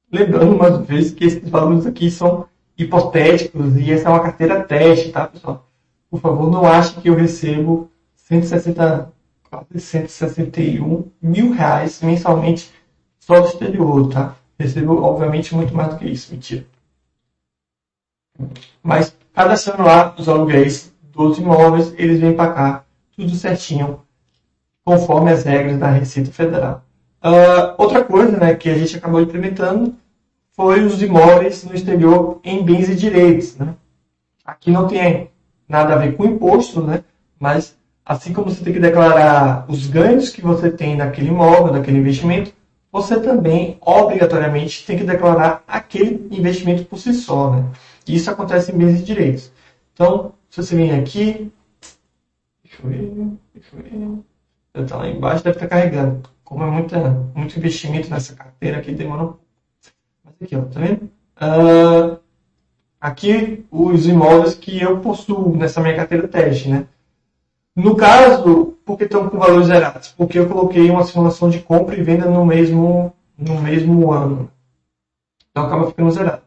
Lembrando 0.09 0.57
mais 0.57 0.77
vez 0.85 1.11
que 1.11 1.25
esses 1.25 1.49
valores 1.49 1.85
aqui 1.85 2.09
são 2.09 2.45
hipotéticos 2.77 3.75
e 3.75 3.91
essa 3.91 4.07
é 4.07 4.11
uma 4.11 4.23
carteira 4.23 4.63
teste, 4.63 5.11
tá, 5.11 5.27
pessoal? 5.27 5.67
Por 6.09 6.21
favor, 6.21 6.49
não 6.49 6.65
ache 6.65 7.01
que 7.01 7.09
eu 7.09 7.15
recebo 7.15 7.91
160, 8.15 9.11
quase 9.49 9.77
161 9.77 11.03
mil 11.21 11.51
reais 11.51 12.01
mensalmente 12.01 12.71
só 13.19 13.41
do 13.41 13.47
exterior, 13.47 14.07
tá? 14.09 14.35
Recebo, 14.57 15.03
obviamente, 15.03 15.53
muito 15.53 15.75
mais 15.75 15.89
do 15.89 15.97
que 15.97 16.05
isso, 16.07 16.31
mentira. 16.31 16.65
Mas, 18.81 19.15
cadastrando 19.33 19.83
lá 19.83 20.15
os 20.17 20.27
aluguéis 20.27 20.93
dos 21.13 21.37
imóveis, 21.37 21.93
eles 21.97 22.19
vêm 22.19 22.33
para 22.33 22.53
cá, 22.53 22.83
tudo 23.15 23.35
certinho, 23.35 24.01
conforme 24.83 25.31
as 25.31 25.43
regras 25.43 25.77
da 25.77 25.89
Receita 25.89 26.31
Federal. 26.31 26.83
Uh, 27.23 27.75
outra 27.77 28.03
coisa 28.03 28.37
né, 28.37 28.55
que 28.55 28.69
a 28.69 28.77
gente 28.77 28.97
acabou 28.97 29.21
implementando 29.21 29.95
foi 30.53 30.83
os 30.83 31.01
imóveis 31.01 31.63
no 31.63 31.75
exterior 31.75 32.39
em 32.43 32.63
bens 32.63 32.89
e 32.89 32.95
direitos. 32.95 33.57
Né? 33.57 33.75
Aqui 34.43 34.71
não 34.71 34.87
tem 34.87 35.29
nada 35.67 35.93
a 35.93 35.97
ver 35.97 36.15
com 36.15 36.25
imposto, 36.25 36.81
né? 36.81 37.03
mas 37.39 37.75
assim 38.05 38.33
como 38.33 38.49
você 38.49 38.63
tem 38.63 38.73
que 38.73 38.79
declarar 38.79 39.65
os 39.67 39.87
ganhos 39.87 40.29
que 40.29 40.41
você 40.41 40.69
tem 40.69 40.95
naquele 40.95 41.29
imóvel, 41.29 41.71
naquele 41.71 41.99
investimento, 41.99 42.51
você 42.91 43.19
também 43.19 43.77
obrigatoriamente 43.81 44.85
tem 44.85 44.97
que 44.97 45.03
declarar 45.03 45.63
aquele 45.67 46.27
investimento 46.31 46.85
por 46.85 46.97
si 46.97 47.13
só. 47.13 47.51
Né? 47.51 47.65
Isso 48.07 48.29
acontece 48.31 48.71
em 48.71 48.77
bens 48.77 48.99
e 48.99 49.03
direitos. 49.03 49.51
Então, 49.93 50.33
se 50.49 50.61
você 50.61 50.75
vem 50.75 50.91
aqui, 50.91 51.51
deixa 52.63 52.83
eu 52.83 52.89
ver, 52.89 53.37
deixa 53.53 53.75
eu 53.75 53.83
ver, 53.83 54.83
está 54.83 54.97
lá 54.97 55.07
embaixo, 55.07 55.43
deve 55.43 55.57
estar 55.57 55.67
carregando 55.67 56.29
como 56.51 56.65
é 56.65 56.69
muita, 56.69 57.09
muito 57.33 57.57
investimento 57.57 58.09
nessa 58.09 58.35
carteira 58.35 58.79
aqui, 58.79 58.91
demora 58.91 59.23
um 59.23 59.33
Mas 60.21 60.35
aqui, 60.41 60.53
ó, 60.53 60.63
tá 60.63 60.81
vendo? 60.81 61.09
Uh, 61.37 62.19
aqui 62.99 63.65
os 63.71 64.05
imóveis 64.05 64.53
que 64.55 64.81
eu 64.81 64.99
possuo 64.99 65.55
nessa 65.55 65.79
minha 65.79 65.95
carteira 65.95 66.27
teste, 66.27 66.67
né? 66.67 66.87
No 67.73 67.95
caso, 67.95 68.77
porque 68.83 69.05
estão 69.05 69.29
com 69.29 69.39
valores 69.39 69.67
zerados? 69.67 70.09
Porque 70.09 70.37
eu 70.37 70.49
coloquei 70.49 70.89
uma 70.89 71.05
simulação 71.05 71.49
de 71.49 71.61
compra 71.61 71.95
e 71.95 72.03
venda 72.03 72.29
no 72.29 72.45
mesmo, 72.45 73.13
no 73.37 73.61
mesmo 73.61 74.11
ano. 74.11 74.51
Então 75.51 75.65
acaba 75.65 75.87
ficando 75.87 76.11
zerado. 76.11 76.41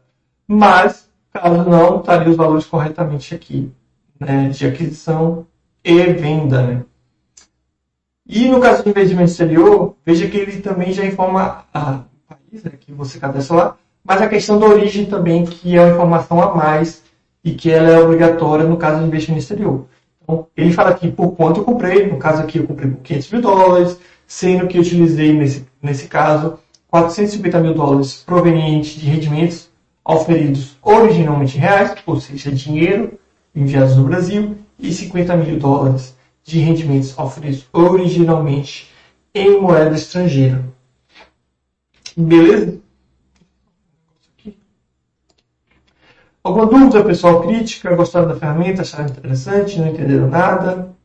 Mas, 0.47 1.04
caso 1.39 1.69
não, 1.69 1.99
estaria 1.99 2.29
os 2.29 2.37
valores 2.37 2.65
corretamente 2.65 3.35
aqui, 3.35 3.71
né? 4.19 4.49
De 4.49 4.65
aquisição 4.65 5.45
e 5.83 6.03
venda, 6.13 6.65
né? 6.65 6.83
E 8.27 8.47
no 8.47 8.59
caso 8.59 8.83
de 8.83 8.89
investimento 8.89 9.29
exterior, 9.29 9.95
veja 10.05 10.27
que 10.27 10.37
ele 10.37 10.61
também 10.61 10.91
já 10.91 11.05
informa 11.05 11.65
a 11.73 11.99
país 12.27 12.63
né, 12.63 12.71
que 12.79 12.91
você 12.91 13.19
cadastra 13.19 13.55
lá, 13.55 13.77
mas 14.03 14.21
a 14.21 14.27
questão 14.27 14.59
da 14.59 14.65
origem 14.65 15.05
também, 15.05 15.45
que 15.45 15.77
é 15.77 15.83
uma 15.83 15.93
informação 15.93 16.41
a 16.41 16.55
mais 16.55 17.03
e 17.43 17.51
que 17.53 17.69
ela 17.69 17.89
é 17.89 17.99
obrigatória 17.99 18.65
no 18.65 18.77
caso 18.77 19.01
de 19.01 19.07
investimento 19.07 19.43
exterior. 19.43 19.85
Então, 20.23 20.47
ele 20.57 20.73
fala 20.73 20.89
aqui 20.89 21.11
por 21.11 21.33
quanto 21.33 21.59
eu 21.59 21.63
comprei, 21.63 22.07
no 22.07 22.17
caso 22.17 22.41
aqui 22.41 22.57
eu 22.57 22.65
comprei 22.65 22.89
por 22.89 23.01
500 23.01 23.31
mil 23.31 23.41
dólares, 23.41 23.99
sendo 24.25 24.67
que 24.67 24.77
eu 24.77 24.81
utilizei 24.81 25.31
nesse, 25.33 25.67
nesse 25.79 26.07
caso 26.07 26.57
450 26.87 27.59
mil 27.59 27.75
dólares 27.75 28.23
provenientes 28.25 28.99
de 28.99 29.07
rendimentos 29.07 29.69
oferidos 30.05 30.77
originalmente 30.83 31.57
reais, 31.57 31.95
ou 32.05 32.19
seja, 32.19 32.51
dinheiro 32.51 33.19
enviados 33.55 33.95
no 33.95 34.03
Brasil, 34.03 34.57
e 34.77 34.93
50 34.93 35.35
mil 35.37 35.57
dólares 35.57 36.15
de 36.43 36.59
rendimentos 36.59 37.17
oferidos 37.17 37.65
originalmente 37.73 38.91
em 39.33 39.59
moeda 39.59 39.95
estrangeira. 39.95 40.63
Beleza? 42.15 42.79
Alguma 46.43 46.67
dúvida, 46.67 47.03
pessoal? 47.03 47.41
Crítica? 47.41 47.95
Gostaram 47.95 48.27
da 48.27 48.35
ferramenta? 48.35 48.83
Acharam 48.83 49.09
interessante? 49.09 49.79
Não 49.79 49.87
entenderam 49.87 50.29
nada? 50.29 50.95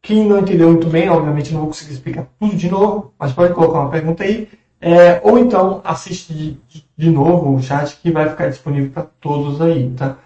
Quem 0.00 0.26
não 0.26 0.40
entendeu 0.40 0.68
muito 0.68 0.88
bem, 0.88 1.08
obviamente 1.08 1.52
não 1.52 1.60
vou 1.60 1.68
conseguir 1.68 1.92
explicar 1.92 2.26
tudo 2.40 2.56
de 2.56 2.68
novo, 2.68 3.14
mas 3.18 3.32
pode 3.32 3.54
colocar 3.54 3.80
uma 3.80 3.90
pergunta 3.90 4.24
aí. 4.24 4.48
É, 4.84 5.20
ou 5.22 5.38
então 5.38 5.80
assiste 5.84 6.34
de, 6.34 6.58
de, 6.98 7.08
novo 7.08 7.54
o 7.54 7.62
chat 7.62 7.96
que 8.02 8.10
vai 8.10 8.28
ficar 8.28 8.48
disponível 8.48 8.90
para 8.90 9.04
todos 9.20 9.60
aí, 9.60 9.88
tá? 9.90 10.16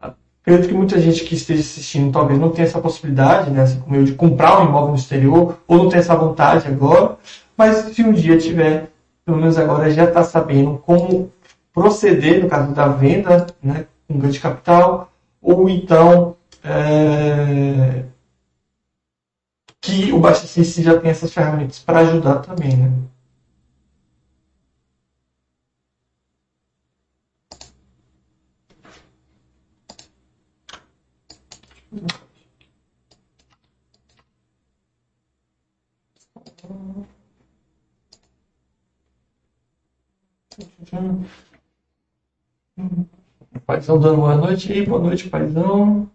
Acredito 0.00 0.68
que 0.68 0.74
muita 0.74 1.00
gente 1.00 1.24
que 1.24 1.34
esteja 1.34 1.60
assistindo 1.60 2.12
talvez 2.12 2.38
não 2.38 2.50
tenha 2.50 2.68
essa 2.68 2.80
possibilidade, 2.80 3.50
né, 3.50 3.62
assim 3.62 3.80
como 3.80 3.96
eu, 3.96 4.04
de 4.04 4.12
comprar 4.12 4.60
um 4.60 4.68
imóvel 4.68 4.90
no 4.90 4.94
exterior, 4.94 5.58
ou 5.66 5.76
não 5.78 5.88
tenha 5.88 5.98
essa 5.98 6.14
vontade 6.14 6.68
agora, 6.68 7.18
mas 7.56 7.78
se 7.96 8.02
um 8.04 8.12
dia 8.12 8.38
tiver, 8.38 8.92
pelo 9.24 9.38
menos 9.38 9.58
agora 9.58 9.90
já 9.90 10.04
está 10.04 10.22
sabendo 10.22 10.80
como 10.86 11.32
proceder 11.74 12.44
no 12.44 12.48
caso 12.48 12.72
da 12.72 12.86
venda, 12.86 13.48
né, 13.60 13.86
com 14.06 14.18
ganho 14.18 14.32
de 14.32 14.38
capital, 14.38 15.10
ou 15.42 15.68
então 15.68 16.36
é, 16.62 18.04
que 19.80 20.12
o 20.12 20.20
Baixo 20.20 20.46
já 20.62 20.96
tem 21.00 21.10
essas 21.10 21.32
ferramentas 21.32 21.80
para 21.80 22.00
ajudar 22.00 22.36
também, 22.36 22.76
né. 22.76 22.92
Uhum. 42.78 43.06
Paizão 43.66 43.98
dando 43.98 44.16
boa 44.16 44.36
noite 44.36 44.72
aí, 44.72 44.86
boa 44.86 45.00
noite, 45.00 45.28
paizão. 45.28 46.10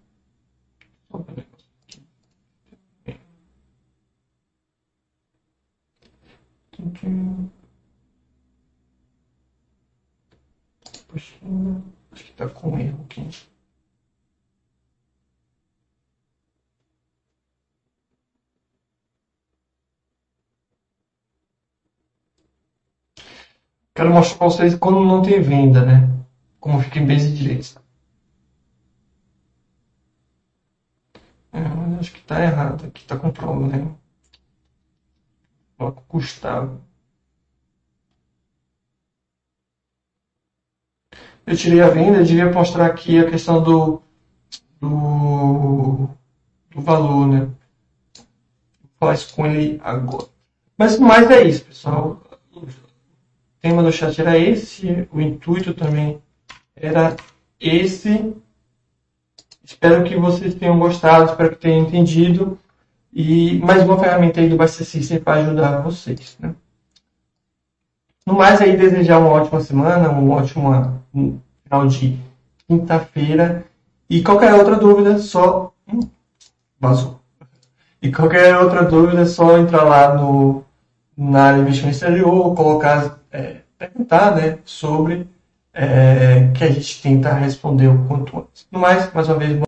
Quero 24.01 24.15
mostrar 24.15 24.37
para 24.39 24.47
vocês 24.47 24.73
quando 24.73 25.05
não 25.05 25.21
tem 25.21 25.39
venda, 25.39 25.85
né? 25.85 26.09
Como 26.59 26.81
fica 26.81 26.97
em 26.97 27.05
base 27.05 27.31
direito. 27.31 27.79
É, 31.53 31.59
acho 31.99 32.11
que 32.11 32.21
tá 32.23 32.41
errado 32.41 32.87
aqui, 32.87 33.05
tá 33.05 33.15
com 33.15 33.29
problema. 33.29 33.95
Coloco 35.77 36.03
Gustavo. 36.09 36.81
Eu 41.45 41.55
tirei 41.55 41.81
a 41.81 41.89
venda, 41.89 42.17
eu 42.17 42.25
devia 42.25 42.51
mostrar 42.51 42.87
aqui 42.87 43.19
a 43.19 43.29
questão 43.29 43.61
do, 43.61 44.01
do, 44.79 46.09
do 46.71 46.81
valor, 46.81 47.27
né? 47.27 47.39
Vou 47.45 48.91
falar 48.99 49.13
isso 49.13 49.35
com 49.35 49.45
ele 49.45 49.79
agora. 49.83 50.27
Mas 50.75 50.97
mais 50.97 51.29
é 51.29 51.43
isso, 51.43 51.65
pessoal. 51.65 52.19
Tema 53.61 53.83
do 53.83 53.91
chat 53.91 54.19
era 54.19 54.39
esse, 54.39 55.07
o 55.11 55.21
intuito 55.21 55.71
também 55.75 56.19
era 56.75 57.15
esse. 57.59 58.33
Espero 59.63 60.03
que 60.03 60.15
vocês 60.15 60.55
tenham 60.55 60.79
gostado, 60.79 61.29
espero 61.29 61.51
que 61.51 61.61
tenham 61.61 61.85
entendido. 61.85 62.57
E 63.13 63.59
mais 63.59 63.83
uma 63.83 63.99
ferramenta 63.99 64.39
aí 64.39 64.49
do 64.49 64.57
Buster 64.57 64.85
System 64.85 65.19
para 65.19 65.41
ajudar 65.41 65.81
vocês. 65.81 66.35
Né? 66.39 66.55
No 68.25 68.33
mais, 68.33 68.59
aí, 68.61 68.75
desejar 68.75 69.19
uma 69.19 69.29
ótima 69.29 69.61
semana, 69.61 70.09
um 70.09 70.31
ótimo 70.31 71.03
final 71.63 71.87
de 71.87 72.17
quinta-feira. 72.67 73.65
E 74.09 74.23
qualquer 74.23 74.55
outra 74.55 74.75
dúvida, 74.75 75.19
só. 75.19 75.71
Vazou. 76.79 77.19
E 78.01 78.11
qualquer 78.11 78.57
outra 78.57 78.83
dúvida, 78.83 79.21
é 79.21 79.25
só 79.25 79.57
entrar 79.59 79.83
lá 79.83 80.15
no, 80.15 80.63
na 81.21 81.43
área 81.43 81.57
de 81.57 81.61
investimento 81.61 81.95
exterior, 81.95 82.55
colocar, 82.55 83.19
é, 83.31 83.57
perguntar 83.77 84.35
né, 84.35 84.57
sobre, 84.65 85.27
é, 85.71 86.49
que 86.55 86.63
a 86.63 86.71
gente 86.71 86.99
tenta 87.01 87.31
responder 87.33 87.87
o 87.87 88.07
quanto 88.07 88.39
antes. 88.39 88.67
No 88.71 88.79
mais, 88.79 89.13
mais 89.13 89.29
uma 89.29 89.37
vez, 89.37 89.51